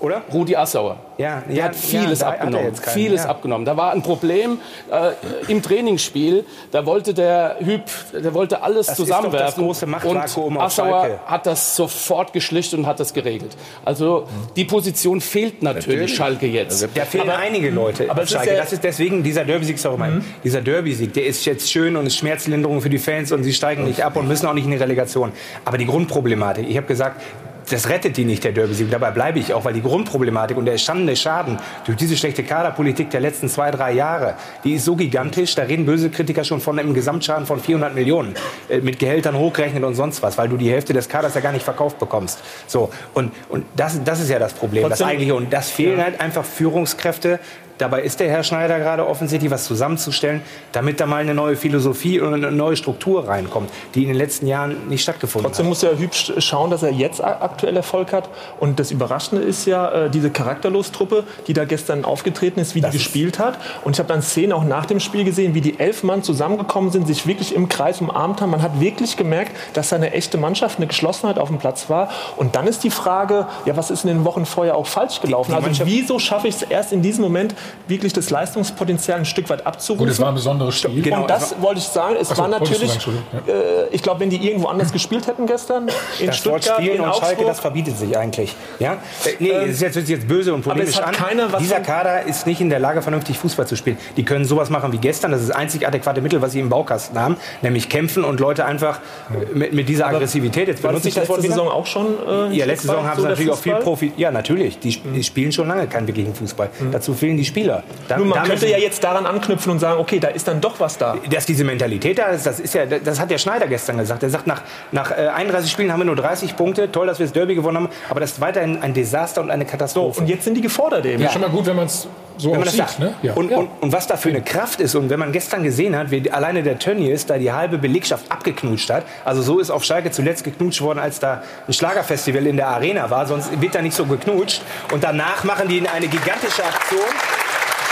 [0.00, 0.22] Oder?
[0.32, 0.98] Rudi Assauer.
[1.18, 2.66] Ja, der ja, hat vieles ja, abgenommen.
[2.66, 3.30] Hat vieles ja.
[3.30, 3.64] abgenommen.
[3.64, 4.58] Da war ein Problem
[4.90, 6.44] äh, im Trainingsspiel.
[6.70, 7.82] Da wollte der Hüb,
[8.12, 9.46] der wollte alles das zusammenwerfen.
[9.70, 13.56] Ist doch das große und Assauer hat das sofort geschlichtet und hat das geregelt.
[13.84, 16.16] Also die Position fehlt natürlich, natürlich.
[16.16, 16.82] Schalke jetzt.
[16.82, 18.10] Also, da fehlen aber, einige Leute.
[18.10, 18.50] Aber Schalke.
[18.50, 20.24] Ist das ist deswegen dieser Derby-Sieg, sorry, mhm.
[20.44, 23.84] dieser Derby-Sieg, der ist jetzt schön und ist Schmerzlinderung für die Fans und sie steigen
[23.84, 25.32] nicht ab und müssen auch nicht in die Relegation.
[25.64, 27.22] Aber die Grundproblematik, ich habe gesagt,
[27.70, 28.90] das rettet die nicht, der Derby-Sieg.
[28.90, 33.10] Dabei bleibe ich auch, weil die Grundproblematik und der entstandene Schaden durch diese schlechte Kaderpolitik
[33.10, 36.78] der letzten zwei, drei Jahre, die ist so gigantisch, da reden böse Kritiker schon von
[36.78, 38.34] einem Gesamtschaden von 400 Millionen,
[38.68, 41.52] äh, mit Gehältern hochgerechnet und sonst was, weil du die Hälfte des Kaders ja gar
[41.52, 42.40] nicht verkauft bekommst.
[42.66, 45.34] So, und, und das, das ist ja das Problem, Trotzdem, das eigentliche.
[45.34, 46.04] Und das fehlen ja.
[46.04, 47.40] halt einfach Führungskräfte,
[47.78, 52.20] Dabei ist der Herr Schneider gerade offensichtlich was zusammenzustellen, damit da mal eine neue Philosophie
[52.20, 55.72] und eine neue Struktur reinkommt, die in den letzten Jahren nicht stattgefunden Trotzdem hat.
[55.72, 58.28] Trotzdem muss er hübsch schauen, dass er jetzt aktuell Erfolg hat.
[58.60, 62.92] Und das Überraschende ist ja äh, diese Charakterlos-Truppe, die da gestern aufgetreten ist, wie das
[62.92, 63.58] die gespielt hat.
[63.84, 66.90] Und ich habe dann Szenen auch nach dem Spiel gesehen, wie die elf Mann zusammengekommen
[66.90, 68.50] sind, sich wirklich im Kreis umarmt haben.
[68.50, 72.08] Man hat wirklich gemerkt, dass da eine echte Mannschaft, eine Geschlossenheit auf dem Platz war.
[72.36, 75.52] Und dann ist die Frage, ja, was ist in den Wochen vorher auch falsch gelaufen?
[75.52, 77.54] Die, die also wieso schaffe ich es erst in diesem Moment,
[77.88, 80.06] wirklich das Leistungspotenzial ein Stück weit abzurufen.
[80.06, 81.02] Gut, es war ein besonderes Spiel.
[81.02, 82.16] Genau, und das wollte ich sagen.
[82.20, 85.88] Es Achso, war natürlich, sagen, äh, ich glaube, wenn die irgendwo anders gespielt hätten gestern,
[86.20, 88.54] in das Stuttgart, Wort Spielen in und Augsburg, Schalke, das verbietet sich eigentlich.
[88.78, 88.94] Ja?
[89.24, 91.14] Äh, nee, Ähm, ist jetzt, jetzt böse und aber es polemisch hat an.
[91.28, 93.98] keiner was Dieser Kader ist nicht in der Lage, vernünftig Fußball zu spielen.
[94.16, 95.30] Die können sowas machen wie gestern.
[95.32, 97.36] Das ist das einzig adäquate Mittel, was sie im Baukasten haben.
[97.62, 99.00] Nämlich kämpfen und Leute einfach
[99.30, 100.68] äh, mit, mit dieser Aggressivität.
[100.68, 101.52] Jetzt war das benutze ich nicht das Wort letzte.
[101.52, 102.06] Saison auch schon?
[102.52, 103.82] Äh, Ja, letzte Saison haben so sie natürlich auch viel Fußball?
[103.84, 104.12] Profi.
[104.16, 104.78] Ja, natürlich.
[104.78, 106.70] Die, sp- die spielen schon lange keinen wirklichen Fußball.
[106.92, 107.82] Dazu fehlen die Spieler.
[108.06, 110.60] Da, Nun, man damit- könnte ja jetzt daran anknüpfen und sagen, okay, da ist dann
[110.60, 111.16] doch was da.
[111.30, 114.22] dass diese Mentalität da ist, das ist ja, das hat der Schneider gestern gesagt.
[114.22, 114.60] Er sagt, nach,
[114.92, 116.92] nach äh, 31 Spielen haben wir nur 30 Punkte.
[116.92, 119.64] Toll, dass wir das Derby gewonnen haben, aber das ist weiterhin ein Desaster und eine
[119.64, 120.20] Katastrophe.
[120.20, 121.22] Und jetzt sind die gefordert eben.
[121.22, 121.30] Ja.
[121.30, 122.06] Schon mal gut, wenn man es
[122.38, 122.86] so wenn man das sieht.
[122.86, 122.98] sagt.
[122.98, 123.14] Ne?
[123.22, 123.32] Ja.
[123.32, 126.10] Und, und, und was da für eine Kraft ist und wenn man gestern gesehen hat,
[126.10, 130.10] wie alleine der Tönnies da die halbe Belegschaft abgeknutscht hat, also so ist auf Schalke
[130.10, 133.94] zuletzt geknutscht worden, als da ein Schlagerfestival in der Arena war, sonst wird da nicht
[133.96, 134.60] so geknutscht.
[134.92, 137.00] Und danach machen die eine gigantische Aktion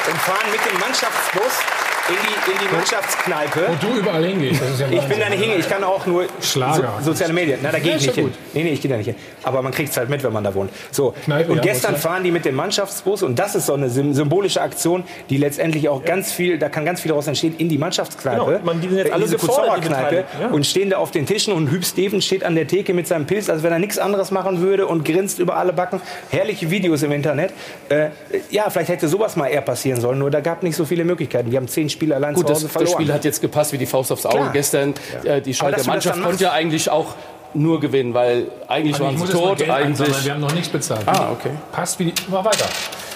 [0.06, 1.52] und fahren mit dem Mannschaftsbus
[2.08, 3.60] in die, in die Mannschaftskneipe.
[3.68, 4.60] Wo du überall hingehst.
[4.78, 6.94] Ja Ich bin da nicht hingegangen, ich kann auch nur Schlager.
[7.00, 7.58] So, soziale Medien.
[7.62, 8.24] Na, da gehe Ja, ich nicht ja hin.
[8.24, 8.34] gut.
[8.52, 9.14] Nee, nee, ich gehe da nicht hin.
[9.42, 10.70] Aber man kriegt es halt mit, wenn man da wohnt.
[10.90, 11.14] So.
[11.24, 14.12] Kneipe, und ja, gestern fahren die mit dem Mannschaftsbus und das ist so eine sym-
[14.12, 17.78] symbolische Aktion, die letztendlich auch ganz viel, da kann ganz viel daraus entstehen, in die
[17.78, 18.44] Mannschaftskneipe.
[18.44, 20.48] Genau, man, die sind jetzt alle diese Kutzauer-Kneipe ja.
[20.48, 23.26] und stehen da auf den Tischen und Hüb Stevens steht an der Theke mit seinem
[23.26, 26.00] Pilz, als wenn er nichts anderes machen würde und grinst über alle Backen.
[26.30, 27.52] Herrliche Videos im Internet.
[27.88, 28.08] Äh,
[28.50, 31.50] ja, vielleicht hätte sowas mal eher passieren sollen, nur da gab nicht so viele Möglichkeiten.
[31.50, 32.92] Wir haben zehn Spiele allein Gut, zu das, Hause das verloren.
[33.02, 34.52] Spiel hat jetzt gepasst wie die Faust aufs Auge Klar.
[34.52, 34.94] gestern.
[35.24, 37.14] Äh, die das Mannschaft konnte ja eigentlich auch
[37.54, 39.62] nur gewinnen, weil eigentlich Also waren sie tot.
[39.62, 40.24] Einsammeln, Eigentlich.
[40.24, 41.06] wir haben noch nichts bezahlt.
[41.06, 41.50] Ah, okay.
[41.72, 42.66] Passt wie die, mach weiter.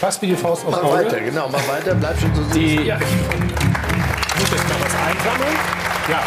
[0.01, 1.05] Passt wie die Faust aufs Mach Auge.
[1.05, 5.57] weiter, genau, mach weiter, bleib schon so Die, Ja, ich muss jetzt mal was einsammeln.
[6.09, 6.21] Ja.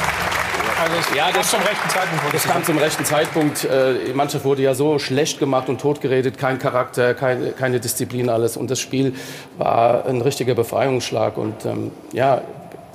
[0.82, 2.34] Also es Ja, kam das- zum rechten Zeitpunkt.
[2.34, 3.68] Das kam zum rechten Zeitpunkt.
[4.08, 6.38] Die Mannschaft wurde ja so schlecht gemacht und totgeredet.
[6.40, 8.58] Kein Charakter, kein, keine Disziplin, alles.
[8.58, 9.14] Und das Spiel
[9.58, 11.38] war ein richtiger Befreiungsschlag.
[11.38, 12.42] Und ähm, ja,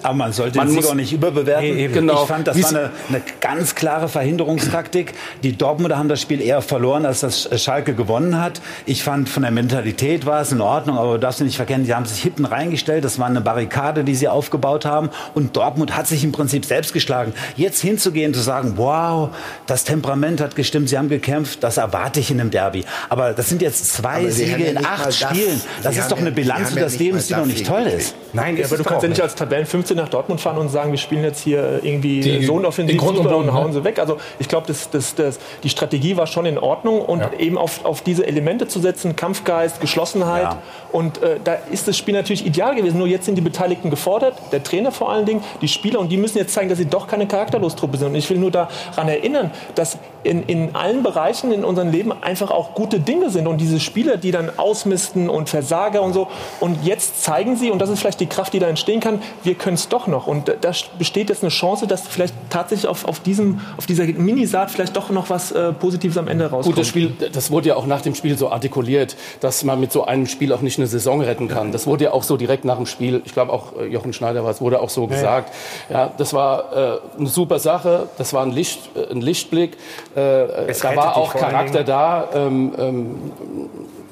[0.07, 1.65] Aber man sollte Man den Sieg muss- auch nicht überbewerten.
[1.65, 1.93] Eben.
[1.95, 2.23] Genau.
[2.23, 5.15] Ich fand, das Wie war sie- eine, eine ganz klare Verhinderungstaktik.
[5.43, 8.61] Die Dortmunder haben das Spiel eher verloren, als das Schalke gewonnen hat.
[8.87, 11.95] Ich fand, von der Mentalität war es in Ordnung, aber du darfst nicht verkennen, die
[11.95, 13.05] haben sich hinten reingestellt.
[13.05, 15.11] Das war eine Barrikade, die sie aufgebaut haben.
[15.35, 17.33] Und Dortmund hat sich im Prinzip selbst geschlagen.
[17.57, 19.31] Jetzt hinzugehen, zu sagen, wow,
[19.67, 22.85] das Temperament hat gestimmt, sie haben gekämpft, das erwarte ich in einem Derby.
[23.09, 25.19] Aber das sind jetzt zwei Aber sie Siege ja in acht das.
[25.19, 25.61] Spielen.
[25.83, 27.83] Das Sie ist doch eine sie Bilanz des nicht Lebens, die noch das nicht toll
[27.87, 28.15] ist.
[28.33, 30.99] Nein, aber du kannst ja nicht als Tabellen 15 nach Dortmund fahren und sagen, wir
[30.99, 33.73] spielen jetzt hier irgendwie Die- so ein offensiv in Grund und und Boden, hauen ne?
[33.73, 33.99] sie weg.
[33.99, 37.85] Also ich glaube, das, das, das, die Strategie war schon in Ordnung und eben auf,
[37.85, 40.43] auf diese Elemente zu setzen, Kampfgeist, Geschlossenheit.
[40.45, 40.59] Ja.
[40.93, 42.99] Und äh, da ist das Spiel natürlich ideal gewesen.
[42.99, 46.17] Nur jetzt sind die Beteiligten gefordert, der Trainer vor allen Dingen, die Spieler und die
[46.17, 48.09] müssen jetzt zeigen, dass sie doch keine Charakterlostruppe sind.
[48.09, 52.51] Und ich will nur daran erinnern, dass in, in allen Bereichen in unserem Leben einfach
[52.51, 53.47] auch gute Dinge sind.
[53.47, 56.29] Und diese Spieler, die dann ausmisten und Versager und so.
[56.61, 59.55] Und jetzt zeigen sie, und das ist vielleicht die Kraft, die da entstehen kann, wir
[59.55, 60.27] können es doch noch.
[60.27, 64.71] Und da besteht jetzt eine Chance, dass vielleicht tatsächlich auf, auf, diesem, auf dieser Minisaat
[64.71, 66.77] vielleicht doch noch was äh, Positives am Ende rauskommt.
[66.77, 69.93] Gut, das Spiel, das wurde ja auch nach dem Spiel so artikuliert, dass man mit
[69.93, 71.73] so einem Spiel auch nicht eine Saison retten kann.
[71.73, 74.45] Das wurde ja auch so direkt nach dem Spiel, ich glaube auch äh, Jochen Schneider
[74.45, 75.53] war es, wurde auch so gesagt.
[75.89, 79.77] Ja, das war äh, eine super Sache, das war ein, Licht, äh, ein Lichtblick.
[80.17, 80.21] Äh,
[80.69, 82.29] Es da war auch Charakter da.
[82.35, 83.17] Ähm, ähm,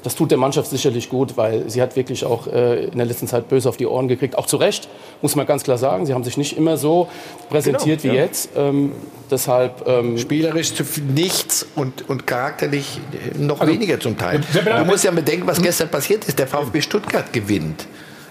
[0.05, 3.27] das tut der Mannschaft sicherlich gut, weil sie hat wirklich auch äh, in der letzten
[3.27, 4.37] Zeit böse auf die Ohren gekriegt.
[4.37, 4.87] Auch zu Recht,
[5.23, 6.05] muss man ganz klar sagen.
[6.05, 7.07] Sie haben sich nicht immer so
[7.49, 8.23] präsentiert Genau, wie ja.
[8.23, 8.49] jetzt.
[8.55, 8.91] Ähm,
[9.31, 10.73] deshalb ähm, Spielerisch
[11.11, 12.99] nichts und, und charakterlich
[13.33, 14.41] äh, noch weniger zum Teil.
[14.53, 16.37] Du musst ja bedenken, was gestern passiert ist.
[16.37, 17.87] Der VfB Stuttgart gewinnt.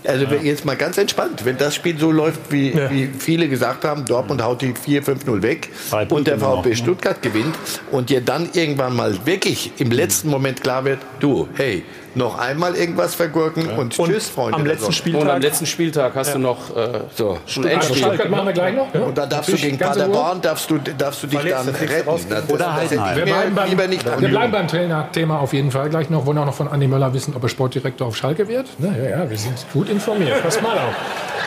[0.06, 3.84] Also wenn- jetzt mal ganz entspannt, wenn das Spiel so läuft, wie, wie viele gesagt
[3.84, 5.70] haben, Dortmund haut die 4-5-0 weg
[6.14, 6.76] und der VfB ne?
[6.76, 7.54] Stuttgart gewinnt
[7.90, 12.74] und dir dann irgendwann mal wirklich im letzten Moment klar wird, du, hey, noch einmal
[12.74, 14.58] irgendwas vergurken und, Und tschüss, Freunde.
[14.58, 14.92] am letzten.
[14.92, 17.38] Spieltag und am letzten Spieltag hast du noch äh, So.
[17.56, 18.28] ein Endspiel.
[18.28, 18.94] Machen wir gleich noch.
[18.94, 19.78] Und da darfst du gegen.
[19.78, 22.28] Paderborn, darfst du, darfst du dich dann das retten.
[22.28, 25.70] Das, Oder das ich Wir bleiben beim, lieber nicht wir bleiben beim Trainerthema auf jeden
[25.70, 26.26] Fall gleich noch.
[26.26, 28.66] Wollen auch noch von Andi Möller wissen, ob er Sportdirektor auf Schalke wird.
[28.78, 30.42] Na, ja, ja, wir sind gut informiert.
[30.42, 30.94] Pass mal auf.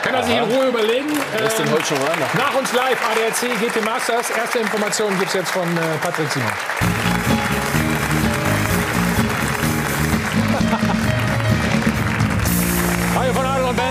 [0.02, 1.08] Kann er sich in Ruhe überlegen.
[1.10, 2.18] Ähm, heute schon rein.
[2.34, 4.30] nach uns live, ADAC, GT Masters.
[4.30, 7.07] Erste Informationen gibt es jetzt von äh, Patrick Simon.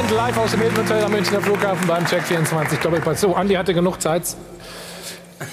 [0.07, 3.21] Band, live aus dem Hilton Hotel am Münchner Flughafen beim Check 24 Doppelpass.
[3.21, 4.23] So, Andi hatte genug Zeit,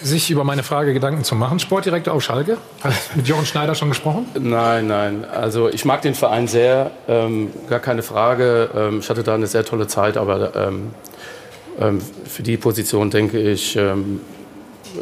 [0.03, 1.59] sich über meine Frage Gedanken zu machen.
[1.59, 4.27] Sportdirektor auf Schalke, hat mit Jochen Schneider schon gesprochen?
[4.39, 5.25] Nein, nein.
[5.25, 8.71] Also ich mag den Verein sehr, ähm, gar keine Frage.
[8.75, 10.91] Ähm, ich hatte da eine sehr tolle Zeit, aber ähm,
[11.81, 14.21] ähm, für die Position denke ich, ähm,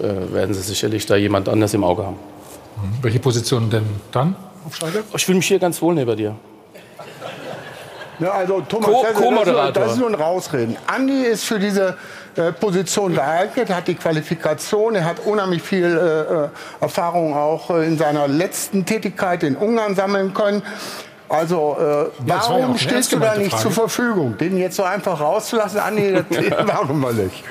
[0.02, 2.16] äh, werden sie sicherlich da jemand anders im Auge haben.
[3.02, 4.34] Welche Position denn dann
[4.66, 5.02] auf Schalke?
[5.14, 6.36] Ich fühle mich hier ganz wohl neben dir.
[8.22, 10.76] Ja, also Thomas, Co das, ist nur, das ist nur ein Rausreden.
[10.86, 11.96] Andi ist für diese
[12.36, 16.48] äh, Position geeignet, hat die Qualifikation, er hat unheimlich viel äh, äh
[16.80, 20.62] Erfahrung auch äh, in seiner letzten Tätigkeit in Ungarn sammeln können.
[21.28, 23.62] Also äh, warum stehst du da nicht Frage.
[23.64, 24.38] zur Verfügung?
[24.38, 26.24] Den jetzt so einfach rauszulassen, Andi, das
[26.66, 27.42] warum wir nicht?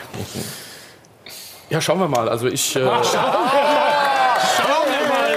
[1.70, 2.30] Ja, schauen wir mal.
[2.30, 2.78] Also ich.
[2.78, 3.92] Äh, Ach, schauen wir mal.
[4.56, 5.32] Schauen wir mal.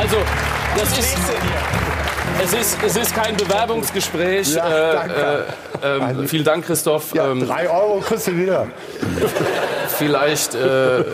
[0.00, 0.16] Also,
[0.76, 1.16] das ist.
[2.42, 4.54] Es ist, es ist kein Bewerbungsgespräch.
[4.54, 5.40] Ja, äh,
[5.82, 7.14] äh, vielen Dank, Christoph.
[7.14, 8.66] Ja, ähm, drei Euro kriegst du wieder.
[9.88, 11.04] Vielleicht äh,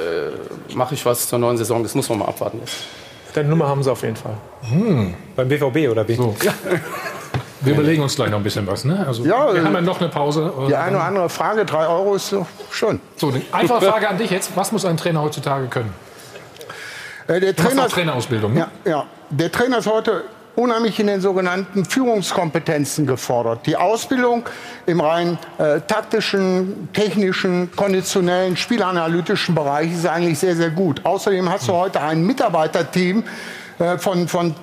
[0.75, 1.83] mache ich was zur neuen Saison.
[1.83, 2.61] Das muss man mal abwarten.
[2.61, 2.77] Jetzt.
[3.35, 4.35] Deine Nummer haben sie auf jeden Fall.
[4.69, 5.15] Hm.
[5.35, 6.15] Beim BVB oder wie?
[6.15, 6.37] So.
[6.43, 6.53] Ja.
[7.61, 8.85] Wir überlegen uns gleich noch ein bisschen was.
[8.85, 9.05] Ne?
[9.07, 10.53] Also, ja, wir haben ja noch eine Pause.
[10.69, 13.01] Die eine oder andere Frage, drei Euro ist so schon.
[13.17, 14.57] So, eine einfache Frage an dich jetzt.
[14.57, 15.93] Was muss ein Trainer heutzutage können?
[17.27, 18.55] Äh, der Trainer, Trainerausbildung.
[18.55, 18.69] Ne?
[18.85, 20.25] Ja, ja, der Trainer ist heute
[20.55, 23.67] unheimlich in den sogenannten Führungskompetenzen gefordert.
[23.67, 24.45] Die Ausbildung
[24.87, 31.05] im rein äh, taktischen, technischen, konditionellen, spielanalytischen Bereich ist eigentlich sehr, sehr gut.
[31.05, 33.25] Außerdem hast du heute ein Mitarbeiterteam
[33.79, 34.55] äh, von, von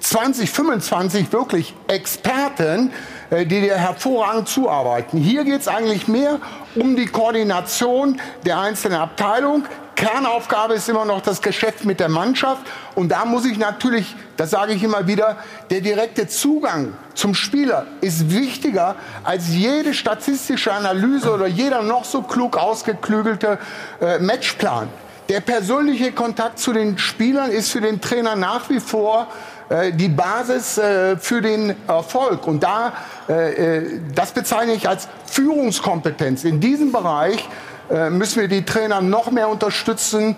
[0.00, 2.92] 20, 25 wirklich Experten,
[3.30, 5.18] äh, die dir hervorragend zuarbeiten.
[5.18, 6.40] Hier geht es eigentlich mehr
[6.74, 9.64] um die Koordination der einzelnen Abteilungen.
[10.02, 12.62] Kernaufgabe ist immer noch das Geschäft mit der Mannschaft.
[12.96, 15.36] Und da muss ich natürlich, das sage ich immer wieder,
[15.70, 22.22] der direkte Zugang zum Spieler ist wichtiger als jede statistische Analyse oder jeder noch so
[22.22, 23.60] klug ausgeklügelte
[24.00, 24.88] äh, Matchplan.
[25.28, 29.28] Der persönliche Kontakt zu den Spielern ist für den Trainer nach wie vor
[29.68, 32.48] äh, die Basis äh, für den Erfolg.
[32.48, 32.92] Und da,
[33.28, 33.82] äh,
[34.16, 36.42] das bezeichne ich als Führungskompetenz.
[36.42, 37.48] In diesem Bereich
[37.90, 40.36] äh, müssen wir die Trainer noch mehr unterstützen.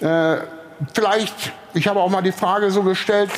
[0.00, 0.36] Äh,
[0.94, 3.30] vielleicht, ich habe auch mal die Frage so gestellt,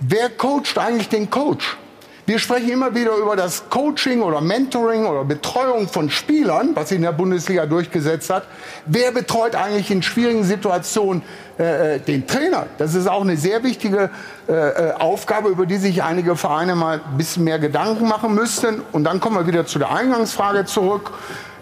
[0.00, 1.76] wer coacht eigentlich den Coach?
[2.24, 6.96] Wir sprechen immer wieder über das Coaching oder Mentoring oder Betreuung von Spielern, was sich
[6.96, 8.44] in der Bundesliga durchgesetzt hat.
[8.86, 11.22] Wer betreut eigentlich in schwierigen Situationen
[11.58, 12.66] äh, äh den Trainer?
[12.78, 14.08] Das ist auch eine sehr wichtige
[14.48, 18.82] äh, äh, Aufgabe, über die sich einige Vereine mal ein bisschen mehr Gedanken machen müssten.
[18.92, 21.10] Und dann kommen wir wieder zu der Eingangsfrage zurück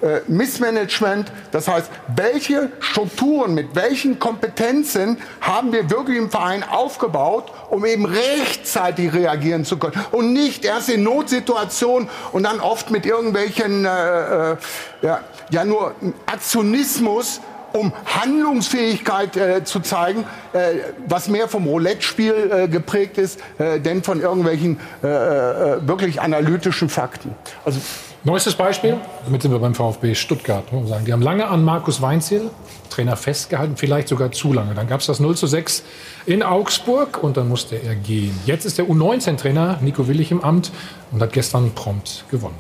[0.03, 1.31] äh, Missmanagement.
[1.53, 8.07] Das heißt, welche Strukturen mit welchen Kompetenzen haben wir wirklich im Verein aufgebaut, um eben
[8.07, 14.53] rechtzeitig reagieren zu können und nicht erst in Notsituationen und dann oft mit irgendwelchen äh,
[14.53, 14.57] äh,
[15.03, 15.21] ja,
[15.51, 15.95] ja nur
[16.27, 17.41] Aktionismus
[17.73, 24.03] um Handlungsfähigkeit äh, zu zeigen, äh, was mehr vom Roulette-Spiel äh, geprägt ist, äh, denn
[24.03, 27.35] von irgendwelchen äh, äh, wirklich analytischen Fakten.
[27.65, 27.81] Also
[28.23, 30.65] Neuestes Beispiel, damit sind wir beim VfB Stuttgart.
[30.85, 31.07] Sagen.
[31.07, 32.51] Die haben lange an Markus Weinziel,
[32.91, 34.75] Trainer, festgehalten, vielleicht sogar zu lange.
[34.75, 35.83] Dann gab es das 0 zu 6
[36.27, 38.39] in Augsburg und dann musste er gehen.
[38.45, 40.71] Jetzt ist der U19-Trainer Nico Willig im Amt
[41.13, 42.59] und hat gestern prompt gewonnen.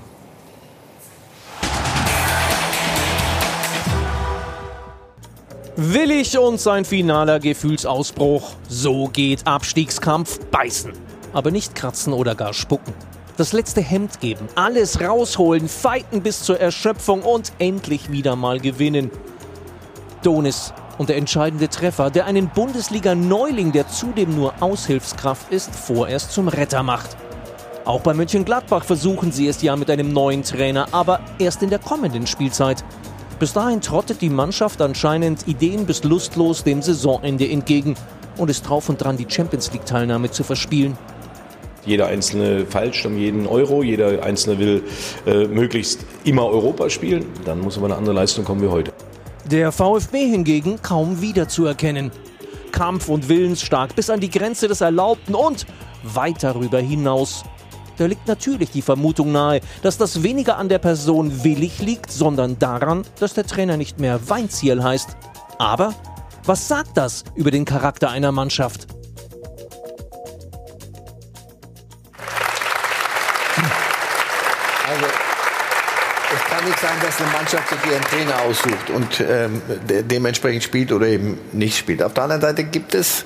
[5.76, 8.52] Willig und sein finaler Gefühlsausbruch.
[8.66, 10.92] So geht Abstiegskampf beißen.
[11.34, 12.94] Aber nicht kratzen oder gar spucken
[13.40, 19.10] das letzte Hemd geben, alles rausholen, fighten bis zur Erschöpfung und endlich wieder mal gewinnen.
[20.22, 26.48] Donis und der entscheidende Treffer, der einen Bundesliga-Neuling, der zudem nur Aushilfskraft ist, vorerst zum
[26.48, 27.16] Retter macht.
[27.86, 31.78] Auch bei Mönchengladbach versuchen sie es ja mit einem neuen Trainer, aber erst in der
[31.78, 32.84] kommenden Spielzeit.
[33.38, 37.94] Bis dahin trottet die Mannschaft anscheinend ideen bis lustlos dem Saisonende entgegen
[38.36, 40.98] und ist drauf und dran, die Champions League-Teilnahme zu verspielen.
[41.86, 44.82] Jeder Einzelne falscht um jeden Euro, jeder Einzelne will
[45.26, 47.26] äh, möglichst immer Europa spielen.
[47.44, 48.92] Dann muss aber eine andere Leistung kommen wie heute.
[49.50, 52.10] Der VfB hingegen kaum wiederzuerkennen.
[52.72, 55.66] Kampf- und willensstark bis an die Grenze des Erlaubten und
[56.02, 57.44] weit darüber hinaus.
[57.96, 62.58] Da liegt natürlich die Vermutung nahe, dass das weniger an der Person willig liegt, sondern
[62.58, 65.16] daran, dass der Trainer nicht mehr Weinziel heißt.
[65.58, 65.94] Aber
[66.46, 68.86] was sagt das über den Charakter einer Mannschaft?
[76.60, 80.92] Kann nicht sein, dass eine Mannschaft sich ihren Trainer aussucht und ähm, de dementsprechend spielt
[80.92, 82.02] oder eben nicht spielt.
[82.02, 83.24] Auf der anderen Seite gibt es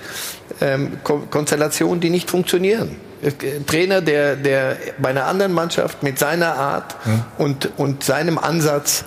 [0.60, 2.96] ähm, Ko Konstellationen, die nicht funktionieren.
[3.22, 7.22] Ein Trainer, der, der bei einer anderen Mannschaft mit seiner Art hm.
[7.38, 9.04] und, und seinem Ansatz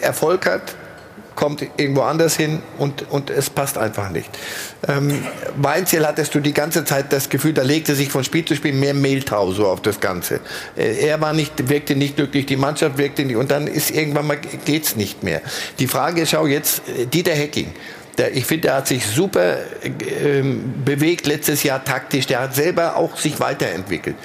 [0.00, 0.74] Erfolg hat,
[1.38, 4.28] kommt irgendwo anders hin und, und es passt einfach nicht.
[4.88, 5.22] Ähm,
[5.56, 8.72] Weinziel hattest du die ganze Zeit das Gefühl, da legte sich von Spiel zu Spiel
[8.72, 10.40] mehr Mehltau so auf das Ganze.
[10.76, 14.26] Äh, er war nicht, wirkte nicht glücklich, die Mannschaft wirkte nicht und dann ist irgendwann
[14.26, 15.40] mal geht's nicht mehr.
[15.78, 17.72] Die Frage ist, schau jetzt, äh, Dieter Hecking,
[18.18, 20.42] Der, ich finde, der hat sich super äh,
[20.84, 22.26] bewegt letztes Jahr taktisch.
[22.26, 24.16] Der hat selber auch sich weiterentwickelt.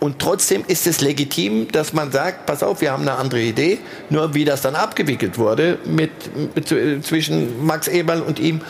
[0.00, 3.78] Und trotzdem ist es legitim, dass man sagt, pass auf, wir haben eine andere Idee.
[4.08, 6.10] Nur wie das dann abgewickelt wurde mit,
[6.54, 6.68] mit,
[7.04, 8.62] zwischen Max Eberl und ihm,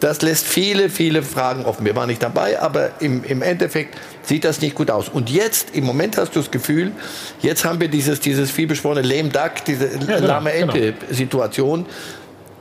[0.00, 1.84] das lässt viele, viele Fragen offen.
[1.84, 5.08] Wir waren nicht dabei, aber im, im Endeffekt sieht das nicht gut aus.
[5.08, 6.92] Und jetzt, im Moment hast du das Gefühl,
[7.40, 11.84] jetzt haben wir dieses, dieses vielbeschworene Lame Duck, diese ja, genau, lahme Ente-Situation.
[11.84, 11.96] Genau.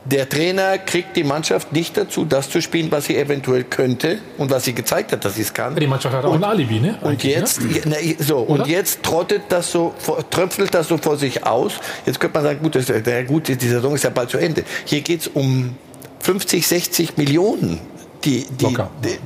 [0.06, 4.52] Der Trainer kriegt die Mannschaft nicht dazu, das zu spielen, was sie eventuell könnte und
[4.52, 5.76] was sie gezeigt hat, dass sie es kann.
[5.76, 6.98] Die Mannschaft hat auch und, ein Alibi, ne?
[7.02, 7.82] Und jetzt, ne?
[7.86, 9.96] Na, so, und jetzt trottet das so,
[10.30, 11.74] tröpfelt das so vor sich aus.
[12.06, 14.64] Jetzt könnte man sagen, gut, das, der, gut, die Saison ist ja bald zu Ende.
[14.86, 15.76] Hier geht es um
[16.20, 17.80] 50, 60 Millionen
[18.26, 18.78] die, die,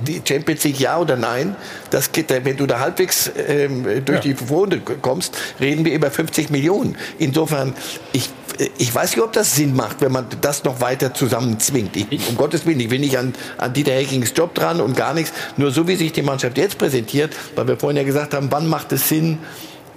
[0.06, 1.56] die, Champions League ja oder nein,
[1.89, 4.34] das geht, wenn du da halbwegs ähm, durch ja.
[4.34, 6.97] die Runde kommst, reden wir über 50 Millionen.
[7.18, 7.73] Insofern,
[8.11, 8.30] ich,
[8.77, 11.95] ich weiß nicht, ob das Sinn macht, wenn man das noch weiter zusammenzwingt.
[11.95, 15.14] Ich, um Gottes Willen, ich will nicht an, an Dieter Hackings Job dran und gar
[15.14, 15.31] nichts.
[15.56, 18.68] Nur so, wie sich die Mannschaft jetzt präsentiert, weil wir vorhin ja gesagt haben, wann
[18.68, 19.40] macht es Sinn,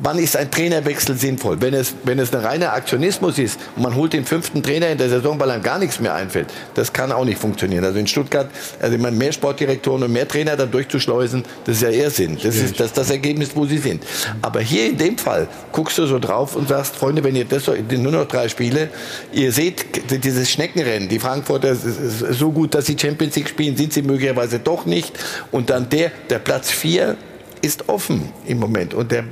[0.03, 1.61] wann ist ein Trainerwechsel sinnvoll?
[1.61, 4.99] Wenn es, wenn es ein reiner Aktionismus ist und man holt den fünften Trainer in
[4.99, 7.85] der Saison, weil einem gar nichts mehr einfällt, das kann auch nicht funktionieren.
[7.85, 8.51] Also in Stuttgart,
[8.81, 12.37] also meine, mehr Sportdirektoren und mehr Trainer da durchzuschleusen, das ist ja eher Sinn.
[12.43, 14.05] Das ist das, das Ergebnis, wo sie sind.
[14.43, 17.65] Aber hier in dem Fall guckst du so drauf und sagst, Freunde, wenn ihr das
[17.65, 18.91] so, nur noch drei Spiele,
[19.33, 19.85] ihr seht
[20.25, 24.85] dieses Schneckenrennen, die Frankfurter so gut, dass sie Champions League spielen, sind sie möglicherweise doch
[24.85, 25.19] nicht.
[25.51, 27.17] Und dann der, der Platz vier
[27.61, 28.93] ist offen im Moment.
[28.95, 29.25] Und der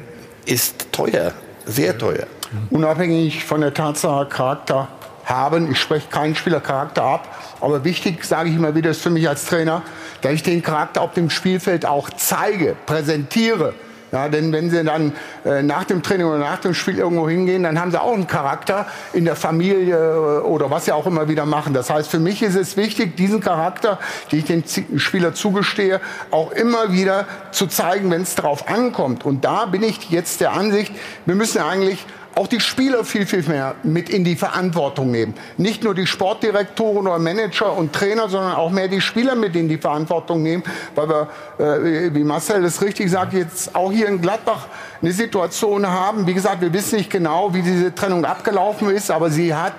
[0.51, 1.33] ist teuer,
[1.65, 2.27] sehr teuer.
[2.71, 4.89] Unabhängig von der Tatsache, Charakter
[5.25, 7.29] haben, ich spreche keinen Spieler Charakter ab,
[7.61, 9.83] aber wichtig, sage ich immer wieder, ist für mich als Trainer,
[10.23, 13.75] dass ich den Charakter auf dem Spielfeld auch zeige, präsentiere.
[14.13, 15.13] Ja, denn wenn sie dann
[15.45, 18.27] äh, nach dem Training oder nach dem Spiel irgendwo hingehen, dann haben sie auch einen
[18.27, 21.75] Charakter in der Familie äh, oder was sie auch immer wieder machen.
[21.75, 24.01] Das heißt, für mich ist es wichtig, diesen Charakter,
[24.33, 26.01] den ich dem Spieler zugestehe,
[26.33, 29.25] auch immer wieder zu zeigen, wenn es darauf ankommt.
[29.25, 30.93] Und da bin ich jetzt der Ansicht,
[31.25, 32.05] wir müssen eigentlich
[32.41, 35.35] auch die Spieler viel, viel mehr mit in die Verantwortung nehmen.
[35.59, 39.69] Nicht nur die Sportdirektoren oder Manager und Trainer, sondern auch mehr die Spieler mit in
[39.69, 40.63] die Verantwortung nehmen,
[40.95, 44.69] weil wir, äh, wie Marcel es richtig sagt, jetzt auch hier in Gladbach
[45.03, 46.27] eine Situation haben.
[46.27, 49.75] Wie gesagt, wir wissen nicht genau, wie diese Trennung abgelaufen ist, aber sie hat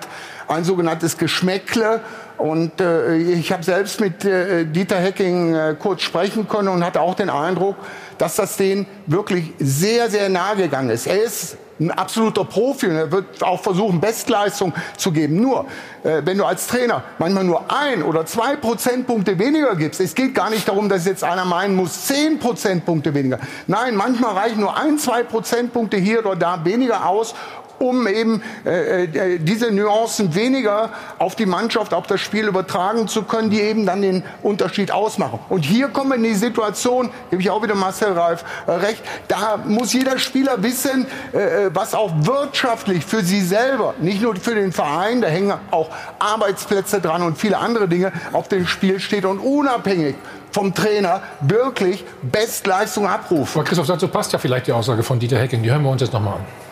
[0.46, 2.00] ein sogenanntes Geschmäckle.
[2.38, 7.00] Und äh, ich habe selbst mit äh, Dieter Hecking äh, kurz sprechen können und hatte
[7.00, 7.74] auch den Eindruck,
[8.22, 11.08] dass das denen wirklich sehr, sehr nahe gegangen ist.
[11.08, 15.40] Er ist ein absoluter Profi und er wird auch versuchen, Bestleistung zu geben.
[15.40, 15.66] Nur,
[16.04, 20.36] äh, wenn du als Trainer manchmal nur ein oder zwei Prozentpunkte weniger gibst, es geht
[20.36, 23.40] gar nicht darum, dass jetzt einer meinen muss, zehn Prozentpunkte weniger.
[23.66, 27.34] Nein, manchmal reichen nur ein, zwei Prozentpunkte hier oder da weniger aus,
[27.78, 33.22] um eben äh, äh, diese Nuancen weniger auf die Mannschaft, auf das Spiel übertragen zu
[33.22, 35.38] können, die eben dann den Unterschied ausmachen.
[35.48, 39.02] Und hier kommen wir in die Situation, gebe ich auch wieder Marcel Reif äh, recht,
[39.28, 44.36] da muss jeder Spieler wissen, äh, äh, was auch wirtschaftlich für sie selber, nicht nur
[44.36, 49.00] für den Verein, da hängen auch Arbeitsplätze dran und viele andere Dinge auf dem Spiel
[49.00, 50.14] steht und unabhängig
[50.50, 53.60] vom Trainer wirklich Bestleistung abrufen.
[53.60, 55.62] Aber Christoph, dazu passt ja vielleicht die Aussage von Dieter Hecking.
[55.62, 56.71] Die hören wir uns jetzt nochmal an.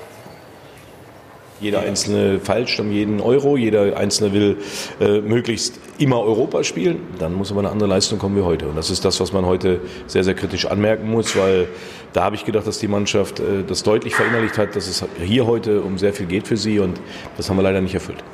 [1.61, 4.57] Jeder Einzelne falscht um jeden Euro, jeder Einzelne will
[5.01, 7.01] äh, möglichst immer Europa spielen.
[7.19, 8.66] Dann muss aber eine andere Leistung kommen wie heute.
[8.69, 11.69] Und das ist das, was man heute sehr, sehr kritisch anmerken muss, weil
[12.15, 15.47] da habe ich gedacht, dass die Mannschaft äh, das deutlich verinnerlicht hat, dass es hier
[15.47, 16.99] heute um sehr viel geht für sie und
[17.37, 18.24] das haben wir leider nicht erfüllt.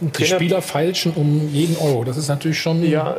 [0.00, 2.04] Die Spieler feilschen um jeden Euro.
[2.04, 2.82] Das ist natürlich schon.
[2.82, 3.16] Ja,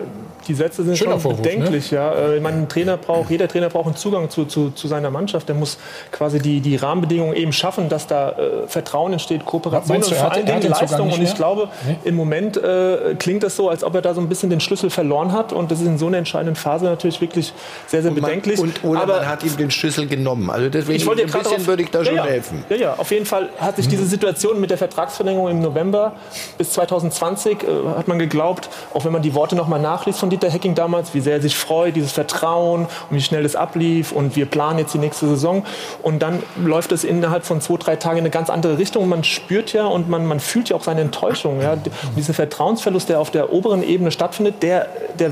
[0.48, 1.92] die Sätze sind Schöner schon Vorwurf, bedenklich.
[1.92, 1.98] Ne?
[1.98, 2.14] Ja.
[2.14, 5.48] Äh, ich meine, Trainer braucht, jeder Trainer braucht einen Zugang zu, zu, zu seiner Mannschaft.
[5.48, 5.78] Der muss
[6.12, 10.46] quasi die, die Rahmenbedingungen eben schaffen, dass da äh, Vertrauen entsteht, Kooperation und vor allen
[10.46, 11.12] Dingen Leistung.
[11.12, 11.98] Und ich glaube, nee?
[12.04, 14.90] im Moment äh, klingt das so, als ob er da so ein bisschen den Schlüssel
[14.90, 15.54] verloren hat.
[15.54, 17.54] Und das ist in so einer entscheidenden Phase natürlich wirklich
[17.88, 18.60] sehr, sehr bedenklich.
[18.60, 20.50] Und, oder Aber man hat ihm den Schlüssel genommen.
[20.50, 22.64] Also deswegen ich wollte ein bisschen darauf, würde ich da schon ja, helfen.
[22.70, 26.14] Ja, ja, auf jeden Fall hat sich diese Situation mit der Vertragsverlängerung im November
[26.58, 27.68] bis 2020 äh,
[27.98, 31.22] hat man geglaubt, auch wenn man die Worte nochmal nachliest von Dieter Hecking damals, wie
[31.22, 34.94] sehr er sich freut, dieses Vertrauen und wie schnell das ablief und wir planen jetzt
[34.94, 35.66] die nächste Saison.
[36.02, 39.08] Und dann läuft es innerhalb von zwei, drei Tagen in eine ganz andere Richtung.
[39.08, 41.62] Man spürt ja und man, man fühlt ja auch seine Enttäuschung.
[41.62, 41.74] Ja.
[41.74, 44.88] Und dieser Vertrauensverlust, der auf der oberen Ebene stattfindet, der,
[45.20, 45.32] der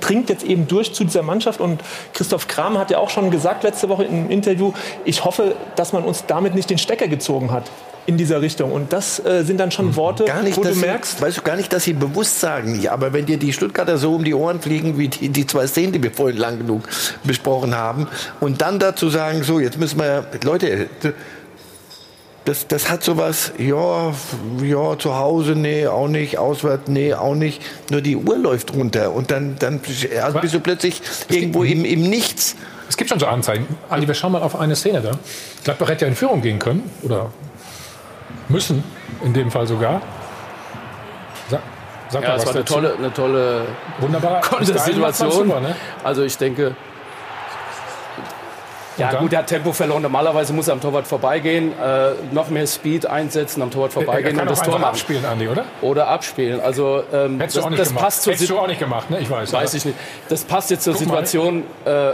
[0.00, 1.60] dringt jetzt eben durch zu dieser Mannschaft.
[1.60, 1.80] Und
[2.12, 4.72] Christoph Kram hat ja auch schon gesagt letzte Woche im Interview,
[5.04, 7.64] ich hoffe, dass man uns damit nicht den Stecker gezogen hat
[8.06, 8.72] in dieser Richtung.
[8.72, 9.96] Und das äh, sind dann schon mhm.
[9.96, 11.18] Worte, nicht, wo du merkst.
[11.18, 13.98] Sie, weißt du gar nicht, dass sie bewusst sagen, ja, aber wenn dir die Stuttgarter
[13.98, 16.82] so um die Ohren fliegen, wie die, die zwei Szenen, die wir vorhin lang genug
[17.24, 18.08] besprochen haben,
[18.40, 20.88] und dann dazu sagen, so, jetzt müssen wir, Leute,
[22.50, 24.12] das, das hat sowas, ja,
[24.60, 27.62] ja, zu Hause, nee, auch nicht, auswärts, nee, auch nicht.
[27.90, 29.80] Nur die Uhr läuft runter und dann, dann
[30.20, 32.56] also bist du plötzlich irgendwo im, im Nichts.
[32.88, 33.68] Es gibt schon so Anzeigen.
[33.88, 35.12] Andi, wir schauen mal auf eine Szene da.
[35.62, 37.30] Gladbach hätte ja in Führung gehen können oder
[38.48, 38.82] müssen,
[39.24, 40.02] in dem Fall sogar.
[41.48, 41.60] Sag,
[42.08, 43.62] sag ja, es war eine tolle, eine tolle
[44.00, 45.30] Wunderbare Situation.
[45.30, 45.76] Super, ne?
[46.02, 46.74] Also ich denke,
[49.00, 50.02] ja gut, der hat Tempo verloren.
[50.02, 54.50] Normalerweise muss er am Torwart vorbeigehen, äh, noch mehr Speed einsetzen, am Torwart vorbeigehen und
[54.50, 54.90] das Tor machen.
[54.90, 55.64] abspielen, Andi, oder?
[55.82, 56.60] Oder abspielen.
[56.60, 59.20] Also ähm, Hättest das, das passt zur Hättest du auch nicht gemacht, ne?
[59.20, 59.52] Ich weiß.
[59.52, 59.96] Weiß ich nicht.
[60.28, 61.64] Das passt jetzt zur Guck Situation.
[61.84, 62.12] Äh,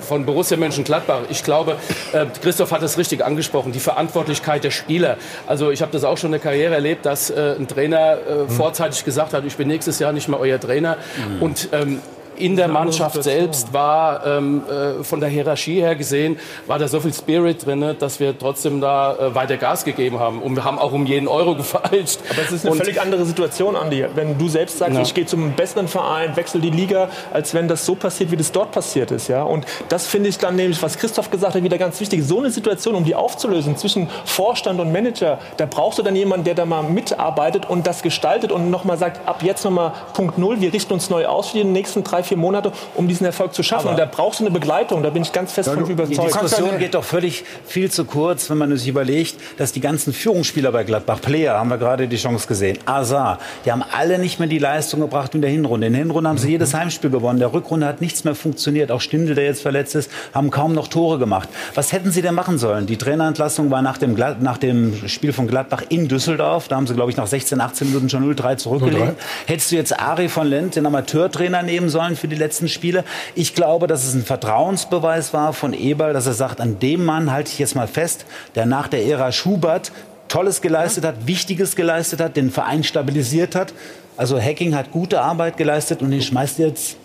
[0.00, 1.22] von Borussia Mönchengladbach.
[1.28, 1.76] Ich glaube,
[2.12, 5.16] äh, Christoph hat es richtig angesprochen, die Verantwortlichkeit der Spieler.
[5.46, 8.34] Also ich habe das auch schon in der Karriere erlebt, dass äh, ein Trainer äh,
[8.34, 8.48] mhm.
[8.48, 10.96] vorzeitig gesagt hat, ich bin nächstes Jahr nicht mehr euer Trainer.
[11.16, 11.42] Mhm.
[11.42, 12.00] Und ähm,
[12.40, 17.00] in der Mannschaft selbst war ähm, äh, von der Hierarchie her gesehen, war da so
[17.00, 20.40] viel Spirit drin, dass wir trotzdem da äh, weiter Gas gegeben haben.
[20.40, 22.20] Und wir haben auch um jeden Euro gefeilscht.
[22.30, 24.04] Aber es ist eine und völlig andere Situation, Andi.
[24.14, 25.02] Wenn du selbst sagst, ja.
[25.02, 28.52] ich gehe zum besseren Verein, wechsle die Liga, als wenn das so passiert, wie das
[28.52, 29.28] dort passiert ist.
[29.28, 29.42] Ja?
[29.42, 32.24] Und das finde ich dann nämlich, was Christoph gesagt hat, wieder ganz wichtig.
[32.24, 36.44] So eine Situation, um die aufzulösen zwischen Vorstand und Manager, da brauchst du dann jemanden,
[36.44, 40.60] der da mal mitarbeitet und das gestaltet und nochmal sagt, ab jetzt nochmal Punkt Null,
[40.60, 43.62] wir richten uns neu aus für die nächsten drei, vier Monate, um diesen Erfolg zu
[43.62, 43.88] schaffen.
[43.88, 46.18] Aber und da brauchst du eine Begleitung, da bin ich ganz fest ja, von überzeugt.
[46.18, 50.12] Die Diskussion geht doch völlig viel zu kurz, wenn man sich überlegt, dass die ganzen
[50.12, 54.38] Führungsspieler bei Gladbach, Player, haben wir gerade die Chance gesehen, Azar, die haben alle nicht
[54.38, 55.86] mehr die Leistung gebracht in der Hinrunde.
[55.86, 57.38] In der Hinrunde haben sie jedes Heimspiel gewonnen.
[57.38, 58.90] Der Rückrunde hat nichts mehr funktioniert.
[58.90, 61.48] Auch Stindl, der jetzt verletzt ist, haben kaum noch Tore gemacht.
[61.74, 62.86] Was hätten sie denn machen sollen?
[62.86, 66.68] Die Trainerentlassung war nach dem, nach dem Spiel von Gladbach in Düsseldorf.
[66.68, 69.14] Da haben sie, glaube ich, nach 16, 18 Minuten schon 0-3 zurückgelegt.
[69.46, 73.04] Hättest du jetzt Ari von Lent, den Amateurtrainer, nehmen sollen für die letzten Spiele.
[73.34, 77.30] Ich glaube, dass es ein Vertrauensbeweis war von Eberl, dass er sagt, an dem Mann
[77.30, 79.92] halte ich jetzt mal fest, der nach der Ära Schubert
[80.28, 83.72] Tolles geleistet hat, Wichtiges geleistet hat, den Verein stabilisiert hat.
[84.16, 86.96] Also Hacking hat gute Arbeit geleistet und den schmeißt jetzt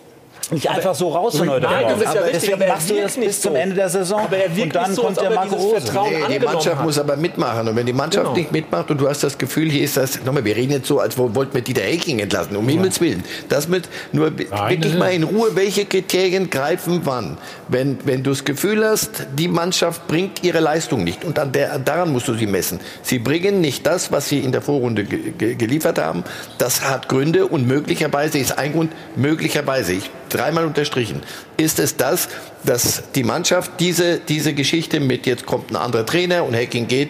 [0.51, 3.15] nicht einfach so raus von heute Nein, das ist ja richtig, deswegen machst du das
[3.15, 5.91] bis zum Ende der Saison aber er und dann so, kommt der Marco Rose.
[5.93, 6.85] Nee, die Mannschaft hat.
[6.85, 8.37] muss aber mitmachen und wenn die Mannschaft genau.
[8.37, 10.99] nicht mitmacht und du hast das Gefühl, hier ist das, nochmal, wir reden jetzt so,
[10.99, 12.75] als wollten wir Dieter Hecking entlassen, um ja.
[12.75, 13.23] Himmels Willen.
[13.49, 17.37] Das mit, nur Nein, wirklich mal in Ruhe, welche Kriterien greifen wann.
[17.69, 21.79] Wenn, wenn du das Gefühl hast, die Mannschaft bringt ihre Leistung nicht und an der,
[21.79, 22.79] daran musst du sie messen.
[23.01, 26.23] Sie bringen nicht das, was sie in der Vorrunde ge ge geliefert haben.
[26.57, 31.22] Das hat Gründe und möglicherweise ist ein Grund, möglicherweise, ich dreimal unterstrichen,
[31.57, 32.30] ist es das,
[32.64, 37.10] dass die Mannschaft diese, diese Geschichte mit jetzt kommt ein anderer Trainer und Hacking geht,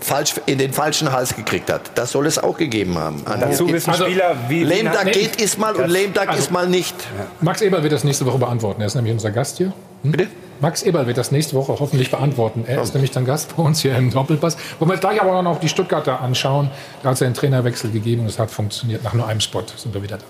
[0.00, 1.90] falsch in den falschen Hals gekriegt hat.
[1.94, 3.22] Das soll es auch gegeben haben.
[3.24, 6.50] Dazu wissen also, Spieler, wie Lame Duck geht ist mal und Lame Duck also, ist
[6.50, 6.94] mal nicht.
[7.40, 8.80] Max Eberl wird das nächste Woche beantworten.
[8.80, 9.72] Er ist nämlich unser Gast hier.
[10.02, 10.12] Hm?
[10.12, 10.28] Bitte?
[10.60, 12.64] Max Eberl wird das nächste Woche hoffentlich beantworten.
[12.66, 14.56] Er ist nämlich dann Gast bei uns hier im Doppelpass.
[14.78, 16.70] Wollen wir gleich aber noch die Stuttgarter anschauen.
[17.02, 19.04] Da hat es einen Trainerwechsel gegeben und es hat funktioniert.
[19.04, 20.24] Nach nur einem Spot sind wir wieder da.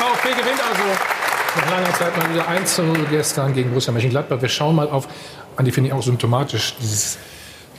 [0.00, 0.82] VfB gewinnt also
[1.56, 4.40] nach langer Zeit mal wieder 1 zu 0 gestern gegen Borussia Mönchengladbach.
[4.40, 5.08] Wir schauen mal auf,
[5.56, 7.18] an die finde ich auch symptomatisch, dieses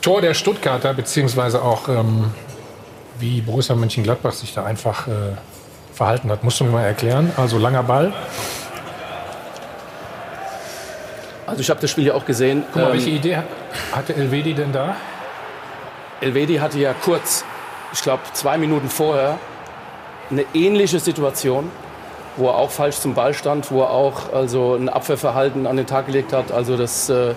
[0.01, 2.31] Tor der Stuttgarter, beziehungsweise auch ähm,
[3.19, 5.11] wie Borussia Mönchengladbach sich da einfach äh,
[5.93, 6.43] verhalten hat.
[6.43, 7.31] Musst du mir mal erklären?
[7.37, 8.13] Also langer Ball.
[11.45, 12.63] Also ich habe das Spiel ja auch gesehen.
[12.73, 13.37] Guck mal, ähm, welche Idee
[13.91, 14.95] hatte Elvedi denn da?
[16.21, 17.43] Elvedi hatte ja kurz,
[17.93, 19.37] ich glaube zwei Minuten vorher,
[20.29, 21.69] eine ähnliche Situation
[22.37, 25.85] wo er auch falsch zum Ball stand, wo er auch also ein Abwehrverhalten an den
[25.85, 26.51] Tag gelegt hat.
[26.51, 27.33] Also das, äh,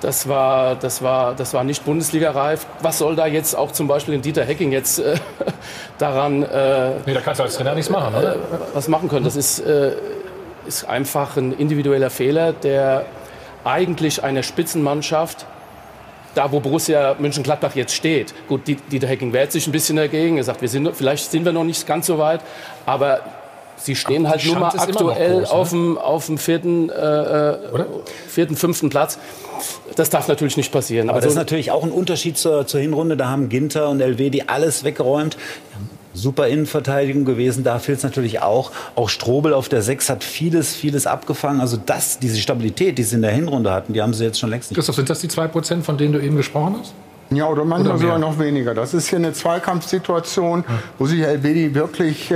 [0.00, 2.66] das, war, das, war, das war nicht Bundesliga-reif.
[2.82, 5.16] Was soll da jetzt auch zum Beispiel in Dieter Hecking jetzt äh,
[5.98, 6.42] daran...
[6.42, 8.34] Äh, nee, da kannst du als Trainer nichts machen, oder?
[8.34, 8.38] Äh,
[8.74, 9.24] was machen können.
[9.24, 9.92] Das ist, äh,
[10.66, 13.04] ist einfach ein individueller Fehler, der
[13.64, 15.46] eigentlich einer Spitzenmannschaft
[16.34, 18.32] da, wo Borussia Mönchengladbach jetzt steht.
[18.48, 20.36] Gut, Dieter Hecking wehrt sich ein bisschen dagegen.
[20.36, 22.40] Er sagt, wir sind, vielleicht sind wir noch nicht ganz so weit.
[22.86, 23.22] Aber
[23.78, 25.50] Sie stehen halt nur mal aktuell groß, ne?
[25.50, 27.58] auf, dem, auf dem vierten, äh, äh,
[28.28, 29.18] vierten, fünften Platz.
[29.96, 31.08] Das darf natürlich nicht passieren.
[31.08, 33.16] Aber also, das ist natürlich auch ein Unterschied zur, zur Hinrunde.
[33.16, 35.36] Da haben Ginter und Elvedi alles weggeräumt.
[36.14, 38.72] Super Innenverteidigung gewesen, da fehlt es natürlich auch.
[38.96, 41.60] Auch Strobel auf der Sechs hat vieles, vieles abgefangen.
[41.60, 44.50] Also das, diese Stabilität, die sie in der Hinrunde hatten, die haben sie jetzt schon
[44.50, 44.76] längst nicht.
[44.76, 46.92] Christoph, sind das die zwei Prozent, von denen du eben gesprochen hast?
[47.30, 48.74] Ja, oder manchmal oder sogar noch weniger.
[48.74, 50.64] Das ist hier eine Zweikampfsituation,
[50.98, 52.34] wo sich Elvedi wirklich äh,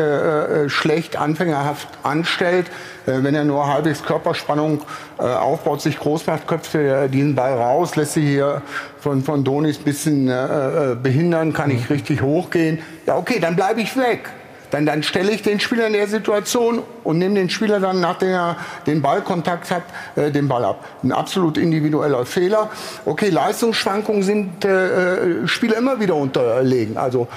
[0.64, 2.66] äh, schlecht anfängerhaft anstellt.
[3.06, 4.82] Äh, wenn er nur halbwegs Körperspannung
[5.18, 8.60] äh, aufbaut, sich groß macht, köpft er diesen Ball raus, lässt sich hier
[8.98, 11.96] von, von Donis ein bisschen äh, äh behindern, kann nicht mhm.
[11.96, 12.78] richtig hochgehen.
[13.06, 14.28] Ja, okay, dann bleibe ich weg.
[14.72, 18.30] Dann, dann stelle ich den Spieler in der Situation und nehme den Spieler dann, nachdem
[18.30, 19.82] er den Ballkontakt hat,
[20.16, 20.82] äh, den Ball ab.
[21.04, 22.70] Ein absolut individueller Fehler.
[23.04, 26.96] Okay, Leistungsschwankungen sind äh, Spieler immer wieder unterlegen.
[26.96, 27.28] Also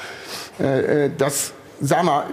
[0.60, 1.52] äh, äh das,
[1.82, 2.24] sag mal,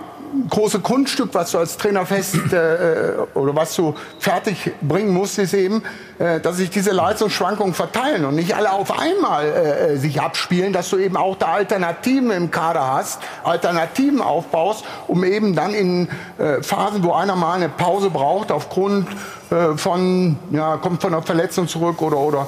[0.48, 5.52] große Kunststück, was du als Trainer fest äh, oder was du fertig bringen musst, ist
[5.52, 10.72] eben, äh, dass sich diese Leistungsschwankungen verteilen und nicht alle auf einmal äh, sich abspielen,
[10.72, 16.08] dass du eben auch da Alternativen im Kader hast, Alternativen aufbaust, um eben dann in
[16.38, 19.08] äh, Phasen, wo einer mal eine Pause braucht, aufgrund
[19.50, 22.46] äh, von, ja, kommt von einer Verletzung zurück oder, oder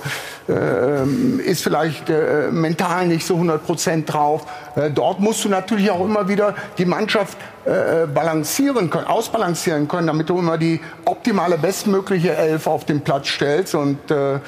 [0.48, 1.04] äh,
[1.42, 4.46] ist vielleicht äh, mental nicht so 100 Prozent drauf.
[4.76, 10.06] Äh, dort musst du natürlich auch immer wieder die Mannschaft äh, balancieren können, ausbalancieren können,
[10.06, 14.40] damit du immer die optimale, bestmögliche Elf auf den Platz stellst und äh,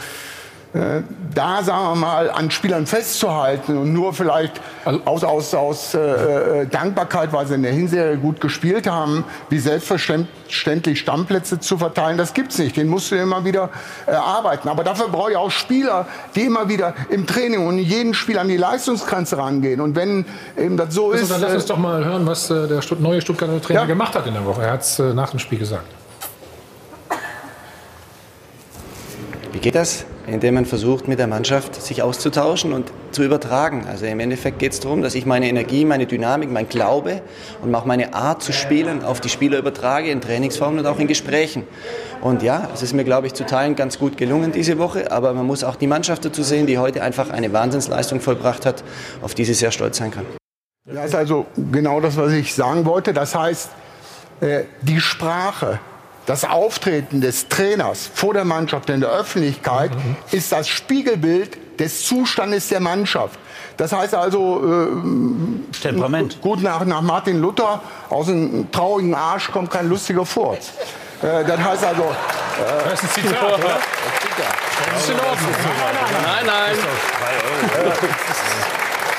[0.77, 1.03] äh,
[1.35, 6.01] da, sagen wir mal, an Spielern festzuhalten und nur vielleicht also, aus, aus, aus äh,
[6.63, 12.19] äh, Dankbarkeit, weil sie in der Hinserie gut gespielt haben, wie selbstverständlich Stammplätze zu verteilen,
[12.19, 12.77] das gibt's nicht.
[12.77, 13.71] Den musst du immer wieder
[14.07, 14.69] erarbeiten.
[14.69, 18.39] Aber dafür brauche ich auch Spieler, die immer wieder im Training und in jedem Spiel
[18.39, 19.81] an die Leistungsgrenze rangehen.
[19.81, 20.27] Und wenn
[20.59, 21.31] eben das so also, ist...
[21.31, 23.87] Dann lass uns doch mal hören, was der neue Stuttgarter Trainer ja.
[23.87, 24.63] gemacht hat in der Woche.
[24.63, 25.87] Er hat es nach dem Spiel gesagt.
[29.57, 30.05] Wie geht das?
[30.27, 33.87] indem man versucht, mit der Mannschaft sich auszutauschen und zu übertragen.
[33.89, 37.23] Also im Endeffekt geht es darum, dass ich meine Energie, meine Dynamik, mein Glaube
[37.63, 41.07] und auch meine Art zu spielen auf die Spieler übertrage in Trainingsformen und auch in
[41.07, 41.63] Gesprächen.
[42.21, 45.33] Und ja, es ist mir, glaube ich, zu Teilen ganz gut gelungen diese Woche, aber
[45.33, 48.83] man muss auch die Mannschaft dazu sehen, die heute einfach eine Wahnsinnsleistung vollbracht hat,
[49.23, 50.27] auf die sie sehr stolz sein kann.
[50.85, 53.13] Das ist also genau das, was ich sagen wollte.
[53.13, 53.71] Das heißt,
[54.41, 55.79] äh, die Sprache,
[56.27, 60.17] das Auftreten des Trainers vor der Mannschaft in der Öffentlichkeit mhm.
[60.33, 63.39] ist das Spiegelbild des Zustandes der Mannschaft.
[63.77, 66.41] Das heißt also, äh, Temperament.
[66.41, 70.73] gut nach, nach Martin Luther, aus einem traurigen Arsch kommt kein lustiger Furz.
[71.23, 72.03] Äh, das heißt also.
[72.03, 73.79] Äh, das ist ein Zitat, oder?
[74.93, 75.55] Das ist in Ordnung.
[76.23, 76.77] Nein, nein.
[76.77, 78.66] nein.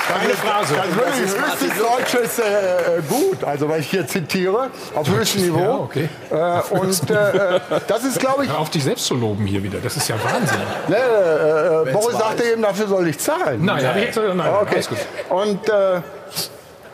[0.08, 0.74] Keine Phrase.
[0.74, 5.60] Das ist wirklich höchstes deutsches äh, Gut, also weil ich hier zitiere, auf höchstem Niveau.
[5.60, 6.08] Ja, okay.
[6.30, 8.50] Äh, und äh, das ist, glaube ich...
[8.50, 10.58] Hör auf dich selbst zu loben hier wieder, das ist ja Wahnsinn.
[10.88, 13.64] Ne, äh, Boris sagte eben, dafür soll ich zahlen.
[13.64, 13.98] Nein, nein.
[13.98, 14.82] Ich gesagt, nein okay.
[15.28, 16.00] Und äh,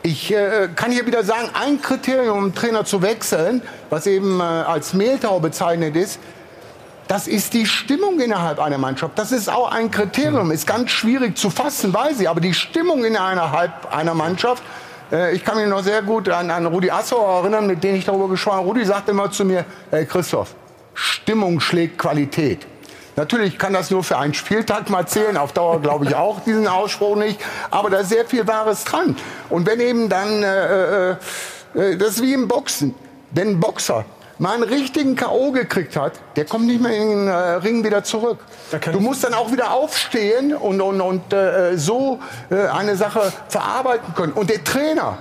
[0.03, 4.43] ich äh, kann hier wieder sagen, ein Kriterium, um Trainer zu wechseln, was eben äh,
[4.43, 6.19] als Mehltau bezeichnet ist,
[7.07, 9.17] das ist die Stimmung innerhalb einer Mannschaft.
[9.17, 10.51] Das ist auch ein Kriterium.
[10.51, 12.29] Ist ganz schwierig zu fassen, weiß ich.
[12.29, 14.63] Aber die Stimmung innerhalb einer Mannschaft,
[15.11, 18.05] äh, ich kann mich noch sehr gut an, an Rudi Assauer erinnern, mit dem ich
[18.05, 18.67] darüber gesprochen habe.
[18.67, 20.55] Rudi sagt immer zu mir, hey Christoph,
[20.95, 22.65] Stimmung schlägt Qualität.
[23.17, 26.67] Natürlich kann das nur für einen Spieltag mal zählen, auf Dauer glaube ich auch diesen
[26.67, 27.39] Ausspruch nicht,
[27.71, 29.15] aber da ist sehr viel Wahres dran.
[29.49, 31.15] Und wenn eben dann, äh, äh,
[31.75, 32.93] äh das ist wie im Boxen,
[33.37, 34.03] ein Boxer
[34.39, 35.51] mal einen richtigen K.O.
[35.51, 38.39] gekriegt hat, der kommt nicht mehr in den äh, Ring wieder zurück.
[38.91, 44.13] Du musst dann auch wieder aufstehen und, und, und äh, so äh, eine Sache verarbeiten
[44.15, 44.33] können.
[44.33, 45.17] Und der Trainer,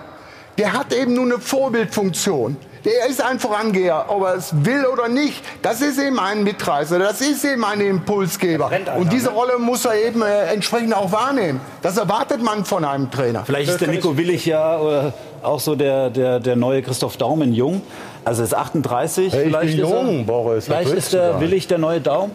[0.58, 2.56] der hat eben nur eine Vorbildfunktion.
[2.84, 5.42] Der ist ein Vorangeher, ob er es will oder nicht.
[5.62, 8.70] Das ist eben ein Mitreißer, das ist eben ein Impulsgeber.
[8.98, 9.34] Und diese ne?
[9.34, 11.60] Rolle muss er eben äh, entsprechend auch wahrnehmen.
[11.80, 13.42] Das erwartet man von einem Trainer.
[13.46, 15.12] Vielleicht ist der Nico Willig ja äh,
[15.42, 17.80] auch so der, der, der neue Christoph Daumen jung.
[18.24, 19.32] Also ist 38.
[19.32, 20.64] Hey, ich bin jung, er, Boris.
[20.66, 22.32] Vielleicht ist der Willig der neue Daumen.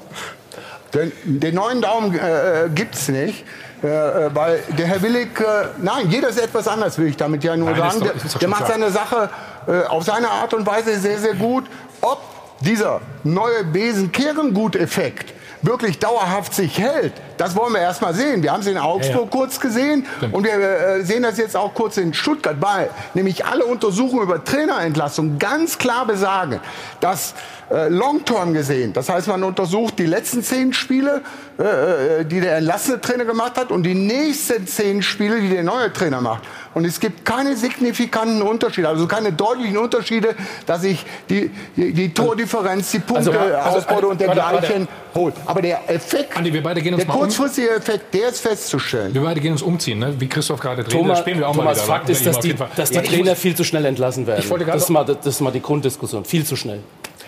[0.94, 3.44] Den, den neuen Daumen äh, äh gibt es nicht.
[3.82, 7.44] Äh, äh, weil der Herr Willig, äh, nein, jeder ist etwas anders, will ich damit
[7.44, 8.00] ja nur nein, sagen.
[8.02, 9.30] Doch, der, der macht seine Sache
[9.68, 11.66] äh, auf seine Art und Weise sehr, sehr gut.
[12.02, 12.22] Ob
[12.60, 18.44] dieser neue Besenkehrenguteffekt wirklich dauerhaft sich hält, das wollen wir erst mal sehen.
[18.44, 19.30] Wir haben es in Augsburg ja, ja.
[19.30, 20.34] kurz gesehen Stimmt.
[20.34, 24.44] und wir äh, sehen das jetzt auch kurz in Stuttgart, weil nämlich alle Untersuchungen über
[24.44, 26.60] Trainerentlassung ganz klar besagen,
[27.00, 27.34] dass
[27.72, 31.22] äh, long-term gesehen, das heißt, man untersucht die letzten zehn Spiele,
[31.60, 35.64] äh, äh, die der entlassene Trainer gemacht hat und die nächsten zehn Spiele, die der
[35.64, 36.44] neue Trainer macht.
[36.74, 40.36] Und es gibt keine signifikanten Unterschiede, also keine deutlichen Unterschiede,
[40.66, 45.34] dass sich die, die, die Tordifferenz, die Punkte, also, also, Ausbeute und dergleichen holt.
[45.46, 49.14] Aber der Effekt, Andi, wir beide gehen uns der kurzfristige Effekt, der ist festzustellen.
[49.14, 50.14] Wir beide gehen uns umziehen, ne?
[50.18, 50.94] wie Christoph gerade dreht.
[50.94, 53.36] Thomas, spielen wir auch Thomas, mal wieder, Fakt ist, dass die, dass die ja, Trainer
[53.36, 54.44] viel zu schnell entlassen werden.
[54.66, 56.80] Das ist, mal, das ist mal die Grunddiskussion, viel zu schnell.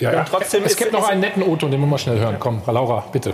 [0.01, 0.23] Ja, ja.
[0.23, 2.37] Trotzdem es gibt noch einen netten o den wir mal schnell hören.
[2.39, 3.33] Komm, Laura, bitte.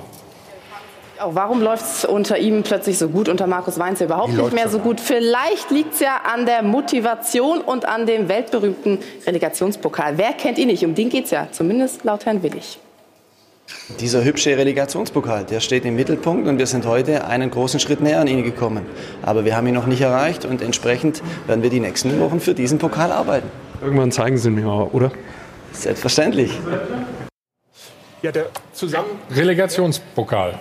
[1.19, 4.69] Auch warum läuft es unter ihm plötzlich so gut, unter Markus Weinz überhaupt nicht mehr
[4.69, 4.99] so gut?
[4.99, 10.18] Vielleicht liegt es ja an der Motivation und an dem weltberühmten Relegationspokal.
[10.18, 10.85] Wer kennt ihn nicht?
[10.85, 12.77] Um den geht es ja, zumindest laut Herrn Willig.
[13.99, 18.19] Dieser hübsche Relegationspokal, der steht im Mittelpunkt und wir sind heute einen großen Schritt näher
[18.19, 18.85] an ihn gekommen.
[19.23, 22.53] Aber wir haben ihn noch nicht erreicht und entsprechend werden wir die nächsten Wochen für
[22.53, 23.49] diesen Pokal arbeiten.
[23.81, 25.11] Irgendwann zeigen sie mir mal, oder?
[25.73, 26.52] Selbstverständlich.
[28.22, 30.57] Ja, der zusammen Relegationspokal.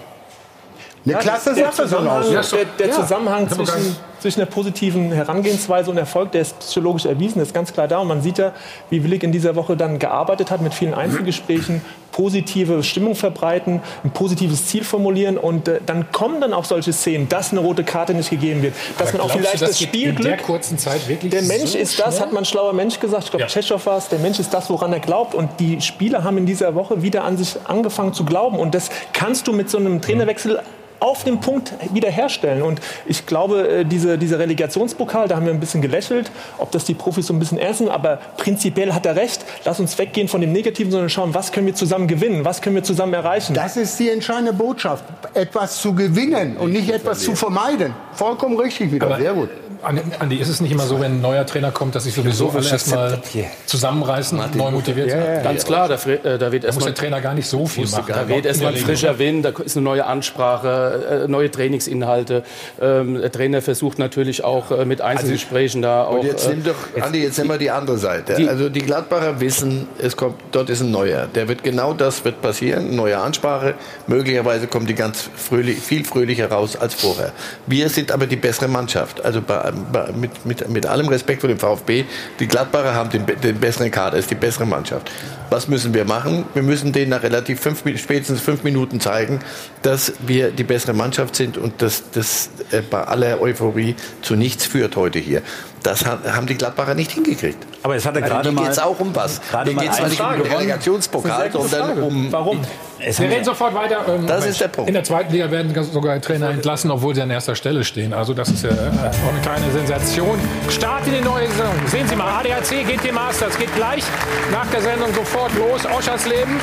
[1.04, 2.92] Eine klasse der Sache so der, der Ja.
[2.94, 7.72] Zusammenhang hab zwischen, zwischen der positiven Herangehensweise und Erfolg, der ist psychologisch erwiesen, ist ganz
[7.72, 7.98] klar da.
[7.98, 8.52] Und man sieht ja,
[8.90, 11.82] wie Willig in dieser Woche dann gearbeitet hat mit vielen Einzelgesprächen,
[12.12, 17.28] positive Stimmung verbreiten, ein positives Ziel formulieren und äh, dann kommen dann auch solche Szenen,
[17.28, 19.94] dass eine rote Karte nicht gegeben wird, dass Aber man auch vielleicht du, das geht
[19.94, 22.26] in der Spielglück kurzen Zeit wirklich der Mensch so ist das, schnell?
[22.26, 23.24] hat man schlauer Mensch gesagt.
[23.24, 24.08] Ich glaube, Tschechow war es.
[24.08, 25.34] Der Mensch ist das, woran er glaubt.
[25.34, 28.58] Und die Spieler haben in dieser Woche wieder an sich angefangen zu glauben.
[28.58, 30.60] Und das kannst du mit so einem Trainerwechsel
[31.06, 32.62] auf dem Punkt wiederherstellen.
[32.62, 36.84] Und ich glaube, äh, diese, dieser Relegationspokal, da haben wir ein bisschen gelächelt, ob das
[36.84, 37.92] die Profis so ein bisschen ernst nehmen.
[37.92, 39.44] Aber prinzipiell hat er recht.
[39.64, 42.74] Lass uns weggehen von dem Negativen, sondern schauen, was können wir zusammen gewinnen, was können
[42.74, 43.54] wir zusammen erreichen.
[43.54, 45.04] Das ist die entscheidende Botschaft.
[45.34, 47.94] Etwas zu gewinnen und nicht etwas zu vermeiden.
[48.12, 49.06] Vollkommen richtig wieder.
[49.06, 49.50] Aber Sehr gut.
[49.86, 52.68] Andi, ist es nicht immer so, wenn ein neuer Trainer kommt, dass sich sowieso alle
[52.68, 53.20] erstmal
[53.66, 55.42] zusammenreißen, neu motiviert sind?
[55.44, 57.86] Ganz klar, da, äh, da wird Da muss erstmal der Trainer gar nicht so viel
[57.88, 58.04] machen.
[58.08, 62.42] Da weht erstmal ein frischer Wind, da ist eine neue Ansprache, äh, neue Trainingsinhalte.
[62.80, 66.18] Ähm, der Trainer versucht natürlich auch äh, mit Einzelgesprächen da auch.
[66.18, 68.34] Und jetzt nimm doch, Andi, jetzt nehmen wir die andere Seite.
[68.34, 71.26] Die- also die Gladbacher wissen, es kommt, dort ist ein neuer.
[71.34, 73.74] Der wird genau das wird passieren, neue Ansprache.
[74.06, 77.32] Möglicherweise kommen die ganz fröhlich, viel fröhlicher raus als vorher.
[77.66, 79.24] Wir sind aber die bessere Mannschaft.
[79.24, 79.72] Also bei,
[80.14, 82.04] mit, mit, mit allem Respekt vor dem VfB,
[82.40, 85.10] die Gladbacher haben den, den besseren Kader, ist die bessere Mannschaft.
[85.50, 86.44] Was müssen wir machen?
[86.54, 89.40] Wir müssen denen nach relativ fünf, spätestens fünf Minuten zeigen,
[89.82, 94.66] dass wir die bessere Mannschaft sind und dass das äh, bei aller Euphorie zu nichts
[94.66, 95.42] führt heute hier.
[95.84, 97.64] Das ha- haben die Gladbacher nicht hingekriegt.
[97.84, 99.40] Aber es hatte Also gerade hier mal- geht es auch um was.
[99.48, 100.56] gerade Hier geht es nicht um den gewonnen.
[100.62, 102.32] Relegtionspokal, sondern um...
[102.32, 102.60] Warum?
[103.06, 104.04] Wir reden sofort weiter.
[104.08, 104.88] Ähm, Das Mensch, ist der Punkt.
[104.88, 108.12] In der zweiten Liga werden sogar Trainer entlassen, obwohl sie an erster Stelle stehen.
[108.12, 110.38] Also das ist ja äh, auch eine kleine Sensation.
[110.68, 111.72] Start in die neue Saison.
[111.86, 114.02] Sehen Sie mal, ADAC GT Masters geht gleich
[114.50, 115.86] nach der Sendung sofort los.
[115.86, 116.56] Oschersleben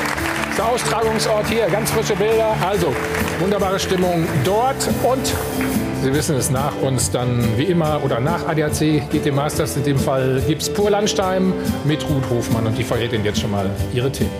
[0.50, 1.66] ist der Austragungsort hier.
[1.66, 2.54] Ganz frische Bilder.
[2.68, 2.94] Also
[3.40, 5.32] wunderbare Stimmung dort und
[6.02, 9.76] Sie wissen es nach uns dann wie immer oder nach ADAC GT Masters.
[9.76, 11.54] In dem Fall gibt es Pur Landstein
[11.84, 14.30] mit Ruth Hofmann und die verrät Ihnen jetzt schon mal ihre Themen.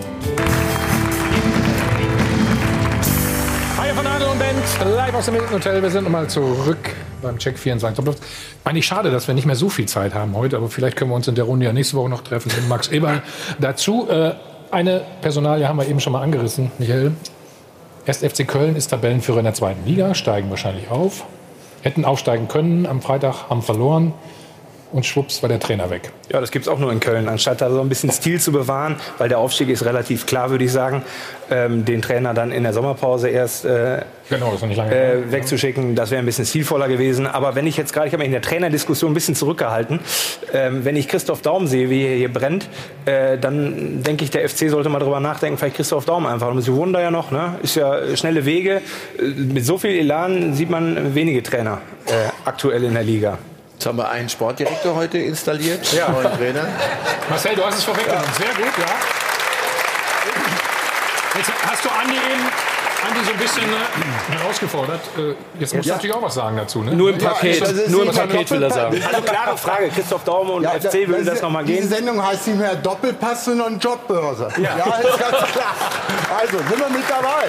[4.83, 5.81] Live aus dem Hilton Hotel.
[5.81, 6.77] Wir sind nochmal zurück
[7.21, 8.03] beim Check 24.
[8.63, 11.15] Eigentlich schade, dass wir nicht mehr so viel Zeit haben heute, aber vielleicht können wir
[11.15, 13.21] uns in der Runde ja nächste Woche noch treffen mit Max Eberl.
[13.59, 14.33] Dazu äh,
[14.71, 17.13] eine Personalie haben wir eben schon mal angerissen, Michael.
[18.05, 21.25] Erst FC Köln ist Tabellenführer in der zweiten Liga, steigen wahrscheinlich auf.
[21.81, 24.13] Hätten aufsteigen können am Freitag, haben verloren.
[24.95, 26.09] Und schwupps war der Trainer weg.
[26.31, 27.27] Ja, das gibt es auch nur in Köln.
[27.27, 30.63] Anstatt da so ein bisschen Stil zu bewahren, weil der Aufstieg ist relativ klar, würde
[30.63, 31.01] ich sagen,
[31.51, 34.95] ähm, den Trainer dann in der Sommerpause erst äh, Genau, das nicht lange.
[34.95, 37.27] äh, wegzuschicken, das wäre ein bisschen stilvoller gewesen.
[37.27, 39.99] Aber wenn ich jetzt gerade, ich habe mich in der Trainerdiskussion ein bisschen zurückgehalten,
[40.53, 42.69] ähm, wenn ich Christoph Daum sehe, wie er hier brennt,
[43.05, 46.47] äh, dann denke ich, der FC sollte mal drüber nachdenken, vielleicht Christoph Daum einfach.
[46.47, 47.59] Und sie wohnen da ja noch, ne?
[47.61, 48.81] ist ja schnelle Wege.
[49.19, 52.11] Äh, Mit so viel Elan sieht man wenige Trainer äh,
[52.45, 53.37] aktuell in der Liga.
[53.75, 56.09] Jetzt haben wir einen Sportdirektor heute installiert, Ja.
[56.09, 56.65] neuen Trainer.
[57.29, 58.25] Marcel, du hast es vorweggenommen.
[58.37, 58.85] Sehr gut, ja.
[61.37, 62.49] Jetzt hast du Andi eben
[63.07, 65.01] Andi so ein bisschen äh, herausgefordert.
[65.17, 65.95] Äh, jetzt musst du Ja.
[65.95, 66.81] natürlich auch was sagen dazu.
[66.83, 66.93] Ne?
[66.95, 69.03] Nur im Paket, das ist nur im Paket will er sagen.
[69.05, 71.89] Also klare Frage, Christoph Daum und FC würde das nochmal Diese gehen?
[71.89, 74.47] Sendung heißt nicht mehr Doppelpass, sondern Jobbörse.
[74.57, 75.75] Ja, ist ganz klar.
[76.39, 77.47] Also, sind wir mit dabei.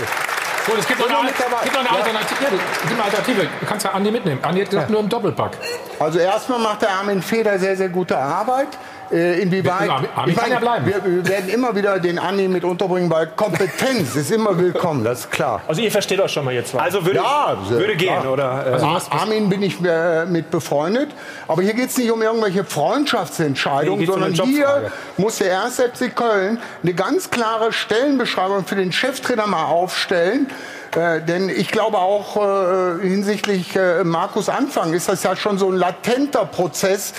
[0.66, 1.90] Gut, es gibt noch eine, gibt eine.
[1.90, 2.44] Alternative.
[2.44, 3.48] Ja, gibt eine Alternative.
[3.60, 4.40] Du kannst ja Andi mitnehmen.
[4.42, 5.52] Andi hat gesagt, nur im Doppelpack.
[6.00, 8.68] Also erstmal macht der Armin Feder sehr, sehr gute Arbeit.
[9.12, 10.86] Äh, inwieweit, Armin ich ja bleiben.
[10.86, 15.20] Wir, wir werden immer wieder den Andi mit unterbringen, weil Kompetenz ist immer willkommen, das
[15.20, 15.62] ist klar.
[15.68, 16.74] Also ihr versteht euch schon mal jetzt.
[16.74, 18.32] Also würde, Ja, sehr würde gehen, klar.
[18.32, 18.66] oder?
[18.66, 21.10] Äh, Also Ar- Armin bin ich äh, mit befreundet.
[21.48, 25.62] Aber hier geht es nicht um irgendwelche Freundschaftsentscheidungen, Nee, um sondern eine hier muss der
[25.64, 25.76] 1.
[25.80, 30.48] FC Köln eine ganz klare Stellenbeschreibung für den Cheftrainer mal aufstellen.
[30.94, 35.70] Äh, denn ich glaube auch äh, hinsichtlich äh, Markus Anfang ist das ja schon so
[35.70, 37.12] ein latenter Prozess.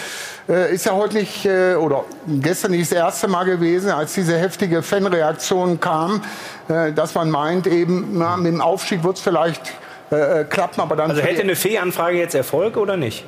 [0.50, 4.38] Äh, ist ja heute nicht, äh, oder gestern nicht das erste Mal gewesen, als diese
[4.38, 6.22] heftige Fanreaktion kam,
[6.70, 9.74] äh, dass man meint, eben na, mit dem Aufstieg wird es vielleicht
[10.10, 13.26] äh, äh, klappen, aber dann also hätte eine Fee-Anfrage jetzt Erfolg oder nicht?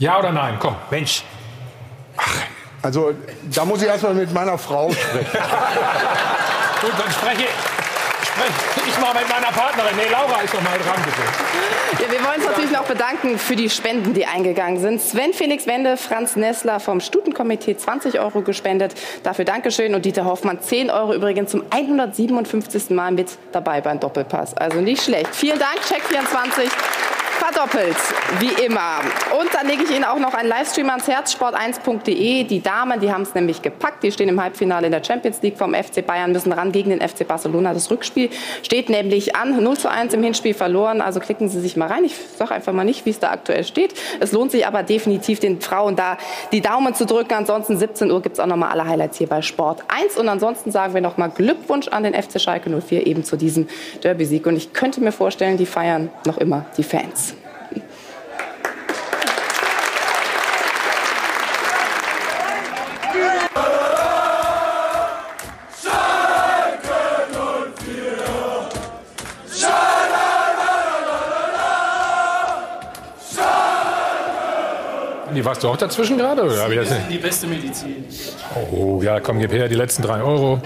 [0.00, 0.56] Ja oder nein?
[0.58, 0.74] Komm.
[0.90, 1.22] Mensch.
[2.82, 3.12] Also
[3.54, 5.26] da muss ich erstmal mit meiner Frau sprechen.
[6.80, 7.46] Gut, dann spreche,
[8.24, 9.96] spreche ich mal mit meiner Partnerin.
[9.96, 12.02] Nee, Laura ist noch mal dran, bitte.
[12.02, 15.00] Ja, wir wollen uns natürlich noch bedanken für die Spenden, die eingegangen sind.
[15.00, 18.94] Sven Felix Wende, Franz Nessler vom Stutenkomitee 20 Euro gespendet.
[19.22, 19.94] Dafür Dankeschön.
[19.94, 22.90] Und Dieter Hoffmann 10 Euro übrigens zum 157.
[22.90, 24.54] Mal mit dabei beim Doppelpass.
[24.56, 25.34] Also nicht schlecht.
[25.34, 26.70] Vielen Dank, Check24.
[27.42, 27.96] Verdoppelt,
[28.38, 29.00] wie immer.
[29.40, 32.44] Und dann lege ich Ihnen auch noch einen Livestream ans Herz, sport1.de.
[32.44, 34.04] Die Damen, die haben es nämlich gepackt.
[34.04, 37.00] Die stehen im Halbfinale in der Champions League vom FC Bayern, müssen ran gegen den
[37.00, 37.74] FC Barcelona.
[37.74, 38.30] Das Rückspiel
[38.62, 39.60] steht nämlich an.
[39.60, 41.00] 0 zu 1 im Hinspiel verloren.
[41.00, 42.04] Also klicken Sie sich mal rein.
[42.04, 43.94] Ich sage einfach mal nicht, wie es da aktuell steht.
[44.20, 46.18] Es lohnt sich aber definitiv den Frauen da
[46.52, 47.34] die Daumen zu drücken.
[47.34, 50.16] Ansonsten 17 Uhr gibt es auch noch mal alle Highlights hier bei Sport 1.
[50.16, 53.66] Und ansonsten sagen wir noch mal Glückwunsch an den FC Schalke 04 eben zu diesem
[54.04, 54.46] Derby-Sieg.
[54.46, 57.31] Und ich könnte mir vorstellen, die feiern noch immer die Fans.
[75.44, 76.42] Warst du auch dazwischen gerade?
[76.42, 76.68] Oder?
[76.68, 78.04] Das ist die beste Medizin.
[78.72, 80.60] Oh, ja, komm, gib her die letzten drei Euro.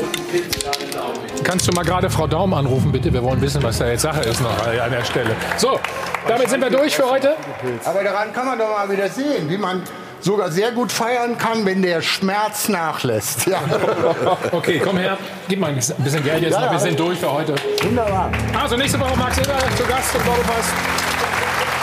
[1.45, 3.13] Kannst du mal gerade Frau Daum anrufen, bitte?
[3.13, 5.31] Wir wollen wissen, was da jetzt Sache ist noch an der Stelle.
[5.57, 5.79] So,
[6.27, 7.37] damit sind wir durch für heute.
[7.85, 9.83] Aber daran kann man doch mal wieder sehen, wie man
[10.21, 13.47] sogar sehr gut feiern kann, wenn der Schmerz nachlässt.
[13.47, 13.61] Ja.
[14.53, 16.73] Okay, komm her, gib mal ein bisschen Geld jetzt Ja, noch.
[16.73, 17.55] Wir sind durch für heute.
[17.83, 18.31] Wunderbar.
[18.61, 20.67] Also nächste Woche Max Eber zu Gast im Doppelpass.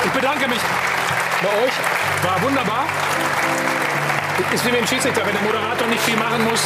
[0.06, 0.60] Ich bedanke mich
[1.44, 1.74] bei euch.
[2.24, 2.86] War wunderbar.
[4.53, 6.61] Ist wie mit dem Schiedsrichter, wenn der Moderator nicht viel machen muss.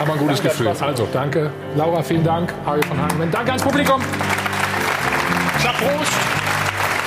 [0.00, 0.68] Aber ein gutes Danke, Gefühl.
[0.80, 1.50] Also danke.
[1.76, 2.52] Laura, vielen Dank.
[2.64, 3.30] Harry von Hagen.
[3.30, 4.00] Danke ans Publikum.
[5.62, 6.12] Sag Prost.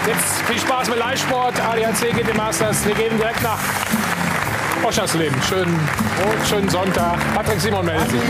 [0.06, 1.56] Jetzt viel Spaß mit Live-Sport.
[1.60, 2.86] ADAC geht im Masters.
[2.86, 3.58] Wir gehen direkt nach
[4.84, 5.42] Oschersleben.
[5.42, 5.80] Schönen,
[6.48, 7.18] schönen Sonntag.
[7.34, 8.22] Patrick Simon meldet sich.